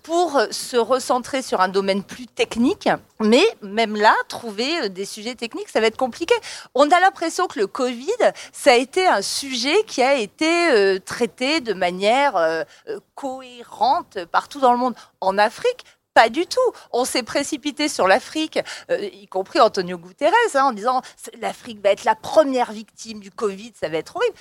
pour 0.02 0.42
se 0.50 0.76
recentrer 0.76 1.44
sur 1.44 1.62
un 1.62 1.68
domaine 1.68 2.02
plus 2.02 2.26
technique. 2.26 2.90
Mais 3.20 3.44
même 3.62 3.96
là, 3.96 4.16
trouver 4.28 4.90
des 4.90 5.06
sujets 5.06 5.36
techniques, 5.36 5.70
ça 5.70 5.80
va 5.80 5.86
être 5.86 5.98
compliqué. 5.98 6.34
On 6.74 6.90
a 6.90 7.00
l'impression 7.00 7.46
que 7.46 7.60
le 7.60 7.68
Covid, 7.68 8.10
ça 8.52 8.72
a 8.72 8.76
été 8.76 9.06
un 9.06 9.22
sujet 9.22 9.84
qui 9.86 10.02
a 10.02 10.16
été 10.16 11.00
traité 11.06 11.62
de 11.62 11.74
manière 11.74 12.66
cohérente 13.14 14.26
partout 14.32 14.60
dans 14.60 14.72
le 14.72 14.80
monde. 14.80 14.96
En 15.22 15.38
Afrique, 15.38 15.86
pas 16.14 16.30
du 16.30 16.46
tout. 16.46 16.60
On 16.92 17.06
s'est 17.06 17.24
précipité 17.24 17.90
sur 17.90 18.08
l'Afrique, 18.08 18.60
euh, 18.92 19.10
y 19.12 19.28
compris 19.28 19.60
Antonio 19.60 19.98
Guterres, 19.98 20.32
hein, 20.56 20.66
en 20.66 20.72
disant 20.72 21.02
l'Afrique 21.40 21.82
va 21.82 21.92
être 21.92 22.04
la 22.04 22.16
première 22.16 22.72
victime 22.72 23.20
du 23.20 23.32
Covid, 23.32 23.74
ça 23.80 23.90
va 23.90 23.98
être 23.98 24.16
horrible. 24.16 24.36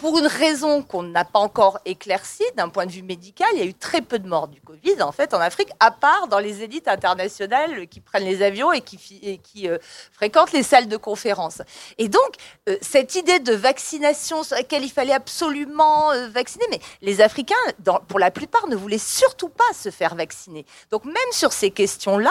Pour 0.00 0.18
une 0.18 0.26
raison 0.26 0.82
qu'on 0.82 1.02
n'a 1.02 1.26
pas 1.26 1.38
encore 1.38 1.78
éclaircie 1.84 2.44
d'un 2.56 2.70
point 2.70 2.86
de 2.86 2.90
vue 2.90 3.02
médical, 3.02 3.48
il 3.52 3.58
y 3.58 3.62
a 3.62 3.66
eu 3.66 3.74
très 3.74 4.00
peu 4.00 4.18
de 4.18 4.26
morts 4.26 4.48
du 4.48 4.60
Covid 4.60 5.02
en 5.02 5.12
fait 5.12 5.34
en 5.34 5.40
Afrique, 5.40 5.68
à 5.78 5.90
part 5.90 6.26
dans 6.28 6.38
les 6.38 6.62
élites 6.62 6.88
internationales 6.88 7.86
qui 7.86 8.00
prennent 8.00 8.24
les 8.24 8.42
avions 8.42 8.72
et 8.72 8.80
qui, 8.80 9.20
et 9.22 9.36
qui 9.36 9.68
euh, 9.68 9.76
fréquentent 10.10 10.52
les 10.52 10.62
salles 10.62 10.88
de 10.88 10.96
conférence. 10.96 11.60
Et 11.98 12.08
donc 12.08 12.30
euh, 12.68 12.76
cette 12.80 13.14
idée 13.14 13.40
de 13.40 13.52
vaccination 13.52 14.42
sur 14.42 14.56
laquelle 14.56 14.84
il 14.84 14.90
fallait 14.90 15.12
absolument 15.12 16.12
euh, 16.12 16.28
vacciner, 16.28 16.64
mais 16.70 16.80
les 17.02 17.20
Africains, 17.20 17.54
dans, 17.80 18.00
pour 18.00 18.18
la 18.18 18.30
plupart, 18.30 18.68
ne 18.68 18.76
voulaient 18.76 18.96
surtout 18.96 19.50
pas 19.50 19.72
se 19.74 19.90
faire 19.90 20.14
vacciner. 20.14 20.64
Donc 20.90 21.04
même 21.04 21.14
sur 21.32 21.52
ces 21.52 21.70
questions-là, 21.70 22.30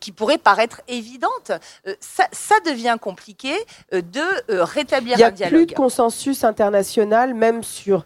qui 0.00 0.12
pourraient 0.12 0.38
paraître 0.38 0.82
évidentes, 0.86 1.52
ça, 2.00 2.28
ça, 2.32 2.54
devient 2.66 2.96
compliqué 3.00 3.54
de 3.92 4.62
rétablir 4.62 5.14
un 5.14 5.30
dialogue. 5.30 5.38
Il 5.38 5.42
n'y 5.42 5.44
a 5.44 5.48
plus 5.48 5.66
de 5.66 5.72
consensus 5.74 6.44
international, 6.44 7.05
même 7.34 7.62
sur 7.62 8.04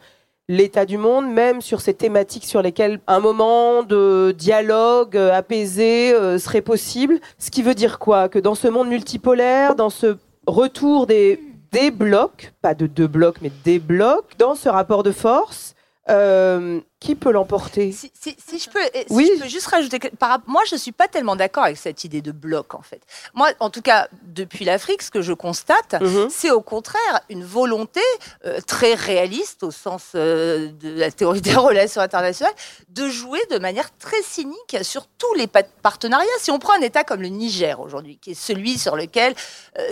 l'état 0.49 0.85
du 0.85 0.99
monde, 0.99 1.33
même 1.33 1.61
sur 1.61 1.81
ces 1.81 1.95
thématiques 1.95 2.45
sur 2.45 2.61
lesquelles 2.61 3.01
un 3.07 3.21
moment 3.21 3.85
de 3.85 4.35
dialogue 4.37 5.17
euh, 5.17 5.33
apaisé 5.33 6.13
euh, 6.13 6.39
serait 6.39 6.61
possible. 6.61 7.21
Ce 7.39 7.53
qui 7.53 7.63
veut 7.63 7.75
dire 7.75 8.01
quoi? 8.01 8.29
Que 8.29 8.41
dans 8.41 8.57
ce 8.57 8.67
monde 8.67 8.89
multipolaire, 8.89 9.77
dans 9.77 9.91
ce 9.91 10.17
retour 10.49 11.07
des, 11.07 11.41
des 11.71 11.93
blocs, 11.93 12.53
pas 12.63 12.75
de 12.75 12.89
deux 12.89 13.07
blocs, 13.07 13.37
mais 13.43 13.53
des 13.65 13.79
blocs, 13.79 14.37
dans 14.39 14.57
ce 14.57 14.69
rapport 14.69 15.05
de 15.05 15.13
force, 15.13 15.77
euh, 16.09 16.81
qui 17.01 17.15
peut 17.15 17.33
l'emporter 17.33 17.93
si, 17.93 18.13
je 18.59 18.69
peux, 18.69 18.79
oui. 19.09 19.31
je 19.35 19.43
peux 19.43 19.49
juste 19.49 19.67
rajouter, 19.69 19.99
que, 19.99 20.09
par, 20.09 20.41
moi 20.47 20.63
je 20.71 20.77
suis 20.77 20.93
pas 20.93 21.09
tellement 21.09 21.35
d'accord 21.35 21.65
avec 21.65 21.79
cette 21.79 22.05
idée 22.05 22.21
de 22.21 22.31
bloc 22.31 22.75
en 22.75 22.83
fait. 22.83 23.01
Moi, 23.33 23.51
en 23.59 23.71
tout 23.71 23.81
cas, 23.81 24.09
depuis 24.23 24.67
l'Afrique, 24.67 25.01
ce 25.01 25.11
que 25.11 25.23
je 25.23 25.33
constate, 25.33 25.99
mhm. 26.01 26.29
c'est 26.31 26.51
au 26.51 26.61
contraire 26.61 27.21
une 27.31 27.43
volonté 27.43 28.03
euh, 28.45 28.61
très 28.67 28.93
réaliste 28.93 29.63
au 29.63 29.71
sens 29.71 30.13
euh, 30.15 30.71
de 30.73 30.91
la 30.91 31.11
théorie 31.11 31.41
des 31.41 31.55
relations 31.57 32.03
internationales 32.03 32.55
de 32.91 33.09
jouer 33.09 33.41
de 33.51 33.59
manière 33.59 33.97
très 33.97 34.21
cynique 34.23 34.77
sur 34.83 35.07
tous 35.07 35.33
les 35.35 35.47
partenariats. 35.47 36.27
Si 36.39 36.51
on 36.51 36.59
prend 36.59 36.75
un 36.75 36.83
État 36.83 37.03
comme 37.03 37.23
le 37.23 37.29
Niger 37.29 37.81
aujourd'hui, 37.81 38.19
qui 38.19 38.33
est 38.33 38.35
celui 38.35 38.79
sur 38.79 38.97
lequel 38.97 39.35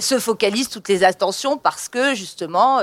se 0.00 0.18
focalisent 0.18 0.68
toutes 0.68 0.88
les 0.88 1.04
attentions 1.04 1.56
parce 1.56 1.88
que 1.88 2.14
justement 2.14 2.80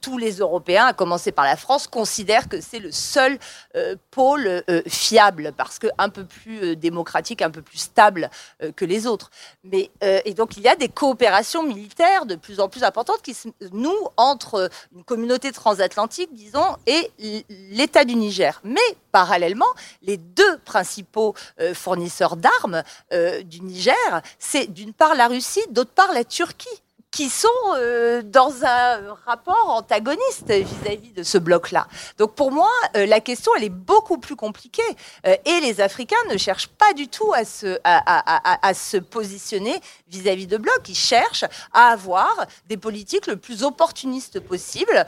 tous 0.00 0.18
les 0.18 0.38
Européens, 0.38 0.86
à 0.86 0.92
commencer 0.92 1.30
par 1.30 1.44
la 1.44 1.56
France, 1.56 1.86
considèrent 1.86 2.48
que 2.48 2.60
c'est 2.60 2.80
le 2.80 2.90
seul 2.90 3.38
euh, 3.76 3.96
pôle 4.10 4.46
euh, 4.46 4.82
fiable, 4.86 5.52
parce 5.56 5.78
que 5.78 5.88
un 5.98 6.08
peu 6.08 6.24
plus 6.24 6.62
euh, 6.62 6.76
démocratique, 6.76 7.42
un 7.42 7.50
peu 7.50 7.62
plus 7.62 7.78
stable 7.78 8.30
que 8.76 8.84
les 8.84 9.06
autres. 9.06 9.30
Mais, 9.64 9.90
et 10.24 10.34
donc 10.34 10.56
il 10.56 10.62
y 10.62 10.68
a 10.68 10.76
des 10.76 10.88
coopérations 10.88 11.62
militaires 11.62 12.26
de 12.26 12.36
plus 12.36 12.60
en 12.60 12.68
plus 12.68 12.84
importantes 12.84 13.22
qui 13.22 13.34
se 13.34 13.48
nouent 13.72 14.08
entre 14.16 14.70
une 14.94 15.04
communauté 15.04 15.52
transatlantique, 15.52 16.32
disons, 16.32 16.76
et 16.86 17.10
l'État 17.70 18.04
du 18.04 18.14
Niger. 18.16 18.60
Mais 18.64 18.80
parallèlement, 19.12 19.66
les 20.02 20.16
deux 20.16 20.58
principaux 20.64 21.34
fournisseurs 21.74 22.36
d'armes 22.36 22.82
du 23.44 23.60
Niger, 23.60 24.22
c'est 24.38 24.66
d'une 24.72 24.92
part 24.92 25.14
la 25.14 25.28
Russie, 25.28 25.64
d'autre 25.70 25.92
part 25.92 26.12
la 26.12 26.24
Turquie 26.24 26.83
qui 27.14 27.30
sont 27.30 27.48
euh, 27.76 28.22
dans 28.24 28.64
un 28.64 29.14
rapport 29.24 29.70
antagoniste 29.70 30.50
vis-à-vis 30.50 31.12
de 31.12 31.22
ce 31.22 31.38
bloc-là. 31.38 31.86
Donc 32.18 32.34
pour 32.34 32.50
moi, 32.50 32.70
euh, 32.96 33.06
la 33.06 33.20
question, 33.20 33.52
elle 33.56 33.62
est 33.62 33.68
beaucoup 33.68 34.18
plus 34.18 34.34
compliquée. 34.34 34.82
Euh, 35.24 35.36
et 35.44 35.60
les 35.60 35.80
Africains 35.80 36.16
ne 36.28 36.36
cherchent 36.36 36.66
pas 36.66 36.92
du 36.92 37.06
tout 37.06 37.32
à 37.32 37.44
se, 37.44 38.96
positionner 38.98 39.80
vis-à-vis 40.08 40.48
de 40.48 40.56
blocs. 40.56 40.88
Ils 40.88 40.96
cherchent 40.96 41.44
à 41.72 41.90
avoir 41.90 42.46
des 42.66 42.76
politiques 42.76 43.28
le 43.28 43.36
plus 43.36 43.62
opportunistes 43.62 44.40
possible 44.40 45.06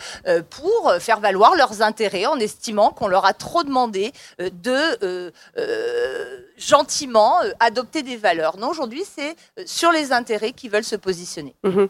pour 0.50 0.92
faire 1.00 1.18
valoir 1.18 1.56
leurs 1.56 1.82
intérêts 1.82 2.26
en 2.26 2.38
estimant 2.38 2.90
qu'on 2.90 3.08
leur 3.08 3.24
a 3.24 3.32
trop 3.32 3.64
demandé 3.64 4.12
de 4.38 5.32
gentiment 6.56 7.40
adopter 7.58 8.02
des 8.02 8.16
valeurs. 8.16 8.58
Non, 8.58 8.68
aujourd'hui, 8.68 9.04
c'est 9.04 9.34
sur 9.66 9.90
les 9.92 10.12
intérêts 10.12 10.52
qu'ils 10.52 10.70
veulent 10.70 10.84
se 10.84 10.96
positionner. 10.96 11.54
Mmh 11.64 11.86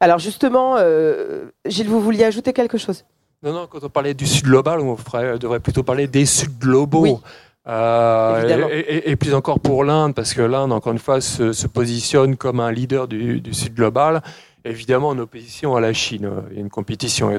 alors 0.00 0.18
justement, 0.18 0.76
euh, 0.78 1.46
Gilles, 1.64 1.88
vous 1.88 2.00
vouliez 2.00 2.24
ajouter 2.24 2.52
quelque 2.52 2.78
chose? 2.78 3.04
Non, 3.42 3.52
non, 3.52 3.66
quand 3.66 3.82
on 3.82 3.88
parlait 3.88 4.14
du 4.14 4.26
Sud 4.26 4.44
global, 4.44 4.80
on 4.80 4.96
devrait 5.38 5.60
plutôt 5.60 5.82
parler 5.82 6.06
des 6.06 6.26
Sud 6.26 6.58
globaux. 6.58 7.20
Euh, 7.68 8.68
et, 9.04 9.16
plus 9.16 9.34
encore 9.34 9.58
pour 9.58 9.82
l'Inde, 9.82 10.14
parce 10.14 10.34
que 10.34 10.42
l'Inde, 10.42 10.72
encore 10.72 10.92
une 10.92 11.00
fois, 11.00 11.20
se, 11.20 11.66
positionne 11.66 12.36
comme 12.36 12.60
un 12.60 12.70
leader 12.70 13.08
du, 13.08 13.42
Sud 13.52 13.74
global, 13.74 14.22
évidemment 14.64 15.08
en 15.08 15.18
opposition 15.18 15.74
à 15.74 15.80
la 15.80 15.92
Chine. 15.92 16.30
Il 16.50 16.56
y 16.56 16.58
a 16.58 16.60
une 16.60 16.70
compétition 16.70 17.30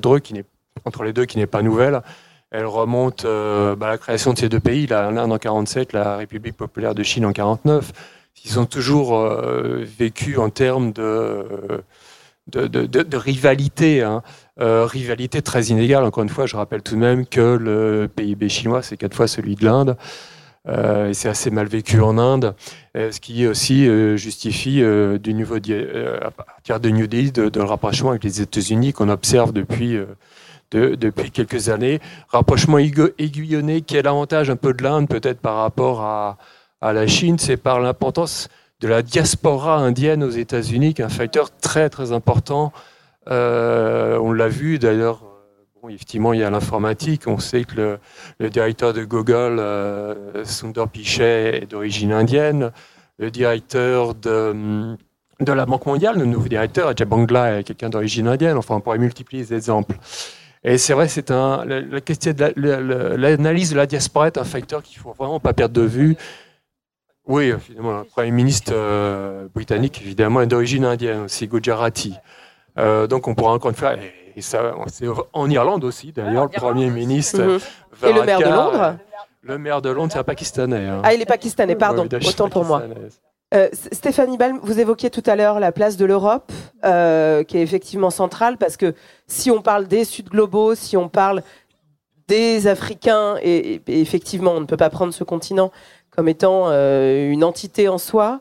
entre 0.86 1.04
les 1.04 1.14
deux 1.14 1.26
qui 1.26 1.38
n'est 1.38 1.48
pas 1.48 1.62
nouvelle. 1.62 2.02
Elle 2.52 2.66
remonte 2.66 3.26
euh, 3.26 3.76
bah, 3.76 3.88
à 3.88 3.90
la 3.92 3.98
création 3.98 4.34
de 4.34 4.38
ces 4.38 4.50
deux 4.50 4.60
pays, 4.60 4.88
l'Inde 4.88 5.32
en 5.32 5.38
47, 5.38 5.94
la 5.94 6.18
République 6.18 6.58
populaire 6.58 6.96
de 6.96 7.04
Chine 7.04 7.26
en 7.26 7.34
49. 7.34 7.92
Ils 8.46 8.60
ont 8.60 8.66
toujours 8.66 9.20
vécu 9.98 10.38
en 10.38 10.50
termes 10.50 10.94
de 10.94 11.44
de, 12.48 13.18
rivalité, 13.18 14.02
hein. 14.02 14.22
euh, 14.60 14.86
rivalité 14.86 15.42
très 15.42 15.66
inégale. 15.66 16.04
Encore 16.04 16.24
une 16.24 16.30
fois, 16.30 16.46
je 16.46 16.56
rappelle 16.56 16.82
tout 16.82 16.96
de 16.96 17.00
même 17.00 17.26
que 17.26 17.58
le 17.58 18.10
PIB 18.14 18.50
chinois, 18.50 18.82
c'est 18.82 18.98
quatre 18.98 19.16
fois 19.16 19.28
celui 19.28 19.56
de 19.56 19.66
l'Inde. 19.66 19.98
Euh, 20.68 21.10
et 21.10 21.14
c'est 21.14 21.30
assez 21.30 21.50
mal 21.50 21.68
vécu 21.68 22.02
en 22.02 22.18
Inde, 22.18 22.54
euh, 22.98 23.10
ce 23.12 23.22
qui 23.22 23.48
aussi 23.48 23.88
justifie 24.18 24.84
du 25.22 25.34
niveau 25.34 25.56
à 25.56 26.32
partir 26.32 26.80
de 26.80 26.90
New 26.90 27.08
Deal 27.08 27.32
de, 27.32 27.48
de, 27.48 27.60
rapprochement 27.62 28.10
avec 28.10 28.24
les 28.24 28.42
États-Unis 28.42 28.92
qu'on 28.92 29.10
observe 29.10 29.54
depuis 29.54 29.98
depuis 30.72 31.32
quelques 31.32 31.70
années. 31.70 32.02
Rapprochement 32.28 32.78
aiguillonné 32.78 33.82
qui 33.82 33.96
est 33.96 34.02
l'avantage 34.02 34.50
un 34.50 34.58
peu 34.58 34.74
de 34.74 34.84
l'Inde 34.84 35.08
peut-être 35.08 35.40
par 35.40 35.56
rapport 35.56 36.02
à, 36.02 36.38
à 36.82 36.92
la 36.92 37.08
Chine, 37.08 37.40
c'est 37.40 37.56
par 37.56 37.80
l'importance 37.80 38.50
de 38.80 38.88
la 38.88 39.02
diaspora 39.02 39.78
indienne 39.78 40.24
aux 40.24 40.30
États-Unis, 40.30 40.94
qui 40.94 41.02
est 41.02 41.06
un 41.06 41.10
facteur 41.10 41.50
très 41.58 41.90
très 41.90 42.12
important. 42.12 42.72
Euh, 43.30 44.18
on 44.20 44.32
l'a 44.32 44.48
vu 44.48 44.80
d'ailleurs. 44.80 45.24
Euh, 45.24 45.64
bon, 45.82 45.90
effectivement, 45.90 46.34
il 46.34 46.42
y 46.42 46.44
a 46.44 46.50
l'informatique. 46.50 47.24
On 47.28 47.40
sait 47.40 47.64
que 47.64 48.00
le, 48.40 48.50
directeur 48.50 48.94
de 48.94 49.04
Google, 49.04 49.58
euh, 49.60 50.44
Sundar 50.46 50.88
Pichai, 50.88 51.64
est 51.64 51.72
d'origine 51.72 52.12
indienne. 52.12 52.72
Le 53.18 53.32
directeur 53.32 54.14
de, 54.14 54.96
de 55.40 55.52
la 55.52 55.66
Banque 55.66 55.88
mondiale, 55.88 56.20
le 56.20 56.26
nouveau 56.26 56.48
directeur, 56.48 56.90
Ajay 56.90 57.06
Bangla, 57.06 57.60
est 57.60 57.64
quelqu'un 57.64 57.90
d'origine 57.90 58.28
indienne. 58.28 58.58
Enfin, 58.58 58.76
on 58.76 58.82
pourrait 58.82 59.00
multiplier 59.00 59.44
les 59.44 59.54
exemples. 59.56 59.98
Et 60.64 60.78
c'est 60.78 60.94
vrai, 60.94 61.08
c'est 61.08 61.32
un, 61.32 61.66
la, 61.66 62.02
question 62.02 62.34
de 62.34 63.16
l'analyse 63.16 63.72
de 63.72 63.76
la 63.76 63.86
diaspora 63.86 64.28
est 64.28 64.38
un 64.38 64.44
facteur 64.44 64.84
qu'il 64.84 64.98
faut 65.00 65.14
vraiment 65.14 65.40
pas 65.40 65.54
perdre 65.54 65.74
de 65.74 65.88
vue. 65.88 66.16
Oui, 67.28 67.54
finalement, 67.60 68.00
le 68.00 68.04
Premier 68.06 68.32
ministre 68.32 68.72
euh, 68.74 69.48
britannique, 69.54 70.02
évidemment, 70.02 70.42
est 70.42 70.48
d'origine 70.48 70.86
indienne 70.86 71.24
aussi, 71.26 71.48
Gujarati. 71.48 72.16
Euh, 72.78 73.08
donc 73.08 73.28
on 73.28 73.36
pourra 73.36 73.54
encore 73.54 73.72
une 73.72 73.76
fois, 73.76 73.96
et 74.36 74.42
ça, 74.42 74.74
c'est 74.88 75.08
en 75.34 75.50
Irlande 75.50 75.84
aussi, 75.84 76.12
d'ailleurs, 76.12 76.44
le 76.44 76.50
Premier 76.50 76.90
ministre. 76.90 77.42
Mhm. 77.42 77.60
et 78.08 78.14
le 78.14 78.24
maire 78.24 78.40
de 78.40 78.46
Londres 78.46 78.98
Le 79.42 79.58
maire 79.58 79.82
de 79.82 79.90
Londres, 79.90 80.12
c'est 80.14 80.20
un 80.20 80.24
Pakistanais. 80.24 80.86
Hein. 80.86 81.02
Ah, 81.04 81.14
il 81.14 81.22
est 81.22 81.26
Pakistanais, 81.26 81.76
pardon, 81.76 82.08
autant 82.28 82.50
pour 82.50 82.64
moi. 82.64 82.84
Euh, 83.54 83.70
Stéphanie 83.72 84.38
Balm, 84.38 84.60
vous 84.62 84.80
évoquiez 84.80 85.10
tout 85.10 85.24
à 85.26 85.36
l'heure 85.36 85.60
la 85.60 85.72
place 85.72 85.96
de 85.96 86.06
l'Europe, 86.06 86.52
euh, 86.84 87.44
qui 87.44 87.58
est 87.58 87.62
effectivement 87.62 88.10
centrale, 88.10 88.58
parce 88.58 88.76
que 88.76 88.94
si 89.26 89.50
on 89.50 89.62
parle 89.62 89.88
des 89.88 90.04
Sud 90.04 90.30
globaux, 90.30 90.76
si 90.76 90.98
on 90.98 91.08
parle 91.08 91.42
des 92.28 92.68
Africains, 92.68 93.38
et 93.42 93.82
effectivement, 93.88 94.52
on 94.52 94.60
ne 94.60 94.66
peut 94.66 94.78
pas 94.78 94.90
prendre 94.90 95.14
ce 95.14 95.24
continent 95.24 95.72
comme 96.18 96.28
étant 96.28 96.66
euh, 96.70 97.32
une 97.32 97.44
entité 97.44 97.88
en 97.88 98.00
soi. 98.00 98.40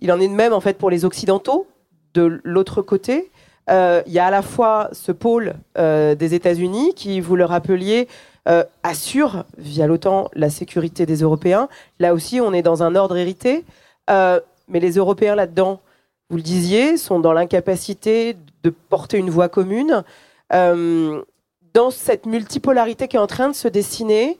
Il 0.00 0.12
en 0.12 0.20
est 0.20 0.28
de 0.28 0.34
même 0.34 0.52
en 0.52 0.60
fait 0.60 0.76
pour 0.76 0.90
les 0.90 1.06
Occidentaux. 1.06 1.66
De 2.12 2.40
l'autre 2.44 2.82
côté, 2.82 3.30
euh, 3.70 4.02
il 4.06 4.12
y 4.12 4.18
a 4.18 4.26
à 4.26 4.30
la 4.30 4.42
fois 4.42 4.90
ce 4.92 5.10
pôle 5.10 5.54
euh, 5.78 6.14
des 6.14 6.34
États-Unis 6.34 6.92
qui, 6.94 7.20
vous 7.20 7.34
le 7.34 7.44
rappeliez, 7.44 8.08
assure 8.82 9.44
via 9.58 9.86
l'OTAN 9.86 10.30
la 10.32 10.48
sécurité 10.48 11.04
des 11.04 11.16
Européens. 11.16 11.68
Là 11.98 12.14
aussi, 12.14 12.40
on 12.40 12.54
est 12.54 12.62
dans 12.62 12.82
un 12.82 12.94
ordre 12.94 13.18
hérité. 13.18 13.62
mais 14.08 14.80
les 14.80 14.92
Européens 14.92 15.34
là-dedans, 15.34 15.80
vous 16.30 16.38
le 16.38 16.42
disiez, 16.42 16.96
sont 16.96 17.20
dans 17.20 17.34
l'incapacité 17.34 18.38
de 18.62 18.70
porter 18.70 19.18
une 19.18 19.28
voix 19.28 19.50
commune. 19.50 20.02
dans 20.50 21.90
cette 21.90 22.24
multipolarité 22.24 23.06
qui 23.06 23.16
est 23.16 23.20
en 23.20 23.26
train 23.26 23.50
de 23.50 23.54
se 23.54 23.68
dessiner, 23.68 24.38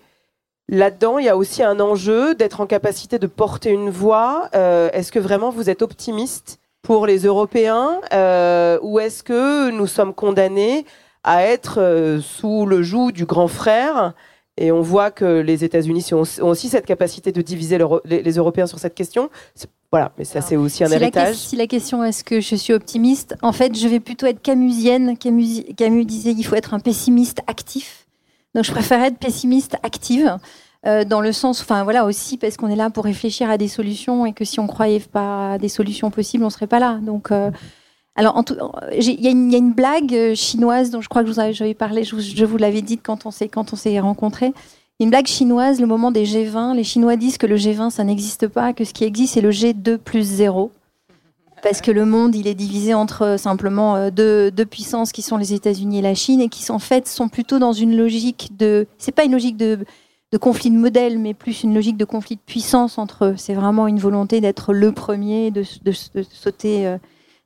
Là-dedans, 0.71 1.19
il 1.19 1.25
y 1.25 1.31
a 1.31 1.37
aussi 1.37 1.63
un 1.63 1.81
enjeu 1.81 2.35
d'être 2.35 2.61
en 2.61 2.67
capacité 2.67 3.19
de 3.19 3.27
porter 3.27 3.71
une 3.71 3.89
voix. 3.89 4.51
Euh, 4.55 4.91
est-ce 4.93 5.11
que 5.11 5.19
vraiment 5.19 5.51
vous 5.51 5.71
êtes 5.71 5.81
optimiste 5.81 6.61
pour 6.83 7.07
les 7.07 7.21
Européens 7.21 8.01
euh, 8.13 8.79
ou 8.83 9.01
est-ce 9.01 9.23
que 9.23 9.71
nous 9.71 9.87
sommes 9.87 10.13
condamnés 10.13 10.85
à 11.25 11.43
être 11.45 11.81
euh, 11.81 12.21
sous 12.21 12.67
le 12.67 12.83
joug 12.83 13.13
du 13.13 13.25
grand 13.25 13.49
frère? 13.49 14.13
Et 14.59 14.71
on 14.71 14.83
voit 14.83 15.11
que 15.11 15.41
les 15.41 15.65
États-Unis 15.65 16.05
ont 16.13 16.25
aussi 16.43 16.69
cette 16.69 16.85
capacité 16.85 17.33
de 17.33 17.41
diviser 17.41 17.79
les, 18.05 18.33
Européens 18.33 18.67
sur 18.67 18.79
cette 18.79 18.95
question. 18.95 19.31
Voilà, 19.91 20.13
mais 20.19 20.25
ça 20.25 20.43
c'est 20.43 20.57
aussi 20.57 20.85
un 20.85 20.89
si, 20.89 20.95
la, 20.95 21.01
héritage. 21.01 21.37
si 21.37 21.57
la 21.57 21.67
question 21.67 22.05
est-ce 22.05 22.25
que 22.25 22.41
je 22.41 22.57
suis 22.57 22.75
optimiste, 22.75 23.37
en 23.41 23.53
fait, 23.53 23.79
je 23.79 23.89
vais 23.89 24.01
plutôt 24.01 24.27
être 24.27 24.43
camusienne. 24.43 25.17
Camus, 25.17 25.63
Camus 25.77 26.05
disait 26.05 26.35
qu'il 26.35 26.45
faut 26.45 26.57
être 26.57 26.75
un 26.75 26.81
pessimiste 26.81 27.39
actif. 27.47 27.98
Donc, 28.55 28.65
je 28.65 28.73
préfère 28.73 29.03
être 29.03 29.19
pessimiste 29.19 29.77
active. 29.83 30.37
euh, 30.87 31.05
dans 31.05 31.21
le 31.21 31.33
sens, 31.33 31.61
enfin 31.61 31.83
voilà 31.83 32.05
aussi 32.05 32.37
parce 32.37 32.57
qu'on 32.57 32.69
est 32.69 32.77
là 32.77 32.89
pour 32.89 33.03
réfléchir 33.05 33.51
à 33.51 33.59
des 33.59 33.67
solutions 33.67 34.27
et 34.27 34.33
que 34.33 34.45
si 34.45 34.61
on 34.61 34.69
croyait 34.69 35.01
pas 35.01 35.55
à 35.55 35.59
des 35.59 35.69
solutions 35.69 36.11
possibles, 36.13 36.45
on 36.45 36.51
serait 36.51 36.69
pas 36.69 36.79
là. 36.79 37.01
Donc, 37.03 37.33
euh, 37.33 37.51
alors 38.15 38.43
il 38.93 39.21
y, 39.21 39.27
a 39.27 39.31
une- 39.31 39.73
blague 39.73 40.15
euh, 40.15 40.35
chinoise 40.37 40.91
dont 40.91 41.01
je 41.01 41.09
crois 41.09 41.23
que 41.23 41.29
je 41.29 41.33
vous 41.35 41.41
avais 41.41 41.75
parlé, 41.75 42.05
je 42.05 42.45
vous, 42.45 42.57
l'avais 42.59 42.83
dit 42.83 42.97
quand 42.99 43.27
on 43.27 43.31
s'est 43.33 43.49
quand 43.49 43.73
on 43.73 43.77
s'est 43.77 43.99
rencontrés. 44.01 44.53
Une 45.01 45.11
blague 45.11 45.27
chinoise, 45.27 45.81
le 45.81 45.87
moment 45.87 46.11
des 46.13 46.25
G20, 46.25 46.75
les 46.75 46.85
Chinois 46.85 47.17
disent 47.17 47.39
que 47.39 47.47
le 47.47 47.57
G20 47.57 47.91
ça 47.91 48.05
n'existe 48.05 48.49
pas, 48.49 48.73
que 48.73 48.85
ce 48.85 48.93
qui 48.95 49.05
existe 49.05 49.35
c'est 49.35 49.41
le 49.41 49.51
G2 49.51 49.99
plus 49.99 50.23
0. 50.23 50.71
Parce 51.63 51.81
que 51.81 51.91
le 51.91 52.05
monde, 52.05 52.35
il 52.35 52.47
est 52.47 52.55
divisé 52.55 52.95
entre 52.95 53.23
euh, 53.23 53.37
simplement 53.37 53.97
euh, 53.97 54.11
deux, 54.11 54.51
deux 54.51 54.67
puissances 54.67 55.13
qui 55.13 55.23
sont 55.23 55.37
les 55.37 55.53
États-Unis 55.55 55.99
et 55.99 56.03
la 56.03 56.15
Chine 56.15 56.41
et 56.41 56.49
qui 56.49 56.71
en 56.71 56.79
fait 56.79 57.09
sont 57.09 57.29
plutôt 57.29 57.59
dans 57.59 57.73
une 57.73 57.97
logique 57.97 58.53
de. 58.57 58.87
C'est 58.99 59.13
pas 59.13 59.25
une 59.25 59.33
logique 59.33 59.57
de, 59.57 59.79
de 60.33 60.39
conflit 60.39 60.71
de 60.71 60.77
modèle, 60.77 61.19
mais 61.19 61.35
plus 61.35 61.63
une 61.65 61.75
logique 61.75 61.97
de 61.97 62.05
conflit 62.05 62.37
de 62.37 62.41
puissance 62.41 62.97
entre 62.99 63.25
eux. 63.27 63.35
C'est 63.37 63.55
vraiment 63.55 63.87
une 63.89 63.99
volonté 63.99 64.41
d'être 64.41 64.73
le 64.73 64.93
premier, 64.93 65.51
de, 65.51 65.65
de- 65.85 65.93
de 66.15 66.23
sauter, 66.23 66.87
euh, 66.87 66.97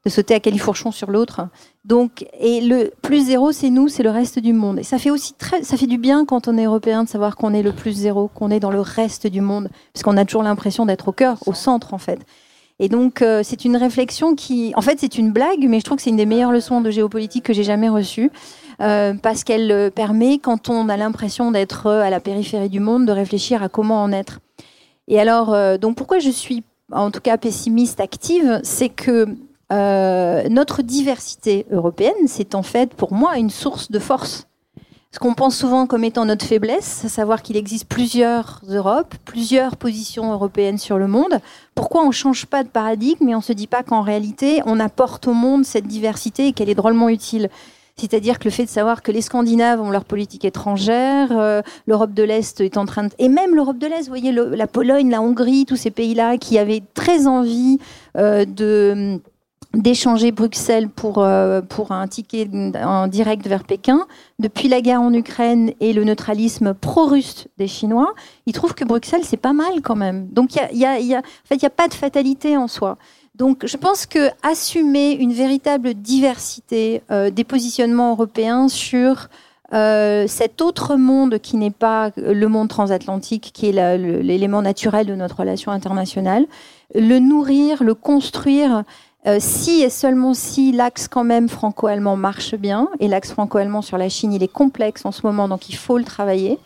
de 0.05 0.11
sauter 0.11 0.35
à 0.35 0.41
califourchon 0.41 0.91
sur 0.93 1.11
l'autre. 1.11 1.49
Donc, 1.85 2.27
et 2.39 2.61
le 2.61 2.93
plus 3.03 3.27
zéro, 3.27 3.51
c'est 3.51 3.71
nous, 3.71 3.89
c'est 3.89 4.03
le 4.03 4.11
reste 4.11 4.39
du 4.39 4.53
monde. 4.53 4.79
Et 4.79 4.83
ça 4.85 4.99
fait 4.99 5.11
aussi 5.11 5.33
très, 5.35 5.63
ça 5.63 5.77
fait 5.77 5.87
du 5.87 5.99
bien 5.99 6.25
quand 6.27 6.49
on 6.49 6.59
est 6.59 6.65
européen 6.65 7.05
de 7.05 7.09
savoir 7.09 7.35
qu'on 7.37 7.55
est 7.55 7.63
le 7.63 7.73
plus 7.73 7.93
zéro, 7.93 8.29
qu'on 8.29 8.51
est 8.51 8.61
dans 8.61 8.71
le 8.71 8.81
reste 8.81 9.27
du 9.27 9.41
monde, 9.41 9.69
parce 9.95 10.03
qu'on 10.05 10.17
a 10.17 10.25
toujours 10.25 10.43
l'impression 10.43 10.87
d'être 10.87 11.09
au 11.09 11.13
cœur, 11.13 11.39
au 11.47 11.55
centre 11.55 11.95
en 11.95 11.99
fait. 11.99 12.21
Et 12.79 12.89
donc, 12.89 13.23
euh, 13.23 13.43
c'est 13.45 13.65
une 13.65 13.77
réflexion 13.77 14.35
qui, 14.35 14.73
en 14.77 14.81
fait, 14.81 14.99
c'est 14.99 15.19
une 15.19 15.31
blague, 15.31 15.67
mais 15.69 15.79
je 15.79 15.85
trouve 15.85 15.97
que 15.97 16.03
c'est 16.03 16.11
une 16.11 16.17
des 16.17 16.27
meilleures 16.27 16.53
leçons 16.53 16.81
de 16.81 16.91
géopolitique 16.91 17.45
que 17.45 17.53
j'ai 17.53 17.65
jamais 17.65 17.89
reçues, 17.89 18.31
euh, 18.81 19.15
parce 19.15 19.45
qu'elle 19.45 19.71
euh, 19.71 19.91
permet, 19.91 20.39
quand 20.39 20.69
on 20.69 20.89
a 20.89 20.97
l'impression 20.97 21.53
d'être 21.53 21.89
à 21.89 22.11
la 22.11 22.21
périphérie 22.21 22.69
du 22.69 22.81
monde, 22.81 23.07
de 23.07 23.13
réfléchir 23.13 23.63
à 23.63 23.69
comment 23.69 24.03
en 24.03 24.13
être. 24.13 24.41
Et 25.09 25.21
alors, 25.21 25.79
donc, 25.79 25.97
pourquoi 25.97 26.21
je 26.21 26.31
suis, 26.31 26.63
en 26.93 27.11
tout 27.11 27.21
cas, 27.21 27.37
pessimiste 27.37 28.01
active, 28.01 28.61
c'est 28.63 28.89
que 28.89 29.27
notre 30.49 30.83
diversité 30.83 31.67
européenne, 31.73 32.13
c'est 32.27 32.55
en 32.55 32.63
fait, 32.63 32.95
pour 32.95 33.13
moi, 33.13 33.37
une 33.37 33.51
source 33.51 33.91
de 33.91 33.99
force. 33.99 34.47
Ce 35.15 35.19
qu'on 35.19 35.35
pense 35.35 35.59
souvent 35.59 35.87
comme 35.87 36.05
étant 36.05 36.25
notre 36.25 36.47
faiblesse, 36.47 37.05
à 37.05 37.11
savoir 37.11 37.43
qu'il 37.43 37.59
existe 37.59 37.87
plusieurs 37.87 38.63
Europes, 38.67 39.15
plusieurs 39.27 39.77
positions 39.77 40.33
européennes 40.33 40.79
sur 40.79 40.97
le 40.97 41.07
monde. 41.07 41.39
Pourquoi 41.75 42.03
on 42.03 42.07
ne 42.07 42.13
change 42.13 42.47
pas 42.47 42.65
de 42.65 42.69
paradigme 42.71 43.29
et 43.29 43.35
on 43.35 43.39
ne 43.39 43.43
se 43.43 43.53
dit 43.53 43.67
pas 43.67 43.83
qu'en 43.83 44.01
réalité, 44.01 44.63
on 44.65 44.81
apporte 44.81 45.29
au 45.29 45.35
monde 45.35 45.67
cette 45.67 45.87
diversité 45.87 46.47
et 46.47 46.53
qu'elle 46.55 46.71
est 46.71 46.75
drôlement 46.75 47.11
utile? 47.11 47.51
C'est-à-dire 47.99 48.39
que 48.39 48.45
le 48.45 48.51
fait 48.51 48.65
de 48.65 48.71
savoir 48.71 49.03
que 49.03 49.13
les 49.13 49.21
Scandinaves 49.21 49.83
ont 49.83 49.91
leur 49.91 50.07
politique 50.07 50.47
étrangère, 50.47 51.29
euh, 51.33 51.61
l'Europe 51.87 52.15
de 52.15 52.23
l'Est 52.23 52.63
est 52.63 52.79
en 52.79 52.87
train 52.87 53.05
de... 53.05 53.11
Et 53.19 53.29
même 53.29 53.55
l'Europe 53.55 53.77
de 53.77 53.87
l'Est, 53.87 54.05
vous 54.05 54.09
voyez, 54.09 54.33
la 54.33 54.67
Pologne, 54.67 55.11
la 55.11 55.21
Hongrie, 55.21 55.67
tous 55.67 55.77
ces 55.77 55.91
pays-là 55.91 56.39
qui 56.39 56.59
avaient 56.59 56.83
très 56.95 57.27
envie 57.27 57.79
euh, 58.17 58.47
de 58.47 59.21
d'échanger 59.75 60.33
Bruxelles 60.33 60.89
pour, 60.89 61.19
euh, 61.19 61.61
pour 61.63 61.93
un 61.93 62.07
ticket 62.07 62.49
en 62.83 63.07
direct 63.07 63.47
vers 63.47 63.65
Pékin. 63.65 64.07
Depuis 64.39 64.69
la 64.69 64.81
guerre 64.81 65.01
en 65.01 65.13
Ukraine 65.13 65.73
et 65.81 65.93
le 65.93 66.05
neutralisme 66.05 66.75
pro-russe 66.75 67.49
des 67.59 67.69
Chinois, 67.69 68.13
ils 68.47 68.53
trouvent 68.53 68.75
que 68.75 68.85
Bruxelles, 68.85 69.25
c'est 69.25 69.37
pas 69.37 69.53
mal 69.55 69.81
quand 69.83 69.97
même. 69.97 70.29
Donc, 70.29 70.55
il 70.55 70.59
y 70.59 70.61
a, 70.61 70.73
y 70.73 70.85
a- 70.85 71.01
y 71.01 71.15
a- 71.15 71.19
en 71.21 71.47
fait, 71.49 71.57
n'y 71.63 71.67
a 71.67 71.71
pas 71.71 71.89
de 71.89 71.95
fatalité 71.95 72.57
en 72.57 72.69
soi. 72.69 72.99
Donc, 73.35 73.65
je 73.67 73.77
pense 73.79 74.05
que 74.05 74.29
assumer 74.43 75.13
une 75.13 75.33
véritable 75.33 75.95
diversité 75.95 77.03
euh, 77.11 77.31
des 77.31 77.45
positionnements 77.45 78.11
européens 78.11 78.69
sur 78.69 79.29
euh, 79.73 80.27
cet 80.29 80.61
autre 80.61 80.97
monde 80.97 81.39
qui 81.39 81.57
n'est 81.57 81.71
pas 81.71 82.11
le 82.19 82.47
monde 82.47 82.69
transatlantique, 82.69 83.53
qui 83.55 83.71
est 83.71 83.97
l'élément 84.23 84.61
naturel 84.61 85.07
de 85.07 85.15
notre 85.15 85.39
relation 85.39 85.73
internationale, 85.73 86.45
le 86.95 87.19
nourrir, 87.21 87.83
le 87.83 87.95
construire, 87.95 88.85
euh, 89.27 89.37
si 89.41 89.83
et 89.83 89.91
seulement 89.91 90.35
si 90.35 90.73
l'axe 90.73 91.09
quand 91.09 91.25
même 91.25 91.49
franco-allemand 91.49 92.17
marche 92.17 92.55
bien, 92.55 92.89
et 93.01 93.09
l'axe 93.09 93.33
franco-allemand 93.33 93.83
sur 93.83 93.99
la 93.99 94.09
Chine, 94.09 94.33
il 94.33 94.43
est 94.43 94.49
complexe 94.53 95.05
en 95.07 95.13
ce 95.13 95.25
moment, 95.27 95.49
donc 95.49 95.69
il 95.69 95.77
faut 95.77 95.99
le 95.99 96.05
travailler. 96.05 96.59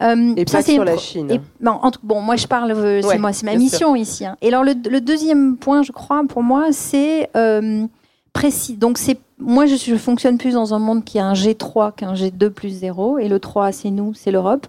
Euh, 0.00 0.32
Et 0.36 0.44
ça, 0.46 0.58
pas 0.58 0.62
c'est 0.62 0.74
sur 0.74 0.84
la 0.84 0.96
Chine. 0.96 1.28
et, 1.30 1.40
bon, 1.60 1.72
en 1.72 1.90
tout- 1.90 1.98
bon, 2.04 2.20
moi 2.20 2.36
je 2.36 2.46
parle, 2.46 2.70
euh, 2.70 3.02
c'est 3.02 3.08
Ouais, 3.08 3.18
moi, 3.18 3.32
c'est 3.32 3.46
ma 3.46 3.56
mission 3.56 3.96
ici. 3.96 4.24
hein. 4.24 4.36
Et 4.42 4.48
alors 4.48 4.62
le, 4.62 4.74
le 4.88 5.00
deuxième 5.00 5.56
point, 5.56 5.82
je 5.82 5.90
crois, 5.90 6.22
pour 6.28 6.44
moi, 6.44 6.66
c'est 6.70 7.28
euh, 7.36 7.84
précis. 8.32 8.74
Donc 8.76 8.96
c'est, 8.98 9.18
moi 9.40 9.66
je, 9.66 9.74
je 9.74 9.96
fonctionne 9.96 10.38
plus 10.38 10.52
dans 10.54 10.72
un 10.74 10.78
monde 10.78 11.04
qui 11.04 11.18
a 11.18 11.26
un 11.26 11.32
G3 11.34 11.92
qu'un 11.96 12.14
G2 12.14 12.50
plus 12.50 12.68
0, 12.70 13.18
et 13.18 13.26
le 13.28 13.40
3 13.40 13.72
c'est 13.72 13.90
nous, 13.90 14.14
c'est 14.14 14.30
l'Europe. 14.30 14.68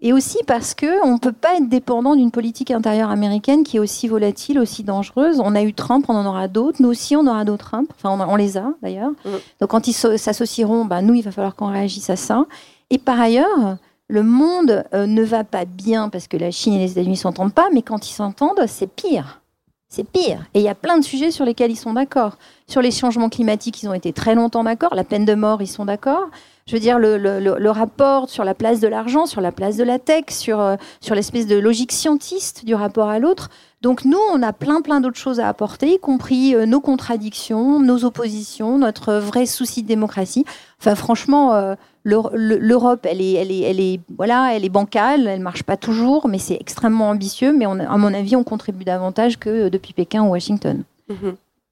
Et 0.00 0.12
aussi 0.12 0.38
parce 0.46 0.74
que 0.74 1.04
on 1.04 1.18
peut 1.18 1.32
pas 1.32 1.56
être 1.56 1.68
dépendant 1.68 2.14
d'une 2.14 2.30
politique 2.30 2.70
intérieure 2.70 3.10
américaine 3.10 3.64
qui 3.64 3.78
est 3.78 3.80
aussi 3.80 4.06
volatile, 4.06 4.60
aussi 4.60 4.84
dangereuse. 4.84 5.40
On 5.42 5.56
a 5.56 5.62
eu 5.62 5.74
Trump, 5.74 6.06
on 6.08 6.14
en 6.14 6.24
aura 6.24 6.46
d'autres. 6.46 6.80
Nous 6.80 6.88
aussi, 6.88 7.16
on 7.16 7.26
aura 7.26 7.44
d'autres 7.44 7.66
Trump. 7.66 7.90
Enfin, 7.96 8.10
on, 8.10 8.32
on 8.32 8.36
les 8.36 8.56
a 8.56 8.72
d'ailleurs. 8.80 9.10
Mm. 9.24 9.30
Donc 9.60 9.70
quand 9.70 9.88
ils 9.88 9.92
so- 9.92 10.16
s'associeront, 10.16 10.84
bah, 10.84 11.02
nous, 11.02 11.14
il 11.14 11.22
va 11.22 11.32
falloir 11.32 11.56
qu'on 11.56 11.66
réagisse 11.66 12.10
à 12.10 12.16
ça. 12.16 12.46
Et 12.90 12.98
par 12.98 13.20
ailleurs, 13.20 13.76
le 14.06 14.22
monde 14.22 14.84
euh, 14.94 15.06
ne 15.06 15.22
va 15.22 15.42
pas 15.42 15.64
bien 15.64 16.08
parce 16.08 16.28
que 16.28 16.36
la 16.36 16.52
Chine 16.52 16.74
et 16.74 16.78
les 16.78 16.92
États-Unis 16.92 17.16
s'entendent 17.16 17.52
pas, 17.52 17.68
mais 17.72 17.82
quand 17.82 18.08
ils 18.08 18.14
s'entendent, 18.14 18.64
c'est 18.68 18.86
pire. 18.86 19.40
C'est 19.88 20.04
pire. 20.04 20.44
Et 20.54 20.60
il 20.60 20.64
y 20.64 20.68
a 20.68 20.74
plein 20.74 20.98
de 20.98 21.04
sujets 21.04 21.30
sur 21.30 21.44
lesquels 21.44 21.70
ils 21.70 21.76
sont 21.76 21.94
d'accord. 21.94 22.36
Sur 22.66 22.82
les 22.82 22.90
changements 22.90 23.30
climatiques, 23.30 23.82
ils 23.82 23.88
ont 23.88 23.94
été 23.94 24.12
très 24.12 24.34
longtemps 24.34 24.62
d'accord. 24.62 24.94
La 24.94 25.04
peine 25.04 25.24
de 25.24 25.34
mort, 25.34 25.60
ils 25.60 25.66
sont 25.66 25.86
d'accord. 25.86 26.28
Je 26.68 26.74
veux 26.74 26.80
dire, 26.80 26.98
le, 26.98 27.16
le- 27.16 27.70
rapport 27.70 28.28
sur 28.28 28.44
la 28.44 28.52
place 28.54 28.78
de 28.78 28.88
l'argent, 28.88 29.24
sur 29.24 29.40
la 29.40 29.52
place 29.52 29.76
de 29.78 29.84
la 29.84 29.98
tech, 29.98 30.24
sur, 30.28 30.60
euh, 30.60 30.76
sur 31.00 31.14
l'espèce 31.14 31.46
de 31.46 31.56
logique 31.58 31.92
scientiste 31.92 32.66
du 32.66 32.74
rapport 32.74 33.08
à 33.08 33.18
l'autre. 33.18 33.48
Donc 33.80 34.04
nous, 34.04 34.18
on 34.34 34.42
a 34.42 34.52
plein, 34.52 34.82
plein 34.82 35.00
d'autres 35.00 35.16
choses 35.18 35.40
à 35.40 35.48
apporter, 35.48 35.94
y 35.94 35.98
compris 35.98 36.54
euh, 36.54 36.66
nos 36.66 36.80
contradictions, 36.80 37.80
nos 37.80 38.04
oppositions, 38.04 38.76
notre 38.78 39.14
vrai 39.14 39.46
souci 39.46 39.82
de 39.82 39.88
démocratie. 39.88 40.44
Enfin, 40.78 40.94
franchement, 40.94 41.54
euh, 41.54 41.74
l'Eur- 42.04 42.32
le- 42.34 42.58
l'Europe, 42.58 43.06
elle 43.08 43.22
est, 43.22 43.32
elle 43.34 43.50
est, 43.50 43.60
elle 43.60 43.80
est, 43.80 44.00
voilà, 44.16 44.54
elle 44.54 44.64
est 44.64 44.68
bancale, 44.68 45.26
elle 45.26 45.40
marche 45.40 45.62
pas 45.62 45.78
toujours, 45.78 46.28
mais 46.28 46.38
c'est 46.38 46.58
extrêmement 46.60 47.08
ambitieux. 47.08 47.52
Mais 47.56 47.64
à 47.64 47.96
mon 47.96 48.12
avis, 48.12 48.36
on 48.36 48.44
contribue 48.44 48.84
davantage 48.84 49.38
que 49.38 49.70
depuis 49.70 49.94
Pékin 49.94 50.22
ou 50.24 50.30
Washington. 50.32 50.82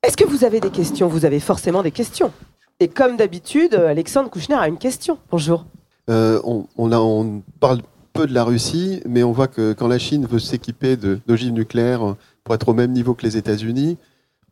Est-ce 0.02 0.16
que 0.16 0.24
vous 0.24 0.44
avez 0.44 0.60
des 0.60 0.70
questions? 0.70 1.06
Vous 1.08 1.24
avez 1.26 1.40
forcément 1.40 1.82
des 1.82 1.90
questions. 1.90 2.32
Et 2.80 2.88
comme 2.88 3.16
d'habitude, 3.16 3.74
Alexandre 3.74 4.28
Kouchner 4.30 4.56
a 4.56 4.68
une 4.68 4.76
question. 4.78 5.18
Bonjour. 5.30 5.64
Euh, 6.10 6.40
on, 6.44 6.66
on 6.76 6.92
a- 6.92 6.98
on 6.98 7.42
parle 7.58 7.80
peu 8.12 8.26
de 8.26 8.34
la 8.34 8.44
Russie, 8.44 9.00
mais 9.06 9.22
on 9.22 9.32
voit 9.32 9.48
que 9.48 9.72
quand 9.72 9.88
la 9.88 9.98
Chine 9.98 10.26
veut 10.26 10.38
s'équiper 10.38 10.96
d'ogives 10.96 11.52
nucléaires 11.52 12.14
pour 12.44 12.54
être 12.54 12.68
au 12.68 12.74
même 12.74 12.92
niveau 12.92 13.14
que 13.14 13.22
les 13.24 13.36
États-Unis, 13.36 13.96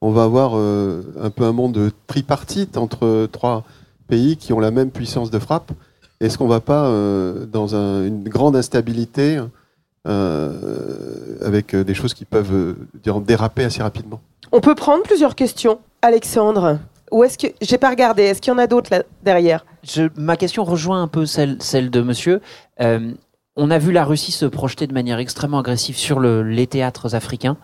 on 0.00 0.10
va 0.10 0.24
avoir 0.24 0.52
euh, 0.56 1.02
un 1.20 1.30
peu 1.30 1.44
un 1.44 1.52
monde 1.52 1.90
tripartite 2.06 2.76
entre 2.76 3.26
trois 3.30 3.64
pays 4.08 4.36
qui 4.36 4.52
ont 4.52 4.60
la 4.60 4.70
même 4.70 4.90
puissance 4.90 5.30
de 5.30 5.38
frappe. 5.38 5.72
Est-ce 6.20 6.38
qu'on 6.38 6.44
ne 6.44 6.50
va 6.50 6.60
pas 6.60 6.86
euh, 6.86 7.44
dans 7.46 7.74
un- 7.74 8.04
une 8.06 8.24
grande 8.24 8.56
instabilité 8.56 9.40
avec 10.06 11.74
des 11.74 11.94
choses 11.94 12.12
qui 12.12 12.24
peuvent 12.26 12.74
déraper 13.26 13.64
assez 13.64 13.82
rapidement? 13.82 14.20
On 14.52 14.60
peut 14.60 14.74
prendre 14.74 15.02
plusieurs 15.02 15.34
questions. 15.34 15.78
Alexandre, 16.02 16.78
ou 17.10 17.24
est-ce 17.24 17.38
que 17.38 17.46
j'ai 17.60 17.78
pas 17.78 17.90
regardé 17.90 18.22
Est-ce 18.24 18.40
qu'il 18.40 18.52
y 18.52 18.54
en 18.54 18.58
a 18.58 18.66
d'autres 18.66 18.90
là 18.90 19.02
derrière? 19.22 19.64
Ma 20.16 20.36
question 20.36 20.64
rejoint 20.64 21.02
un 21.02 21.08
peu 21.08 21.26
celle, 21.26 21.58
de 21.90 22.00
monsieur. 22.00 22.40
Euh, 22.80 23.12
on 23.56 23.70
a 23.70 23.78
vu 23.78 23.92
la 23.92 24.04
Russie 24.04 24.32
se 24.32 24.46
projeter 24.46 24.86
de 24.86 24.92
manière 24.94 25.18
extrêmement 25.18 25.58
agressive 25.60 25.96
sur 25.96 26.18
le- 26.20 26.42
les 26.42 26.66
théâtres 26.66 27.14
africains. 27.14 27.56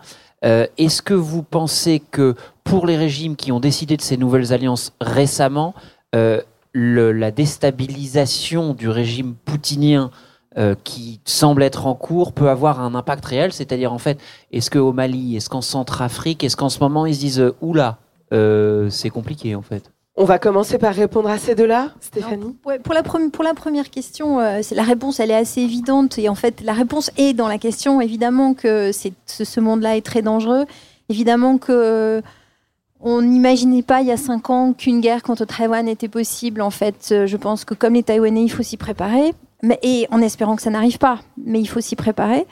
Euh, 0.45 0.65
Est-ce 0.77 1.01
que 1.01 1.13
vous 1.13 1.43
pensez 1.43 2.01
que 2.11 2.35
pour 2.63 2.85
les 2.87 2.97
régimes 2.97 3.35
qui 3.35 3.51
ont 3.51 3.59
décidé 3.59 3.97
de 3.97 4.01
ces 4.01 4.17
nouvelles 4.17 4.53
alliances 4.53 4.93
récemment, 5.01 5.73
euh, 6.15 6.41
la 6.73 7.31
déstabilisation 7.31 8.73
du 8.73 8.89
régime 8.89 9.35
poutinien 9.45 10.11
qui 10.83 11.21
semble 11.23 11.63
être 11.63 11.87
en 11.87 11.95
cours 11.95 12.33
peut 12.33 12.49
avoir 12.49 12.81
un 12.81 12.93
impact 12.95 13.25
réel? 13.25 13.53
C'est-à-dire, 13.53 13.93
en 13.93 13.97
fait, 13.97 14.19
est-ce 14.51 14.69
qu'au 14.69 14.91
Mali, 14.93 15.35
est-ce 15.37 15.49
qu'en 15.49 15.61
Centrafrique, 15.61 16.43
est-ce 16.43 16.57
qu'en 16.57 16.69
ce 16.69 16.79
moment, 16.79 17.05
ils 17.05 17.15
se 17.15 17.19
disent 17.21 17.53
Oula, 17.61 17.97
euh, 18.33 18.89
c'est 18.89 19.09
compliqué, 19.09 19.55
en 19.55 19.61
fait 19.61 19.91
On 20.17 20.25
va 20.25 20.39
commencer 20.39 20.77
par 20.77 20.93
répondre 20.93 21.29
à 21.29 21.37
ces 21.37 21.55
deux-là, 21.55 21.91
Stéphanie? 22.01 22.55
Ouais, 22.65 22.79
pour, 22.79 22.93
la 22.93 23.01
premi- 23.01 23.29
pour 23.29 23.43
la 23.43 23.53
première 23.53 23.89
question, 23.89 24.39
euh, 24.39 24.59
c'est- 24.61 24.75
la 24.75 24.83
réponse 24.83 25.19
elle 25.19 25.31
est 25.31 25.35
assez 25.35 25.61
évidente 25.61 26.17
et 26.19 26.27
en 26.29 26.35
fait 26.35 26.61
la 26.61 26.73
réponse 26.73 27.11
est 27.17 27.33
dans 27.33 27.47
la 27.47 27.57
question. 27.57 28.01
Évidemment 28.01 28.53
que 28.53 28.91
ce, 28.91 29.09
ce 29.43 29.59
monde-là 29.59 29.95
est 29.97 30.05
très 30.05 30.21
dangereux. 30.21 30.65
Évidemment 31.09 31.57
que 31.57 32.21
on 33.03 33.21
n'imaginait 33.21 33.81
pas 33.81 34.01
il 34.01 34.07
y 34.07 34.11
a 34.11 34.17
cinq 34.17 34.49
ans 34.49 34.73
qu'une 34.73 35.01
guerre 35.01 35.23
contre 35.23 35.45
Taïwan 35.45 35.87
était 35.87 36.07
possible. 36.07 36.61
En 36.61 36.69
fait, 36.69 37.09
euh, 37.11 37.25
je 37.25 37.37
pense 37.37 37.65
que 37.65 37.73
comme 37.73 37.93
les 37.95 38.03
Taïwanais, 38.03 38.43
il 38.43 38.49
faut 38.49 38.61
s'y 38.63 38.77
préparer, 38.77 39.33
mais, 39.63 39.79
et 39.81 40.07
en 40.11 40.21
espérant 40.21 40.55
que 40.55 40.61
ça 40.61 40.69
n'arrive 40.69 40.99
pas, 40.99 41.19
mais 41.43 41.59
il 41.59 41.65
faut 41.67 41.81
s'y 41.81 41.95
préparer. 41.95 42.45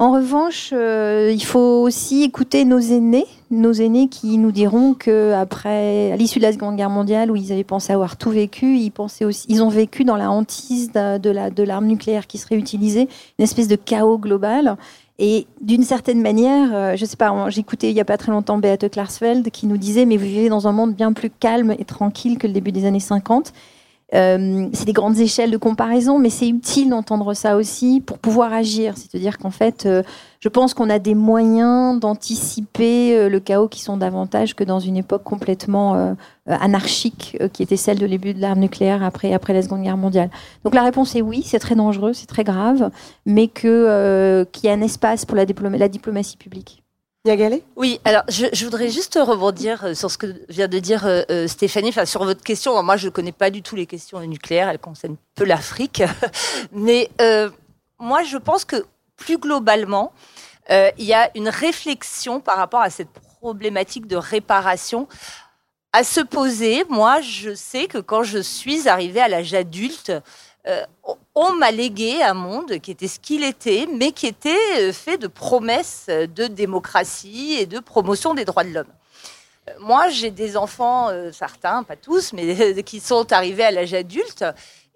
En 0.00 0.12
revanche, 0.12 0.70
euh, 0.72 1.32
il 1.34 1.42
faut 1.42 1.82
aussi 1.82 2.22
écouter 2.22 2.64
nos 2.64 2.78
aînés, 2.78 3.26
nos 3.50 3.72
aînés 3.72 4.06
qui 4.06 4.38
nous 4.38 4.52
diront 4.52 4.94
que 4.94 5.32
après, 5.32 6.12
à 6.12 6.16
l'issue 6.16 6.38
de 6.38 6.44
la 6.44 6.52
Seconde 6.52 6.76
Guerre 6.76 6.88
mondiale, 6.88 7.32
où 7.32 7.36
ils 7.36 7.50
avaient 7.50 7.64
pensé 7.64 7.92
avoir 7.92 8.16
tout 8.16 8.30
vécu, 8.30 8.76
ils 8.76 8.92
pensaient 8.92 9.24
aussi, 9.24 9.44
ils 9.48 9.60
ont 9.60 9.68
vécu 9.68 10.04
dans 10.04 10.14
la 10.14 10.30
hantise 10.30 10.92
de, 10.92 11.30
la 11.30 11.50
de 11.50 11.62
l'arme 11.64 11.86
nucléaire 11.86 12.28
qui 12.28 12.38
serait 12.38 12.54
utilisée, 12.54 13.08
une 13.40 13.42
espèce 13.42 13.66
de 13.66 13.74
chaos 13.74 14.18
global. 14.18 14.76
Et 15.18 15.48
d'une 15.60 15.82
certaine 15.82 16.22
manière, 16.22 16.68
euh, 16.72 16.94
je 16.94 17.04
sais 17.04 17.16
pas, 17.16 17.50
j'écoutais 17.50 17.90
il 17.90 17.96
y 17.96 18.00
a 18.00 18.04
pas 18.04 18.18
très 18.18 18.30
longtemps 18.30 18.58
Beate 18.58 18.88
Klarsfeld 18.88 19.50
qui 19.50 19.66
nous 19.66 19.78
disait, 19.78 20.04
mais 20.04 20.16
vous 20.16 20.26
vivez 20.26 20.48
dans 20.48 20.68
un 20.68 20.72
monde 20.72 20.94
bien 20.94 21.12
plus 21.12 21.30
calme 21.30 21.74
et 21.76 21.84
tranquille 21.84 22.38
que 22.38 22.46
le 22.46 22.52
début 22.52 22.70
des 22.70 22.84
années 22.84 23.00
50. 23.00 23.52
Euh, 24.14 24.68
c'est 24.72 24.86
des 24.86 24.94
grandes 24.94 25.18
échelles 25.18 25.50
de 25.50 25.56
comparaison, 25.58 26.18
mais 26.18 26.30
c'est 26.30 26.48
utile 26.48 26.88
d'entendre 26.88 27.34
ça 27.34 27.56
aussi 27.56 28.00
pour 28.00 28.18
pouvoir 28.18 28.52
agir. 28.52 28.94
C'est-à-dire 28.96 29.36
qu'en 29.36 29.50
fait, 29.50 29.84
euh, 29.84 30.02
je 30.40 30.48
pense 30.48 30.72
qu'on 30.72 30.88
a 30.88 30.98
des 30.98 31.14
moyens 31.14 32.00
d'anticiper 32.00 33.14
euh, 33.14 33.28
le 33.28 33.38
chaos 33.38 33.68
qui 33.68 33.82
sont 33.82 33.98
davantage 33.98 34.54
que 34.56 34.64
dans 34.64 34.80
une 34.80 34.96
époque 34.96 35.24
complètement 35.24 36.16
anarchique 36.46 37.36
qui 37.52 37.62
était 37.62 37.76
celle 37.76 37.98
de 37.98 38.06
début 38.06 38.32
de 38.32 38.40
l'arme 38.40 38.60
nucléaire 38.60 39.02
après, 39.02 39.34
après 39.34 39.52
la 39.52 39.62
Seconde 39.62 39.82
Guerre 39.82 39.98
mondiale. 39.98 40.30
Donc 40.64 40.74
la 40.74 40.82
réponse 40.82 41.14
est 41.14 41.22
oui, 41.22 41.42
c'est 41.44 41.58
très 41.58 41.74
dangereux, 41.74 42.14
c'est 42.14 42.26
très 42.26 42.44
grave, 42.44 42.90
mais 43.26 43.48
qu'il 43.48 43.68
y 43.68 44.68
a 44.68 44.72
un 44.72 44.80
espace 44.80 45.26
pour 45.26 45.36
la 45.36 45.44
diplomatie 45.44 46.36
publique. 46.38 46.82
Oui, 47.76 48.00
alors 48.04 48.22
je, 48.28 48.64
voudrais 48.64 48.88
juste 48.88 49.18
rebondir 49.20 49.84
euh, 49.84 49.94
sur 49.94 50.10
ce 50.10 50.16
que 50.16 50.40
vient 50.48 50.68
de 50.68 50.78
dire 50.78 51.04
euh, 51.04 51.22
euh, 51.30 51.48
Stéphanie, 51.48 51.92
sur 52.04 52.24
votre 52.24 52.42
question. 52.42 52.80
Moi, 52.82 52.96
je 52.96 53.06
ne 53.06 53.10
connais 53.10 53.32
pas 53.32 53.50
du 53.50 53.60
tout 53.60 53.76
les 53.76 53.86
questions 53.86 54.20
nucléaires, 54.20 54.68
elles 54.68 54.78
concernent 54.78 55.16
peu 55.34 55.44
l'Afrique. 55.44 56.02
Mais 56.72 57.10
moi, 57.98 58.22
je 58.22 58.36
pense 58.36 58.64
que 58.64 58.86
plus 59.16 59.36
globalement, 59.36 60.12
il 60.70 61.04
y 61.04 61.12
a 61.12 61.30
une 61.34 61.48
réflexion 61.48 62.40
par 62.40 62.56
rapport 62.56 62.80
à 62.80 62.90
cette 62.90 63.10
problématique 63.40 64.06
de 64.06 64.16
réparation 64.16 65.08
à 65.92 66.04
se 66.04 66.20
poser. 66.20 66.84
Moi, 66.88 67.20
je 67.20 67.54
sais 67.54 67.86
que 67.86 67.98
quand 67.98 68.22
je 68.22 68.38
suis 68.38 68.88
arrivée 68.88 69.20
à 69.20 69.28
l'âge 69.28 69.54
adulte, 69.54 70.12
euh, 70.68 70.84
on 71.34 71.52
m'a 71.54 71.70
légué 71.70 72.22
un 72.22 72.34
monde 72.34 72.78
qui 72.78 72.90
était 72.90 73.08
ce 73.08 73.18
qu'il 73.18 73.42
était, 73.42 73.86
mais 73.90 74.12
qui 74.12 74.26
était 74.26 74.58
euh, 74.78 74.92
fait 74.92 75.16
de 75.16 75.26
promesses 75.26 76.06
de 76.08 76.46
démocratie 76.46 77.56
et 77.58 77.66
de 77.66 77.78
promotion 77.78 78.34
des 78.34 78.44
droits 78.44 78.64
de 78.64 78.70
l'homme. 78.70 78.92
Euh, 79.68 79.72
moi, 79.80 80.08
j'ai 80.10 80.30
des 80.30 80.56
enfants, 80.56 81.08
certains, 81.32 81.84
pas 81.84 81.96
tous, 81.96 82.32
mais 82.32 82.82
qui 82.84 83.00
sont 83.00 83.32
arrivés 83.32 83.64
à 83.64 83.70
l'âge 83.70 83.94
adulte 83.94 84.44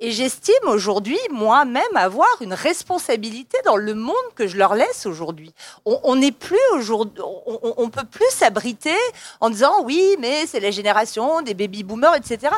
et 0.04 0.10
j'estime 0.10 0.66
aujourd'hui, 0.66 1.18
moi-même, 1.30 1.94
avoir 1.94 2.26
une 2.40 2.54
responsabilité 2.54 3.56
dans 3.64 3.76
le 3.76 3.94
monde 3.94 4.16
que 4.34 4.48
je 4.48 4.56
leur 4.56 4.74
laisse 4.74 5.06
aujourd'hui. 5.06 5.54
On 5.84 6.16
n'est 6.16 6.32
plus 6.32 6.58
aujourd'hui, 6.74 7.22
on, 7.22 7.88
peut 7.88 8.04
plus 8.10 8.28
s'abriter 8.30 8.96
en 9.40 9.48
disant 9.48 9.84
oui, 9.84 10.16
mais 10.18 10.44
c'est 10.48 10.58
la 10.58 10.72
génération 10.72 11.40
des 11.42 11.54
baby 11.54 11.84
boomers, 11.84 12.16
etc. 12.16 12.52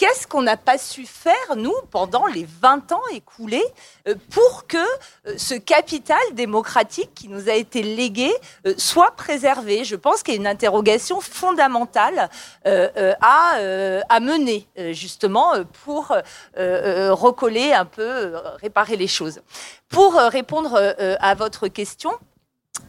Qu'est-ce 0.00 0.26
qu'on 0.26 0.40
n'a 0.40 0.56
pas 0.56 0.78
su 0.78 1.04
faire, 1.04 1.56
nous, 1.56 1.74
pendant 1.90 2.24
les 2.24 2.46
20 2.62 2.90
ans 2.92 3.02
écoulés, 3.12 3.62
euh, 4.08 4.14
pour 4.30 4.66
que 4.66 4.78
euh, 4.78 5.34
ce 5.36 5.52
capital 5.52 6.16
démocratique 6.32 7.10
qui 7.14 7.28
nous 7.28 7.50
a 7.50 7.52
été 7.52 7.82
légué 7.82 8.32
euh, 8.66 8.72
soit 8.78 9.10
préservé? 9.10 9.84
Je 9.84 9.96
pense 9.96 10.22
qu'il 10.22 10.32
y 10.32 10.36
a 10.38 10.40
une 10.40 10.46
interrogation 10.46 11.20
fondamentale 11.20 12.30
à, 12.64 13.58
à 14.08 14.20
mener, 14.20 14.66
justement, 14.92 15.52
pour 15.84 16.16
recoller 16.56 17.72
un 17.74 17.84
peu, 17.84 18.32
réparer 18.62 18.96
les 18.96 19.06
choses. 19.06 19.40
Pour 19.90 20.14
répondre 20.14 20.94
à 21.20 21.34
votre 21.34 21.68
question, 21.68 22.12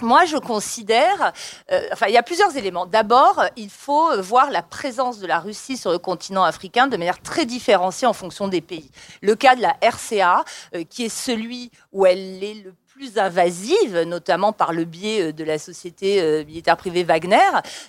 moi, 0.01 0.25
je 0.25 0.37
considère, 0.37 1.33
euh, 1.71 1.81
enfin, 1.91 2.07
il 2.07 2.13
y 2.13 2.17
a 2.17 2.23
plusieurs 2.23 2.55
éléments. 2.55 2.85
D'abord, 2.85 3.43
il 3.55 3.69
faut 3.69 4.21
voir 4.21 4.49
la 4.51 4.61
présence 4.61 5.19
de 5.19 5.27
la 5.27 5.39
Russie 5.39 5.77
sur 5.77 5.91
le 5.91 5.97
continent 5.97 6.43
africain 6.43 6.87
de 6.87 6.97
manière 6.97 7.21
très 7.21 7.45
différenciée 7.45 8.07
en 8.07 8.13
fonction 8.13 8.47
des 8.47 8.61
pays. 8.61 8.91
Le 9.21 9.35
cas 9.35 9.55
de 9.55 9.61
la 9.61 9.75
RCA, 9.81 10.43
euh, 10.75 10.83
qui 10.83 11.05
est 11.05 11.09
celui 11.09 11.71
où 11.91 12.05
elle 12.05 12.43
est 12.43 12.63
le 12.63 12.73
plus 12.87 13.17
invasive, 13.17 14.01
notamment 14.01 14.53
par 14.53 14.73
le 14.73 14.85
biais 14.85 15.29
euh, 15.29 15.33
de 15.33 15.43
la 15.43 15.57
société 15.57 16.43
militaire 16.45 16.77
privée 16.77 17.03
Wagner, 17.03 17.37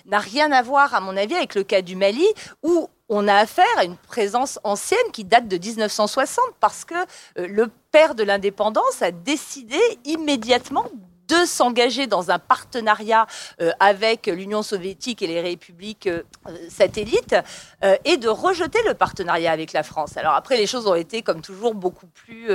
n'a 0.05 0.19
rien 0.19 0.51
à 0.51 0.61
voir, 0.61 0.93
à 0.93 0.99
mon 0.99 1.15
avis, 1.17 1.35
avec 1.35 1.55
le 1.55 1.63
cas 1.63 1.81
du 1.81 1.95
Mali, 1.95 2.25
où 2.63 2.87
on 3.09 3.27
a 3.27 3.35
affaire 3.35 3.65
à 3.77 3.83
une 3.83 3.97
présence 3.97 4.59
ancienne 4.63 5.11
qui 5.11 5.23
date 5.23 5.47
de 5.47 5.57
1960, 5.57 6.43
parce 6.59 6.85
que 6.85 6.95
le 7.35 7.67
père 7.91 8.15
de 8.15 8.23
l'indépendance 8.23 9.01
a 9.01 9.11
décidé 9.11 9.77
immédiatement 10.05 10.85
de 11.33 11.45
s'engager 11.45 12.07
dans 12.07 12.31
un 12.31 12.39
partenariat 12.39 13.25
euh, 13.61 13.71
avec 13.79 14.27
l'Union 14.27 14.61
soviétique 14.61 15.21
et 15.21 15.27
les 15.27 15.41
républiques 15.41 16.07
euh, 16.07 16.21
satellites 16.69 17.35
euh, 17.83 17.95
et 18.05 18.17
de 18.17 18.29
rejeter 18.29 18.79
le 18.87 18.93
partenariat 18.93 19.51
avec 19.51 19.73
la 19.73 19.83
France. 19.83 20.17
Alors 20.17 20.33
après, 20.33 20.57
les 20.57 20.67
choses 20.67 20.87
ont 20.87 20.95
été, 20.95 21.21
comme 21.21 21.41
toujours, 21.41 21.73
beaucoup 21.73 22.07
plus 22.07 22.49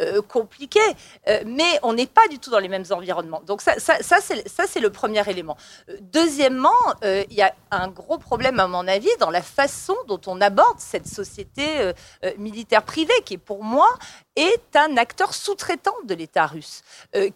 euh, 0.00 0.22
compliqué, 0.22 0.80
euh, 1.28 1.42
mais 1.46 1.78
on 1.84 1.92
n'est 1.92 2.06
pas 2.06 2.26
du 2.28 2.40
tout 2.40 2.50
dans 2.50 2.58
les 2.58 2.68
mêmes 2.68 2.84
environnements. 2.90 3.40
Donc 3.46 3.60
ça, 3.60 3.78
ça, 3.78 4.00
c'est 4.20 4.80
le 4.80 4.90
premier 4.90 5.22
élément. 5.30 5.56
Euh, 5.88 5.96
deuxièmement, 6.00 6.72
il 7.02 7.34
y 7.34 7.42
a 7.42 7.54
un 7.70 7.88
gros 7.88 8.18
problème, 8.18 8.58
à 8.58 8.66
mon 8.66 8.88
avis, 8.88 9.08
dans 9.20 9.30
la 9.30 9.42
façon 9.42 9.94
dont 10.08 10.20
on 10.26 10.40
aborde 10.40 10.78
cette 10.78 11.06
société 11.06 11.92
militaire 12.38 12.82
privée, 12.82 13.14
qui, 13.24 13.38
pour 13.38 13.62
moi, 13.62 13.88
est 14.36 14.74
un 14.74 14.96
acteur 14.96 15.34
sous-traitant 15.34 15.94
de 16.04 16.14
l'État 16.14 16.46
russe, 16.46 16.82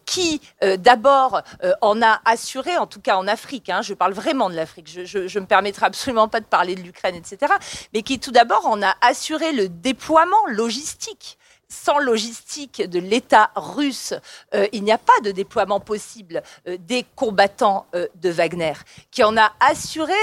qui 0.04 0.40
d'abord 0.78 1.42
en 1.80 2.02
a 2.02 2.20
assuré, 2.24 2.76
en 2.76 2.86
tout 2.86 3.00
cas 3.00 3.16
en 3.16 3.26
Afrique, 3.28 3.68
hein, 3.68 3.82
je 3.82 3.94
parle 3.94 4.12
vraiment 4.12 4.50
de 4.50 4.54
l'Afrique, 4.54 4.88
je 4.88 5.18
ne 5.18 5.40
me 5.40 5.46
permettrai 5.46 5.86
absolument 5.86 6.28
pas 6.28 6.40
de 6.40 6.46
parler 6.46 6.74
de 6.74 6.82
l'Ukraine, 6.82 7.14
etc., 7.14 7.52
mais 7.92 8.02
qui 8.02 8.18
tout 8.18 8.32
d'abord 8.32 8.66
en 8.66 8.82
a 8.82 8.94
assuré 9.00 9.52
le 9.52 9.68
déploiement 9.68 10.46
logistique 10.48 11.37
sans 11.68 11.98
logistique 11.98 12.82
de 12.88 12.98
l'État 12.98 13.50
russe, 13.54 14.14
euh, 14.54 14.66
il 14.72 14.84
n'y 14.84 14.92
a 14.92 14.98
pas 14.98 15.20
de 15.22 15.30
déploiement 15.30 15.80
possible 15.80 16.42
euh, 16.66 16.76
des 16.80 17.04
combattants 17.14 17.86
euh, 17.94 18.06
de 18.16 18.30
Wagner, 18.30 18.72
qui 19.10 19.22
en 19.22 19.36
a 19.36 19.52
assuré 19.60 20.14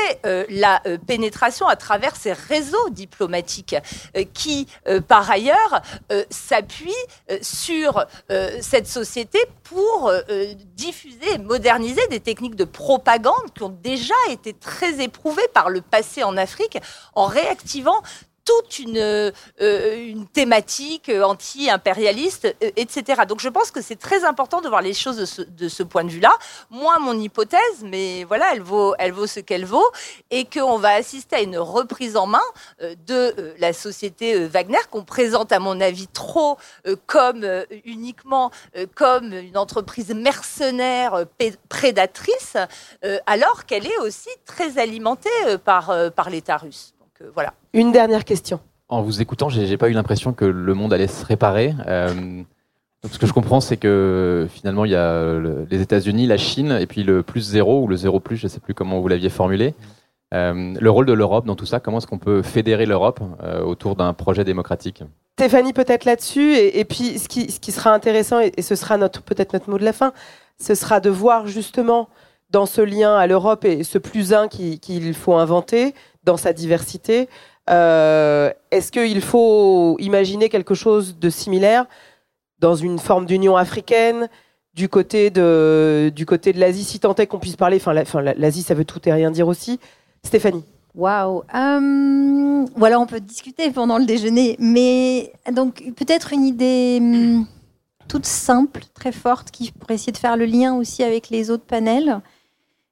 la 0.49 0.81
pénétration 1.07 1.67
à 1.67 1.75
travers 1.75 2.15
ses 2.15 2.33
réseaux 2.33 2.89
diplomatiques, 2.89 3.75
qui, 4.33 4.67
par 5.07 5.29
ailleurs, 5.29 5.81
s'appuient 6.29 6.91
sur 7.41 8.05
cette 8.61 8.87
société 8.87 9.39
pour 9.63 10.11
diffuser 10.75 11.33
et 11.33 11.37
moderniser 11.37 12.05
des 12.09 12.19
techniques 12.19 12.55
de 12.55 12.63
propagande 12.63 13.53
qui 13.55 13.63
ont 13.63 13.69
déjà 13.69 14.15
été 14.29 14.53
très 14.53 15.01
éprouvées 15.03 15.47
par 15.53 15.69
le 15.69 15.81
passé 15.81 16.23
en 16.23 16.37
Afrique, 16.37 16.77
en 17.13 17.25
réactivant 17.25 18.01
toute 18.45 18.79
une, 18.79 18.99
euh, 18.99 19.31
une 19.59 20.27
thématique 20.27 21.09
anti-impérialiste, 21.09 22.45
euh, 22.45 22.69
etc. 22.75 23.23
Donc 23.27 23.41
je 23.41 23.49
pense 23.49 23.71
que 23.71 23.81
c'est 23.81 23.95
très 23.95 24.23
important 24.23 24.61
de 24.61 24.69
voir 24.69 24.81
les 24.81 24.93
choses 24.93 25.17
de 25.17 25.25
ce, 25.25 25.41
de 25.41 25.67
ce 25.67 25.81
point 25.81 26.03
de 26.03 26.09
vue-là. 26.09 26.31
Moi, 26.69 26.99
mon 26.99 27.19
hypothèse, 27.19 27.83
mais 27.83 28.23
voilà, 28.23 28.53
elle 28.53 28.61
vaut, 28.61 28.93
elle 28.99 29.11
vaut 29.11 29.25
ce 29.25 29.39
qu'elle 29.39 29.65
vaut, 29.65 29.89
et 30.29 30.45
qu'on 30.45 30.77
va 30.77 30.91
assister 30.91 31.37
à 31.37 31.41
une 31.41 31.57
reprise 31.57 32.15
en 32.15 32.27
main 32.27 32.39
euh, 32.81 32.93
de 33.07 33.55
la 33.57 33.73
société 33.73 34.45
Wagner, 34.45 34.77
qu'on 34.91 35.03
présente, 35.03 35.51
à 35.51 35.59
mon 35.59 35.81
avis, 35.81 36.07
trop 36.07 36.57
comme 37.07 37.45
uniquement 37.83 38.51
comme 38.93 39.33
une 39.33 39.57
entreprise 39.57 40.13
mercenaire 40.13 41.25
prédatrice, 41.67 42.57
alors 43.25 43.65
qu'elle 43.65 43.87
est 43.87 43.97
aussi 43.97 44.29
très 44.45 44.77
alimentée 44.77 45.29
par, 45.63 45.93
par 46.13 46.29
l'État 46.29 46.57
russe. 46.57 46.94
Donc 47.19 47.29
voilà. 47.33 47.53
Une 47.73 47.91
dernière 47.91 48.25
question. 48.25 48.59
En 48.87 49.01
vous 49.01 49.21
écoutant, 49.21 49.49
j'ai 49.49 49.77
pas 49.77 49.89
eu 49.89 49.93
l'impression 49.93 50.33
que 50.33 50.45
le 50.45 50.73
monde 50.73 50.93
allait 50.93 51.07
se 51.07 51.25
réparer. 51.25 51.73
Euh, 51.87 52.43
donc 53.03 53.13
ce 53.13 53.17
que 53.17 53.25
je 53.25 53.33
comprends, 53.33 53.59
c'est 53.59 53.77
que 53.77 54.47
finalement, 54.51 54.85
il 54.85 54.91
y 54.91 54.95
a 54.95 55.39
les 55.69 55.81
États-Unis, 55.81 56.27
la 56.27 56.37
Chine, 56.37 56.77
et 56.79 56.85
puis 56.85 57.03
le 57.03 57.23
plus 57.23 57.41
zéro 57.41 57.83
ou 57.83 57.87
le 57.87 57.95
zéro 57.95 58.19
plus, 58.19 58.37
je 58.37 58.45
ne 58.45 58.49
sais 58.49 58.59
plus 58.59 58.73
comment 58.73 58.99
vous 58.99 59.07
l'aviez 59.07 59.29
formulé. 59.29 59.73
Euh, 60.33 60.73
le 60.79 60.89
rôle 60.89 61.05
de 61.05 61.13
l'Europe 61.13 61.45
dans 61.45 61.55
tout 61.55 61.65
ça, 61.65 61.79
comment 61.79 61.99
est-ce 61.99 62.07
qu'on 62.07 62.17
peut 62.17 62.41
fédérer 62.41 62.85
l'Europe 62.85 63.19
euh, 63.43 63.61
autour 63.61 63.95
d'un 63.95 64.13
projet 64.13 64.43
démocratique? 64.43 65.03
Stéphanie, 65.37 65.73
peut-être 65.73 66.05
là-dessus, 66.05 66.55
et, 66.55 66.85
puis 66.85 67.19
ce 67.19 67.27
qui, 67.27 67.51
ce 67.51 67.59
qui, 67.59 67.71
sera 67.71 67.93
intéressant, 67.93 68.39
et, 68.39 68.61
ce 68.61 68.75
sera 68.75 68.97
notre, 68.97 69.21
peut-être 69.21 69.53
notre 69.53 69.69
mot 69.69 69.77
de 69.77 69.83
la 69.83 69.93
fin, 69.93 70.13
ce 70.59 70.75
sera 70.75 70.99
de 70.99 71.09
voir 71.09 71.47
justement 71.47 72.07
dans 72.51 72.65
ce 72.65 72.81
lien 72.81 73.15
à 73.15 73.27
l'Europe 73.27 73.65
et 73.65 73.83
ce 73.83 73.97
plus 73.97 74.33
un 74.33 74.47
qu'il 74.47 75.13
faut 75.13 75.33
inventer 75.33 75.93
dans 76.25 76.37
sa 76.37 76.53
diversité, 76.53 77.29
euh, 77.69 78.51
est-ce 78.71 78.91
qu'il 78.91 79.21
faut 79.21 79.97
imaginer 79.99 80.49
quelque 80.49 80.73
chose 80.75 81.17
de 81.19 81.29
similaire 81.29 81.85
dans 82.59 82.75
une 82.75 82.99
forme 82.99 83.25
d'union 83.25 83.57
africaine 83.57 84.29
du 84.73 84.89
côté 84.89 85.29
de, 85.29 86.11
du 86.13 86.25
côté 86.25 86.51
de 86.51 86.59
l'Asie, 86.59 86.83
si 86.83 86.99
tant 86.99 87.15
est 87.15 87.27
qu'on 87.27 87.39
puisse 87.39 87.55
parler, 87.55 87.77
enfin 87.77 87.93
l'Asie 87.93 88.63
ça 88.63 88.73
veut 88.73 88.85
tout 88.85 88.99
et 89.07 89.13
rien 89.13 89.31
dire 89.31 89.47
aussi. 89.47 89.79
Stéphanie 90.23 90.65
Waouh. 90.95 91.43
Euh, 91.53 92.65
voilà, 92.75 92.99
on 92.99 93.05
peut 93.05 93.19
discuter 93.19 93.69
pendant 93.71 93.97
le 93.97 94.05
déjeuner, 94.05 94.55
mais 94.59 95.33
donc 95.51 95.83
peut-être 95.95 96.33
une 96.33 96.45
idée. 96.45 96.99
Hmm, 97.01 97.43
toute 98.07 98.25
simple, 98.25 98.83
très 98.93 99.11
forte, 99.11 99.51
qui 99.51 99.71
pour 99.71 99.89
essayer 99.91 100.11
de 100.11 100.17
faire 100.17 100.37
le 100.37 100.45
lien 100.45 100.75
aussi 100.75 101.03
avec 101.03 101.29
les 101.29 101.49
autres 101.49 101.65
panels. 101.65 102.21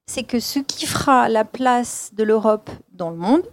C'est 0.06 0.24
que 0.24 0.40
ce 0.40 0.60
qui 0.60 0.86
fera 0.86 1.30
la 1.30 1.46
place 1.46 2.12
de 2.14 2.24
l'Europe 2.24 2.70
dans 2.92 3.10
le 3.10 3.18
monde, 3.18 3.44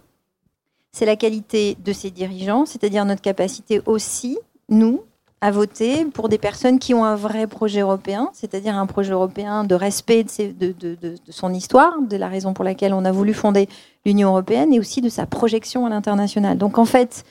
c'est 0.91 1.05
la 1.05 1.15
qualité 1.15 1.77
de 1.83 1.93
ses 1.93 2.11
dirigeants, 2.11 2.65
c'est-à-dire 2.65 3.05
notre 3.05 3.21
capacité 3.21 3.81
aussi, 3.85 4.37
nous, 4.67 5.03
à 5.39 5.49
voter 5.49 6.05
pour 6.05 6.29
des 6.29 6.37
personnes 6.37 6.77
qui 6.77 6.93
ont 6.93 7.03
un 7.03 7.15
vrai 7.15 7.47
projet 7.47 7.79
européen, 7.79 8.29
c'est-à-dire 8.33 8.75
un 8.75 8.85
projet 8.85 9.11
européen 9.11 9.63
de 9.63 9.73
respect 9.73 10.23
de, 10.23 11.15
son 11.29 11.53
histoire, 11.53 11.99
de 12.01 12.15
la 12.15 12.27
raison 12.27 12.53
pour 12.53 12.63
laquelle 12.63 12.93
on 12.93 13.05
a 13.05 13.11
voulu 13.11 13.33
fonder 13.33 13.67
l'Union 14.05 14.29
européenne, 14.29 14.71
et 14.71 14.79
aussi 14.79 15.01
de 15.01 15.09
sa 15.09 15.25
projection 15.25 15.85
à 15.87 15.89
l'international. 15.89 16.57
Donc 16.59 16.77
en 16.77 16.85
fait, 16.85 17.23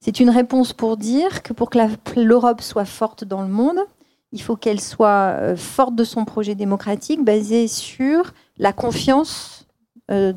c'est 0.00 0.20
une 0.20 0.30
réponse 0.30 0.72
pour 0.72 0.96
dire 0.96 1.42
que 1.42 1.52
pour 1.52 1.68
que 1.68 1.78
l'Europe 2.20 2.60
soit 2.60 2.84
forte 2.84 3.24
dans 3.24 3.42
le 3.42 3.48
monde, 3.48 3.80
il 4.32 4.42
faut 4.42 4.56
qu'elle 4.56 4.80
soit 4.80 5.34
euh, 5.38 5.56
forte 5.56 5.94
de 5.94 6.04
son 6.04 6.24
projet 6.24 6.54
démocratique 6.54 7.24
basé 7.24 7.68
sur 7.68 8.32
la 8.58 8.72
confiance 8.72 9.66
euh, 10.10 10.32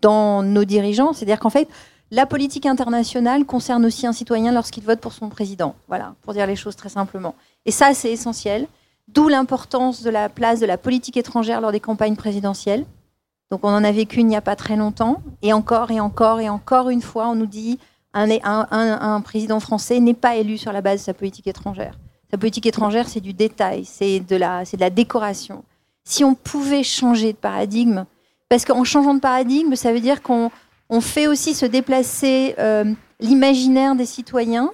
dans 0.00 0.42
nos 0.42 0.64
dirigeants. 0.64 1.12
C'est-à-dire 1.12 1.40
qu'en 1.40 1.50
fait, 1.50 1.68
la 2.10 2.26
politique 2.26 2.66
internationale 2.66 3.44
concerne 3.44 3.84
aussi 3.84 4.06
un 4.06 4.12
citoyen 4.12 4.52
lorsqu'il 4.52 4.84
vote 4.84 5.00
pour 5.00 5.12
son 5.12 5.28
président. 5.28 5.74
Voilà, 5.88 6.14
pour 6.22 6.32
dire 6.32 6.46
les 6.46 6.56
choses 6.56 6.76
très 6.76 6.88
simplement. 6.88 7.34
Et 7.66 7.70
ça, 7.70 7.92
c'est 7.94 8.12
essentiel. 8.12 8.66
D'où 9.08 9.28
l'importance 9.28 10.02
de 10.02 10.10
la 10.10 10.28
place 10.28 10.60
de 10.60 10.66
la 10.66 10.78
politique 10.78 11.16
étrangère 11.16 11.60
lors 11.60 11.72
des 11.72 11.80
campagnes 11.80 12.16
présidentielles. 12.16 12.84
Donc 13.50 13.60
on 13.62 13.68
en 13.68 13.84
a 13.84 13.92
vécu 13.92 14.20
il 14.20 14.26
n'y 14.26 14.36
a 14.36 14.40
pas 14.40 14.56
très 14.56 14.76
longtemps. 14.76 15.22
Et 15.42 15.52
encore 15.52 15.90
et 15.90 16.00
encore 16.00 16.40
et 16.40 16.48
encore 16.48 16.88
une 16.88 17.02
fois, 17.02 17.28
on 17.28 17.34
nous 17.34 17.46
dit 17.46 17.78
un, 18.14 18.28
un, 18.42 19.20
président 19.20 19.60
français 19.60 19.98
n'est 20.00 20.14
pas 20.14 20.36
élu 20.36 20.56
sur 20.56 20.72
la 20.72 20.80
base 20.80 21.00
de 21.00 21.04
sa 21.04 21.14
politique 21.14 21.48
étrangère. 21.48 21.98
Sa 22.34 22.38
politique 22.38 22.66
étrangère, 22.66 23.08
c'est 23.08 23.20
du 23.20 23.32
détail, 23.32 23.84
c'est 23.84 24.18
de, 24.18 24.34
la, 24.34 24.64
de 24.64 24.80
la 24.80 24.90
décoration. 24.90 25.62
Si 26.02 26.24
on 26.24 26.34
pouvait 26.34 26.82
changer 26.82 27.32
de 27.32 27.38
paradigme, 27.38 28.06
parce 28.48 28.64
qu'en 28.64 28.82
changeant 28.82 29.14
de 29.14 29.20
paradigme, 29.20 29.76
ça 29.76 29.92
veut 29.92 30.00
dire 30.00 30.20
qu'on 30.20 30.50
on 30.90 31.00
fait 31.00 31.28
aussi 31.28 31.54
se 31.54 31.64
déplacer 31.64 32.56
euh, 32.58 32.92
l'imaginaire 33.20 33.94
des 33.94 34.04
citoyens. 34.04 34.72